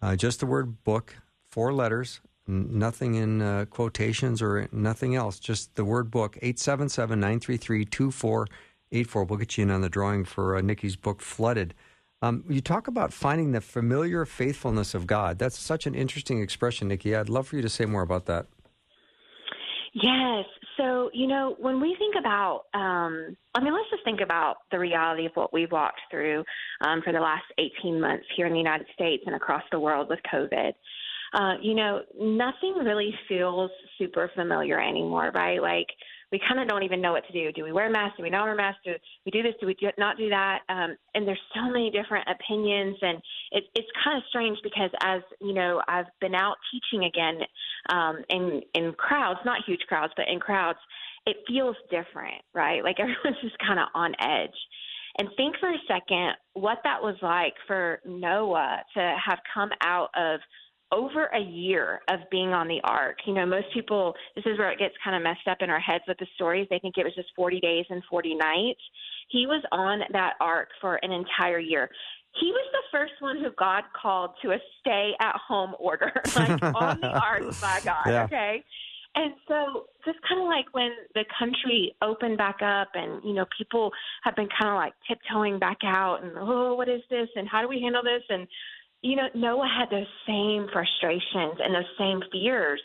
Uh, 0.00 0.16
just 0.16 0.40
the 0.40 0.46
word 0.46 0.84
book, 0.84 1.16
four 1.48 1.72
letters, 1.72 2.20
nothing 2.46 3.14
in 3.14 3.42
uh, 3.42 3.64
quotations 3.70 4.42
or 4.42 4.68
nothing 4.72 5.14
else, 5.14 5.38
just 5.38 5.74
the 5.74 5.84
word 5.84 6.10
book, 6.10 6.36
877 6.38 7.18
933 7.18 7.84
2484. 7.84 9.24
We'll 9.24 9.38
get 9.38 9.58
you 9.58 9.62
in 9.62 9.70
on 9.70 9.80
the 9.80 9.88
drawing 9.88 10.24
for 10.24 10.56
uh, 10.56 10.60
Nicki's 10.60 10.96
book, 10.96 11.20
Flooded. 11.20 11.74
Um, 12.22 12.44
you 12.48 12.60
talk 12.60 12.88
about 12.88 13.12
finding 13.12 13.52
the 13.52 13.60
familiar 13.60 14.24
faithfulness 14.24 14.94
of 14.94 15.06
God. 15.06 15.38
That's 15.38 15.58
such 15.58 15.86
an 15.86 15.94
interesting 15.94 16.40
expression, 16.40 16.88
Nicki. 16.88 17.14
I'd 17.14 17.28
love 17.28 17.48
for 17.48 17.56
you 17.56 17.62
to 17.62 17.68
say 17.68 17.84
more 17.84 18.02
about 18.02 18.26
that. 18.26 18.46
Yes. 19.92 20.44
So, 20.76 21.10
you 21.12 21.26
know, 21.28 21.54
when 21.60 21.80
we 21.80 21.94
think 21.98 22.16
about, 22.18 22.62
um, 22.74 23.36
I 23.54 23.62
mean, 23.62 23.72
let's 23.72 23.88
just 23.90 24.04
think 24.04 24.20
about 24.20 24.56
the 24.72 24.78
reality 24.78 25.26
of 25.26 25.32
what 25.34 25.52
we've 25.52 25.70
walked 25.70 26.00
through 26.10 26.44
um, 26.80 27.00
for 27.02 27.12
the 27.12 27.20
last 27.20 27.44
18 27.58 28.00
months 28.00 28.24
here 28.36 28.46
in 28.46 28.52
the 28.52 28.58
United 28.58 28.86
States 28.92 29.22
and 29.26 29.36
across 29.36 29.62
the 29.70 29.78
world 29.78 30.08
with 30.08 30.18
COVID 30.32 30.72
uh, 31.34 31.54
you 31.60 31.74
know, 31.74 32.02
nothing 32.18 32.74
really 32.84 33.12
feels 33.28 33.70
super 33.98 34.30
familiar 34.36 34.80
anymore, 34.80 35.32
right? 35.34 35.60
Like 35.60 35.88
we 36.30 36.40
kind 36.48 36.60
of 36.60 36.68
don't 36.68 36.84
even 36.84 37.00
know 37.00 37.12
what 37.12 37.26
to 37.26 37.32
do. 37.32 37.50
Do 37.52 37.64
we 37.64 37.72
wear 37.72 37.90
masks? 37.90 38.16
Do 38.16 38.22
we 38.22 38.30
not 38.30 38.44
wear 38.44 38.54
masks? 38.54 38.80
Do 38.84 38.92
we 39.26 39.32
do 39.32 39.42
this? 39.42 39.54
Do 39.60 39.66
we 39.66 39.74
do, 39.74 39.88
not 39.98 40.16
do 40.16 40.28
that? 40.30 40.60
Um, 40.68 40.96
and 41.14 41.26
there's 41.26 41.40
so 41.54 41.70
many 41.70 41.90
different 41.90 42.26
opinions, 42.28 42.96
and 43.02 43.18
it, 43.50 43.64
it's 43.74 43.88
kind 44.04 44.16
of 44.16 44.22
strange 44.28 44.58
because 44.62 44.90
as 45.02 45.22
you 45.40 45.54
know, 45.54 45.82
I've 45.88 46.06
been 46.20 46.34
out 46.34 46.56
teaching 46.70 47.06
again 47.06 47.40
um, 47.90 48.18
in 48.30 48.62
in 48.74 48.92
crowds, 48.92 49.40
not 49.44 49.60
huge 49.66 49.82
crowds, 49.88 50.12
but 50.16 50.26
in 50.28 50.38
crowds. 50.38 50.78
It 51.26 51.36
feels 51.48 51.76
different, 51.90 52.42
right? 52.54 52.84
Like 52.84 52.96
everyone's 53.00 53.40
just 53.42 53.58
kind 53.58 53.80
of 53.80 53.88
on 53.94 54.14
edge. 54.20 54.56
And 55.18 55.28
think 55.36 55.56
for 55.60 55.70
a 55.70 55.78
second 55.86 56.32
what 56.54 56.78
that 56.84 57.00
was 57.00 57.16
like 57.22 57.54
for 57.66 58.00
Noah 58.04 58.82
to 58.94 59.16
have 59.24 59.38
come 59.52 59.70
out 59.80 60.10
of 60.16 60.40
over 60.94 61.26
a 61.26 61.40
year 61.40 62.00
of 62.08 62.20
being 62.30 62.50
on 62.50 62.68
the 62.68 62.80
ark. 62.84 63.18
You 63.26 63.34
know, 63.34 63.46
most 63.46 63.66
people, 63.74 64.14
this 64.36 64.44
is 64.46 64.58
where 64.58 64.70
it 64.70 64.78
gets 64.78 64.94
kind 65.02 65.16
of 65.16 65.22
messed 65.22 65.48
up 65.50 65.58
in 65.60 65.70
our 65.70 65.80
heads 65.80 66.04
with 66.06 66.18
the 66.18 66.26
stories. 66.36 66.66
They 66.70 66.78
think 66.78 66.94
it 66.96 67.04
was 67.04 67.14
just 67.14 67.28
40 67.36 67.60
days 67.60 67.84
and 67.90 68.02
40 68.08 68.34
nights. 68.34 68.80
He 69.28 69.46
was 69.46 69.62
on 69.72 70.00
that 70.12 70.34
ark 70.40 70.68
for 70.80 70.96
an 71.02 71.10
entire 71.10 71.58
year. 71.58 71.90
He 72.40 72.46
was 72.46 72.66
the 72.72 72.98
first 72.98 73.12
one 73.20 73.38
who 73.38 73.50
God 73.58 73.84
called 74.00 74.30
to 74.42 74.52
a 74.52 74.58
stay 74.80 75.12
at 75.20 75.34
home 75.36 75.74
order, 75.78 76.12
like 76.36 76.62
on 76.62 77.00
the 77.00 77.08
ark 77.08 77.42
by 77.60 77.80
God, 77.84 78.06
yeah. 78.06 78.24
okay? 78.24 78.64
And 79.16 79.32
so, 79.46 79.86
just 80.04 80.18
kind 80.28 80.40
of 80.40 80.48
like 80.48 80.66
when 80.72 80.90
the 81.14 81.24
country 81.38 81.94
opened 82.02 82.36
back 82.36 82.56
up, 82.62 82.88
and 82.94 83.22
you 83.22 83.32
know, 83.32 83.44
people 83.56 83.92
have 84.24 84.34
been 84.34 84.48
kind 84.60 84.70
of 84.70 84.74
like 84.74 84.92
tiptoeing 85.08 85.60
back 85.60 85.78
out, 85.84 86.24
and 86.24 86.32
oh, 86.36 86.74
what 86.74 86.88
is 86.88 87.00
this, 87.10 87.28
and 87.36 87.48
how 87.48 87.62
do 87.62 87.68
we 87.68 87.80
handle 87.80 88.02
this, 88.02 88.24
and 88.28 88.48
you 89.04 89.16
know, 89.16 89.28
Noah 89.34 89.68
had 89.68 89.90
those 89.90 90.08
same 90.26 90.66
frustrations 90.72 91.60
and 91.62 91.74
those 91.74 91.84
same 91.98 92.22
fears. 92.32 92.80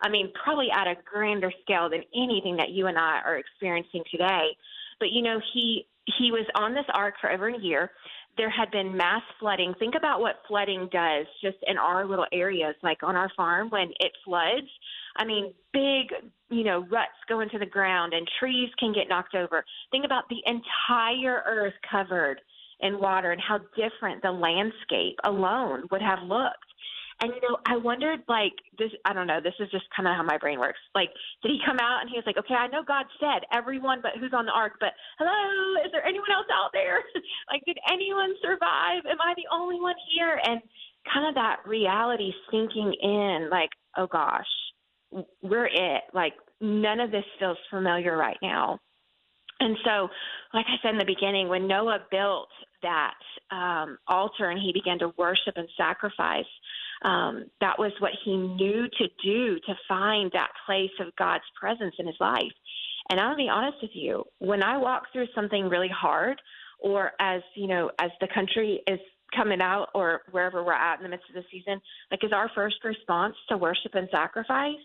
I 0.00 0.08
mean, 0.08 0.30
probably 0.40 0.68
at 0.70 0.86
a 0.86 0.94
grander 1.04 1.52
scale 1.62 1.90
than 1.90 2.02
anything 2.14 2.56
that 2.58 2.70
you 2.70 2.86
and 2.86 2.96
I 2.96 3.20
are 3.24 3.38
experiencing 3.38 4.04
today. 4.08 4.56
But 5.00 5.10
you 5.10 5.22
know, 5.22 5.40
he 5.52 5.86
he 6.18 6.30
was 6.30 6.46
on 6.54 6.74
this 6.74 6.84
ark 6.94 7.14
for 7.20 7.30
over 7.30 7.48
a 7.48 7.58
year. 7.58 7.90
There 8.36 8.50
had 8.50 8.70
been 8.70 8.96
mass 8.96 9.22
flooding. 9.40 9.74
Think 9.78 9.94
about 9.96 10.20
what 10.20 10.42
flooding 10.46 10.88
does 10.92 11.26
just 11.42 11.56
in 11.66 11.76
our 11.76 12.06
little 12.06 12.26
areas, 12.32 12.76
like 12.84 13.02
on 13.02 13.16
our 13.16 13.30
farm 13.36 13.68
when 13.70 13.90
it 13.98 14.12
floods. 14.24 14.68
I 15.16 15.24
mean, 15.24 15.54
big, 15.72 16.30
you 16.50 16.64
know, 16.64 16.86
ruts 16.90 17.18
go 17.28 17.40
into 17.40 17.58
the 17.58 17.66
ground 17.66 18.12
and 18.12 18.28
trees 18.38 18.70
can 18.78 18.92
get 18.92 19.08
knocked 19.08 19.34
over. 19.34 19.64
Think 19.90 20.04
about 20.04 20.24
the 20.28 20.42
entire 20.46 21.42
earth 21.46 21.74
covered 21.90 22.40
in 22.84 23.00
water 23.00 23.32
and 23.32 23.40
how 23.40 23.58
different 23.74 24.22
the 24.22 24.30
landscape 24.30 25.16
alone 25.24 25.84
would 25.90 26.02
have 26.02 26.20
looked. 26.22 26.68
And 27.22 27.32
you 27.34 27.40
know, 27.48 27.56
I 27.66 27.76
wondered 27.76 28.20
like 28.28 28.52
this 28.78 28.90
I 29.04 29.12
don't 29.12 29.26
know, 29.26 29.40
this 29.40 29.54
is 29.58 29.70
just 29.70 29.84
kind 29.96 30.06
of 30.06 30.14
how 30.14 30.22
my 30.22 30.36
brain 30.36 30.58
works. 30.58 30.78
Like 30.94 31.10
did 31.42 31.50
he 31.50 31.58
come 31.64 31.78
out 31.80 32.02
and 32.02 32.10
he 32.10 32.16
was 32.16 32.26
like, 32.26 32.36
"Okay, 32.38 32.54
I 32.54 32.66
know 32.68 32.82
God 32.82 33.06
said 33.18 33.46
everyone 33.52 34.00
but 34.02 34.12
who's 34.20 34.34
on 34.34 34.46
the 34.46 34.52
ark, 34.52 34.74
but 34.80 34.92
hello, 35.18 35.80
is 35.84 35.92
there 35.92 36.04
anyone 36.04 36.30
else 36.34 36.46
out 36.52 36.70
there? 36.72 36.98
like 37.50 37.62
did 37.66 37.78
anyone 37.90 38.34
survive? 38.42 39.06
Am 39.08 39.20
I 39.20 39.32
the 39.36 39.48
only 39.50 39.80
one 39.80 39.94
here?" 40.14 40.40
And 40.44 40.60
kind 41.12 41.28
of 41.28 41.34
that 41.36 41.60
reality 41.66 42.32
sinking 42.50 42.92
in 43.00 43.48
like, 43.50 43.70
"Oh 43.96 44.06
gosh, 44.06 44.50
we're 45.40 45.66
it. 45.66 46.02
Like 46.12 46.34
none 46.60 47.00
of 47.00 47.10
this 47.10 47.24
feels 47.38 47.58
familiar 47.70 48.16
right 48.16 48.38
now." 48.42 48.80
And 49.60 49.76
so, 49.84 50.08
like 50.52 50.66
I 50.68 50.76
said 50.82 50.92
in 50.92 50.98
the 50.98 51.04
beginning, 51.04 51.48
when 51.48 51.68
Noah 51.68 52.00
built 52.10 52.48
that 52.84 53.14
um, 53.50 53.98
altar 54.06 54.50
and 54.50 54.60
he 54.60 54.72
began 54.72 54.98
to 55.00 55.12
worship 55.18 55.56
and 55.56 55.68
sacrifice, 55.76 56.52
um, 57.02 57.46
that 57.60 57.78
was 57.78 57.92
what 57.98 58.12
he 58.24 58.36
knew 58.36 58.86
to 58.98 59.08
do 59.22 59.58
to 59.66 59.74
find 59.88 60.30
that 60.32 60.50
place 60.66 60.94
of 61.00 61.14
God's 61.16 61.44
presence 61.60 61.94
in 61.98 62.06
his 62.06 62.16
life. 62.20 62.52
And 63.10 63.20
I'll 63.20 63.36
be 63.36 63.48
honest 63.48 63.78
with 63.82 63.90
you, 63.94 64.24
when 64.38 64.62
I 64.62 64.78
walk 64.78 65.04
through 65.12 65.26
something 65.34 65.68
really 65.68 65.90
hard, 65.90 66.40
or 66.78 67.12
as 67.20 67.42
you 67.54 67.66
know, 67.66 67.90
as 67.98 68.10
the 68.20 68.28
country 68.32 68.80
is 68.86 69.00
coming 69.36 69.60
out, 69.60 69.88
or 69.94 70.22
wherever 70.30 70.62
we're 70.62 70.72
at 70.72 70.98
in 70.98 71.02
the 71.02 71.08
midst 71.08 71.28
of 71.28 71.34
the 71.34 71.44
season, 71.50 71.80
like 72.10 72.22
is 72.22 72.32
our 72.32 72.50
first 72.54 72.76
response 72.84 73.34
to 73.48 73.56
worship 73.56 73.94
and 73.94 74.08
sacrifice? 74.10 74.84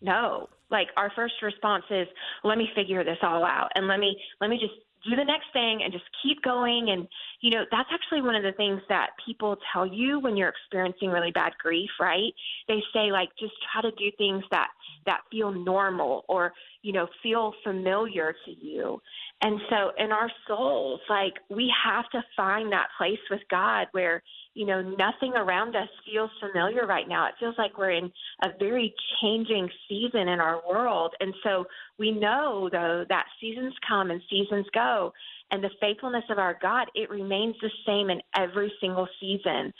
No. 0.00 0.48
Like 0.70 0.88
our 0.96 1.12
first 1.14 1.34
response 1.42 1.84
is, 1.90 2.08
let 2.42 2.58
me 2.58 2.68
figure 2.74 3.04
this 3.04 3.18
all 3.22 3.44
out, 3.44 3.70
and 3.74 3.86
let 3.86 4.00
me 4.00 4.16
let 4.40 4.50
me 4.50 4.58
just 4.58 4.74
do 5.08 5.16
the 5.16 5.24
next 5.24 5.46
thing 5.52 5.80
and 5.82 5.92
just 5.92 6.04
keep 6.22 6.42
going. 6.42 6.90
And 6.90 7.08
you 7.40 7.50
know 7.50 7.64
that's 7.70 7.88
actually 7.92 8.22
one 8.22 8.34
of 8.34 8.42
the 8.42 8.52
things 8.52 8.80
that 8.88 9.10
people 9.24 9.56
tell 9.72 9.86
you 9.86 10.18
when 10.20 10.36
you're 10.36 10.48
experiencing 10.48 11.10
really 11.10 11.30
bad 11.30 11.52
grief 11.58 11.90
right? 12.00 12.32
They 12.68 12.82
say 12.92 13.12
like 13.12 13.28
just 13.38 13.54
try 13.72 13.82
to 13.82 13.90
do 13.96 14.10
things 14.16 14.44
that 14.50 14.68
that 15.06 15.20
feel 15.30 15.52
normal 15.52 16.24
or 16.28 16.52
you 16.82 16.92
know 16.92 17.06
feel 17.22 17.52
familiar 17.62 18.34
to 18.44 18.50
you. 18.50 19.00
And 19.42 19.60
so 19.68 19.92
in 19.98 20.12
our 20.12 20.30
souls 20.48 21.00
like 21.08 21.34
we 21.50 21.72
have 21.84 22.08
to 22.10 22.22
find 22.36 22.72
that 22.72 22.88
place 22.98 23.18
with 23.30 23.40
god 23.50 23.88
where 23.92 24.22
you 24.54 24.66
know, 24.66 24.80
nothing 24.82 25.32
around 25.34 25.74
us 25.76 25.88
feels 26.04 26.30
familiar 26.40 26.86
right 26.86 27.08
now. 27.08 27.26
It 27.26 27.34
feels 27.40 27.56
like 27.58 27.76
we're 27.76 27.90
in 27.90 28.10
a 28.44 28.48
very 28.58 28.94
changing 29.20 29.68
season 29.88 30.28
in 30.28 30.40
our 30.40 30.62
world. 30.68 31.12
And 31.20 31.34
so 31.42 31.64
we 31.98 32.12
know, 32.12 32.68
though, 32.70 33.04
that 33.08 33.26
seasons 33.40 33.74
come 33.86 34.10
and 34.10 34.22
seasons 34.30 34.66
go. 34.72 35.12
And 35.50 35.62
the 35.62 35.70
faithfulness 35.80 36.24
of 36.30 36.38
our 36.38 36.56
God, 36.62 36.88
it 36.94 37.10
remains 37.10 37.56
the 37.60 37.70
same 37.84 38.10
in 38.10 38.20
every 38.36 38.72
single 38.80 39.08
season. 39.20 39.72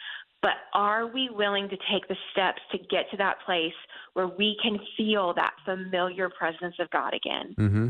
But 0.42 0.56
are 0.74 1.06
we 1.06 1.30
willing 1.30 1.70
to 1.70 1.76
take 1.90 2.06
the 2.08 2.16
steps 2.32 2.60
to 2.72 2.78
get 2.78 3.10
to 3.12 3.16
that 3.16 3.36
place 3.46 3.72
where 4.12 4.28
we 4.28 4.58
can 4.62 4.78
feel 4.96 5.32
that 5.34 5.54
familiar 5.64 6.28
presence 6.28 6.74
of 6.80 6.90
God 6.90 7.14
again? 7.14 7.54
Mm-hmm. 7.58 7.88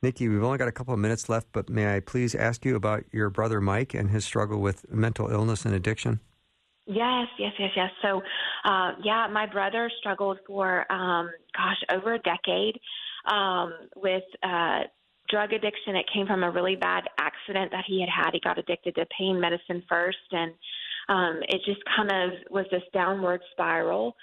Nicki, 0.00 0.28
we've 0.28 0.44
only 0.44 0.58
got 0.58 0.68
a 0.68 0.72
couple 0.72 0.94
of 0.94 1.00
minutes 1.00 1.28
left, 1.28 1.48
but 1.52 1.68
may 1.68 1.96
I 1.96 2.00
please 2.00 2.34
ask 2.34 2.64
you 2.64 2.76
about 2.76 3.04
your 3.10 3.30
brother 3.30 3.60
Mike 3.60 3.94
and 3.94 4.10
his 4.10 4.24
struggle 4.24 4.60
with 4.60 4.88
mental 4.92 5.28
illness 5.28 5.64
and 5.64 5.74
addiction? 5.74 6.20
Yes, 6.86 7.26
yes, 7.38 7.52
yes, 7.58 7.70
yes. 7.74 7.90
So, 8.00 8.22
uh, 8.64 8.92
yeah, 9.02 9.26
my 9.30 9.46
brother 9.46 9.90
struggled 9.98 10.38
for, 10.46 10.90
um, 10.90 11.30
gosh, 11.54 11.82
over 11.90 12.14
a 12.14 12.18
decade 12.20 12.78
um, 13.30 13.74
with 13.96 14.22
uh, 14.44 14.84
drug 15.28 15.52
addiction. 15.52 15.96
It 15.96 16.06
came 16.14 16.26
from 16.26 16.44
a 16.44 16.50
really 16.50 16.76
bad 16.76 17.04
accident 17.18 17.72
that 17.72 17.84
he 17.86 18.00
had 18.00 18.08
had. 18.08 18.30
He 18.32 18.40
got 18.40 18.56
addicted 18.56 18.94
to 18.94 19.06
pain 19.18 19.40
medicine 19.40 19.82
first, 19.88 20.16
and 20.30 20.52
um, 21.08 21.40
it 21.48 21.60
just 21.66 21.80
kind 21.96 22.10
of 22.10 22.38
was 22.50 22.66
this 22.70 22.82
downward 22.94 23.40
spiral. 23.50 24.14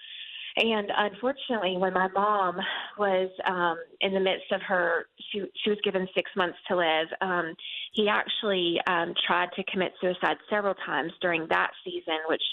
And 0.58 0.90
unfortunately, 0.98 1.76
when 1.78 1.94
my 1.94 2.08
mom 2.10 2.58
was 2.98 3.30
um, 3.46 3.78
in 4.00 4.14
the 4.14 4.22
midst 4.22 4.52
of 4.52 4.62
her, 4.62 5.08
she 5.32 5.44
she 5.64 5.70
was 5.70 5.80
given 5.84 6.08
six 6.16 6.32
months 6.38 6.58
to 6.70 6.78
live. 6.78 7.08
Um, 7.20 7.54
he 7.92 8.08
actually 8.08 8.80
um, 8.88 9.14
tried 9.28 9.50
to 9.58 9.64
commit 9.66 9.92
suicide 10.00 10.38
several 10.50 10.74
times 10.86 11.12
during 11.20 11.46
that 11.50 11.72
season, 11.84 12.20
which 12.30 12.44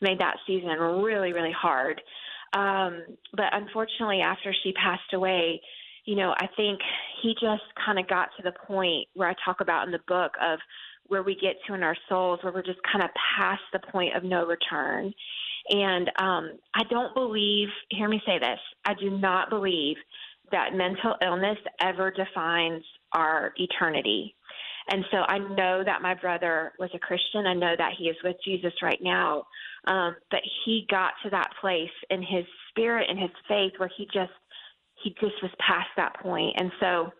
made 0.00 0.18
that 0.20 0.36
season 0.46 0.70
really 0.70 1.34
really 1.34 1.52
hard. 1.52 2.00
Um, 2.54 3.02
but 3.36 3.52
unfortunately, 3.52 4.22
after 4.22 4.54
she 4.62 4.72
passed 4.72 5.12
away, 5.12 5.60
you 6.06 6.16
know, 6.16 6.34
I 6.38 6.48
think 6.56 6.80
he 7.22 7.34
just 7.34 7.62
kind 7.84 7.98
of 7.98 8.08
got 8.08 8.30
to 8.38 8.42
the 8.42 8.52
point 8.66 9.06
where 9.14 9.28
I 9.28 9.34
talk 9.44 9.60
about 9.60 9.86
in 9.86 9.92
the 9.92 10.00
book 10.08 10.32
of 10.40 10.58
where 11.08 11.22
we 11.22 11.34
get 11.34 11.56
to 11.66 11.74
in 11.74 11.82
our 11.82 11.96
souls, 12.08 12.38
where 12.42 12.52
we're 12.52 12.62
just 12.62 12.80
kind 12.90 13.04
of 13.04 13.10
past 13.36 13.62
the 13.72 13.80
point 13.92 14.16
of 14.16 14.24
no 14.24 14.46
return. 14.46 15.12
And 15.70 16.08
um, 16.18 16.58
I 16.74 16.82
don't 16.90 17.14
believe, 17.14 17.68
hear 17.90 18.08
me 18.08 18.20
say 18.26 18.38
this, 18.38 18.58
I 18.84 18.94
do 18.94 19.10
not 19.10 19.50
believe 19.50 19.96
that 20.50 20.74
mental 20.74 21.14
illness 21.22 21.58
ever 21.80 22.10
defines 22.10 22.82
our 23.12 23.52
eternity. 23.56 24.34
And 24.88 25.04
so 25.12 25.18
I 25.18 25.38
know 25.38 25.84
that 25.84 26.02
my 26.02 26.14
brother 26.14 26.72
was 26.78 26.90
a 26.94 26.98
Christian. 26.98 27.46
I 27.46 27.54
know 27.54 27.74
that 27.78 27.92
he 27.96 28.06
is 28.06 28.16
with 28.24 28.36
Jesus 28.44 28.72
right 28.82 28.98
now. 29.00 29.44
Um, 29.86 30.16
but 30.30 30.40
he 30.64 30.86
got 30.90 31.12
to 31.22 31.30
that 31.30 31.50
place 31.60 31.90
in 32.10 32.20
his 32.20 32.44
spirit 32.70 33.06
and 33.08 33.18
his 33.18 33.30
faith 33.48 33.72
where 33.78 33.90
he 33.96 34.06
just 34.06 34.32
he 35.02 35.10
just 35.20 35.40
was 35.42 35.52
past 35.66 35.88
that 35.96 36.14
point. 36.20 36.54
And 36.58 36.70
so 36.78 37.12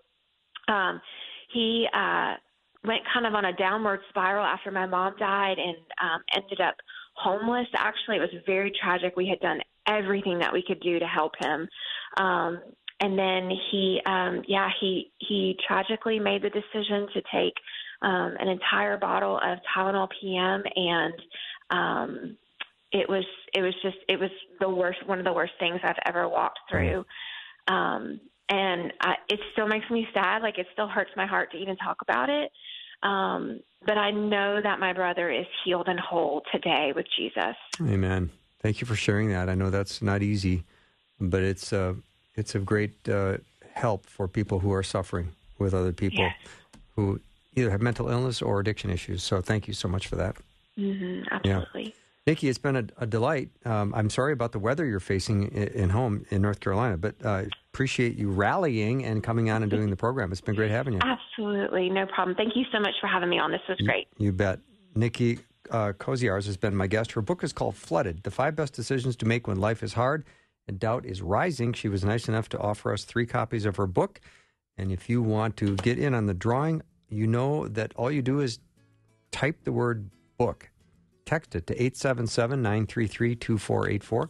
um, 0.72 1.01
he 1.53 1.86
uh, 1.94 2.34
went 2.84 3.03
kind 3.12 3.26
of 3.26 3.34
on 3.34 3.46
a 3.46 3.57
downward 3.57 4.01
spiral 4.11 4.44
after 4.44 4.70
my 4.70 4.86
mom 4.86 5.14
died 5.18 5.57
and 5.59 5.76
um, 6.03 6.22
ended 6.34 6.61
up 6.61 6.74
homeless. 7.22 7.66
Actually, 7.74 8.16
it 8.16 8.20
was 8.20 8.42
very 8.46 8.72
tragic. 8.82 9.16
We 9.16 9.28
had 9.28 9.40
done 9.40 9.60
everything 9.86 10.38
that 10.38 10.52
we 10.52 10.62
could 10.66 10.80
do 10.80 10.98
to 10.98 11.06
help 11.06 11.32
him. 11.40 11.68
Um, 12.16 12.60
and 13.00 13.18
then 13.18 13.50
he, 13.70 14.00
um, 14.04 14.42
yeah, 14.46 14.68
he 14.80 15.10
he 15.18 15.56
tragically 15.66 16.18
made 16.18 16.42
the 16.42 16.50
decision 16.50 17.08
to 17.14 17.22
take 17.32 17.54
um, 18.02 18.36
an 18.38 18.48
entire 18.48 18.98
bottle 18.98 19.38
of 19.38 19.58
Tylenol 19.74 20.08
PM, 20.20 20.62
and 20.76 21.14
um, 21.70 22.36
it 22.92 23.08
was 23.08 23.24
it 23.54 23.62
was 23.62 23.74
just 23.82 23.96
it 24.08 24.20
was 24.20 24.30
the 24.60 24.68
worst 24.68 24.98
one 25.06 25.18
of 25.18 25.24
the 25.24 25.32
worst 25.32 25.52
things 25.58 25.80
I've 25.82 25.96
ever 26.04 26.28
walked 26.28 26.58
through. 26.70 27.04
Um, 27.68 28.20
and 28.50 28.92
I, 29.00 29.14
it 29.28 29.40
still 29.52 29.68
makes 29.68 29.88
me 29.90 30.06
sad. 30.12 30.42
Like 30.42 30.58
it 30.58 30.66
still 30.72 30.88
hurts 30.88 31.10
my 31.16 31.26
heart 31.26 31.52
to 31.52 31.58
even 31.58 31.76
talk 31.76 31.98
about 32.02 32.28
it. 32.28 32.50
Um, 33.02 33.60
but 33.87 33.99
I 33.99 34.11
know 34.11 34.61
that 34.62 34.78
my 34.78 34.93
brother 34.93 35.31
is 35.31 35.47
healed 35.64 35.89
and 35.89 35.99
whole 35.99 36.43
today 36.53 36.93
with 36.95 37.07
Jesus. 37.16 37.57
Amen. 37.81 38.31
Thank 38.61 38.81
you 38.81 38.87
for 38.87 38.95
sharing 38.95 39.31
that. 39.31 39.49
I 39.49 39.55
know 39.55 39.70
that's 39.70 40.03
not 40.03 40.22
easy, 40.22 40.64
but 41.18 41.43
it's 41.43 41.72
uh, 41.72 41.95
it's 42.37 42.55
of 42.55 42.66
great 42.66 43.09
uh, 43.09 43.39
help 43.72 44.07
for 44.07 44.28
people 44.28 44.59
who 44.59 44.72
are 44.72 44.83
suffering 44.83 45.33
with 45.59 45.74
other 45.74 45.93
people 45.93 46.24
yes. 46.24 46.35
who 46.97 47.20
either 47.57 47.70
have 47.70 47.81
mental 47.81 48.09
illness 48.09 48.43
or 48.43 48.61
addiction 48.61 48.91
issues. 48.91 49.22
So 49.22 49.41
thank 49.41 49.66
you 49.66 49.74
so 49.74 49.89
much 49.89 50.07
for 50.07 50.16
that. 50.16 50.37
Mm-hmm, 50.78 51.22
absolutely. 51.31 51.85
Yeah. 51.85 51.91
Nicki, 52.26 52.48
it's 52.48 52.58
been 52.58 52.76
a, 52.76 52.84
a 52.98 53.06
delight. 53.06 53.50
Um, 53.64 53.94
I'm 53.94 54.10
sorry 54.10 54.32
about 54.32 54.52
the 54.52 54.58
weather 54.58 54.84
you're 54.84 55.00
facing 55.00 55.48
in, 55.48 55.68
in 55.68 55.90
home 55.90 56.26
in 56.30 56.42
North 56.42 56.60
Carolina, 56.60 56.96
but 56.96 57.14
uh, 57.24 57.44
appreciate 57.72 58.16
you 58.16 58.30
rallying 58.30 59.04
and 59.04 59.22
coming 59.22 59.50
on 59.50 59.62
and 59.62 59.70
doing 59.70 59.90
the 59.90 59.96
program. 59.96 60.30
It's 60.30 60.40
been 60.40 60.54
great 60.54 60.70
having 60.70 60.94
you. 60.94 61.00
Absolutely, 61.02 61.88
no 61.88 62.06
problem. 62.06 62.36
Thank 62.36 62.56
you 62.56 62.64
so 62.72 62.78
much 62.78 62.94
for 63.00 63.06
having 63.06 63.30
me 63.30 63.38
on. 63.38 63.50
This 63.50 63.62
was 63.68 63.78
great. 63.78 64.08
You, 64.18 64.26
you 64.26 64.32
bet. 64.32 64.60
Nicki 64.94 65.38
uh, 65.70 65.92
Koziarz 65.98 66.46
has 66.46 66.56
been 66.56 66.74
my 66.74 66.86
guest. 66.86 67.12
Her 67.12 67.22
book 67.22 67.42
is 67.42 67.52
called 67.52 67.74
Flooded 67.74 68.22
The 68.22 68.30
Five 68.30 68.54
Best 68.54 68.74
Decisions 68.74 69.16
to 69.16 69.26
Make 69.26 69.46
When 69.46 69.58
Life 69.58 69.82
is 69.82 69.94
Hard 69.94 70.24
and 70.68 70.78
Doubt 70.78 71.06
is 71.06 71.22
Rising. 71.22 71.72
She 71.72 71.88
was 71.88 72.04
nice 72.04 72.28
enough 72.28 72.48
to 72.50 72.58
offer 72.58 72.92
us 72.92 73.04
three 73.04 73.26
copies 73.26 73.64
of 73.64 73.76
her 73.76 73.86
book. 73.86 74.20
And 74.76 74.92
if 74.92 75.08
you 75.08 75.22
want 75.22 75.56
to 75.58 75.76
get 75.76 75.98
in 75.98 76.14
on 76.14 76.26
the 76.26 76.34
drawing, 76.34 76.82
you 77.08 77.26
know 77.26 77.66
that 77.68 77.92
all 77.96 78.10
you 78.10 78.22
do 78.22 78.40
is 78.40 78.58
type 79.30 79.64
the 79.64 79.72
word 79.72 80.10
book 80.38 80.70
text 81.31 81.55
it 81.55 81.64
to 81.68 81.74
877 81.74 82.61
933 82.61 83.37
2484. 83.37 84.28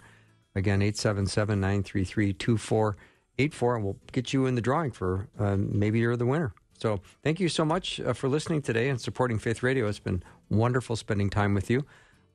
Again, 0.55 0.83
877 0.83 1.59
933 1.59 2.33
2484, 2.35 3.77
and 3.77 3.85
we'll 3.85 3.97
get 4.13 4.35
you 4.35 4.45
in 4.45 4.55
the 4.55 4.61
drawing 4.61 4.91
for 4.91 5.27
uh, 5.39 5.57
maybe 5.59 5.99
you're 6.01 6.17
the 6.17 6.27
winner. 6.27 6.53
So 6.79 7.01
thank 7.23 7.41
you 7.41 7.49
so 7.49 7.65
much 7.65 8.01
uh, 8.01 8.13
for 8.13 8.29
listening 8.29 8.61
today 8.61 8.91
and 8.91 9.01
supporting 9.01 9.39
Faith 9.39 9.63
Radio. 9.63 9.89
It's 9.89 9.99
been 9.99 10.23
wonderful 10.51 10.95
spending 10.95 11.31
time 11.31 11.55
with 11.55 11.71
you. 11.71 11.87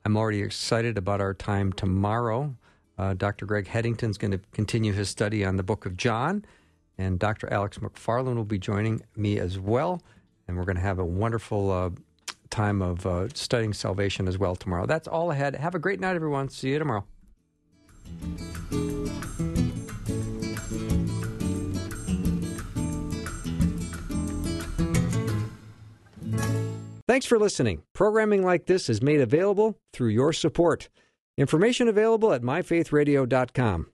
I'm 0.04 0.16
already 0.16 0.42
excited 0.42 0.98
about 0.98 1.20
our 1.20 1.34
time 1.34 1.72
tomorrow. 1.72 2.56
Uh, 2.98 3.14
Dr. 3.14 3.46
Greg 3.46 3.68
Headington 3.68 4.10
is 4.10 4.18
going 4.18 4.32
to 4.32 4.40
continue 4.50 4.92
his 4.92 5.08
study 5.08 5.44
on 5.44 5.56
the 5.56 5.62
book 5.62 5.86
of 5.86 5.96
John, 5.96 6.44
and 6.98 7.20
Dr. 7.20 7.52
Alex 7.52 7.78
McFarland 7.78 8.34
will 8.34 8.44
be 8.44 8.58
joining 8.58 9.02
me 9.14 9.38
as 9.38 9.60
well. 9.60 10.02
And 10.48 10.56
we're 10.56 10.64
going 10.64 10.76
to 10.76 10.82
have 10.82 10.98
a 10.98 11.04
wonderful 11.04 11.70
uh, 11.70 11.90
time 12.50 12.82
of 12.82 13.06
uh, 13.06 13.28
studying 13.34 13.72
salvation 13.72 14.28
as 14.28 14.38
well 14.38 14.56
tomorrow. 14.56 14.86
That's 14.86 15.08
all 15.08 15.30
ahead. 15.30 15.56
Have 15.56 15.74
a 15.74 15.78
great 15.78 16.00
night, 16.00 16.16
everyone. 16.16 16.48
See 16.48 16.70
you 16.70 16.78
tomorrow. 16.78 17.04
Thanks 27.08 27.24
for 27.24 27.38
listening. 27.38 27.82
Programming 27.94 28.44
like 28.44 28.66
this 28.66 28.90
is 28.90 29.00
made 29.00 29.20
available 29.20 29.78
through 29.92 30.08
your 30.08 30.32
support. 30.32 30.88
Information 31.38 31.88
available 31.88 32.32
at 32.32 32.42
myfaithradio.com. 32.42 33.86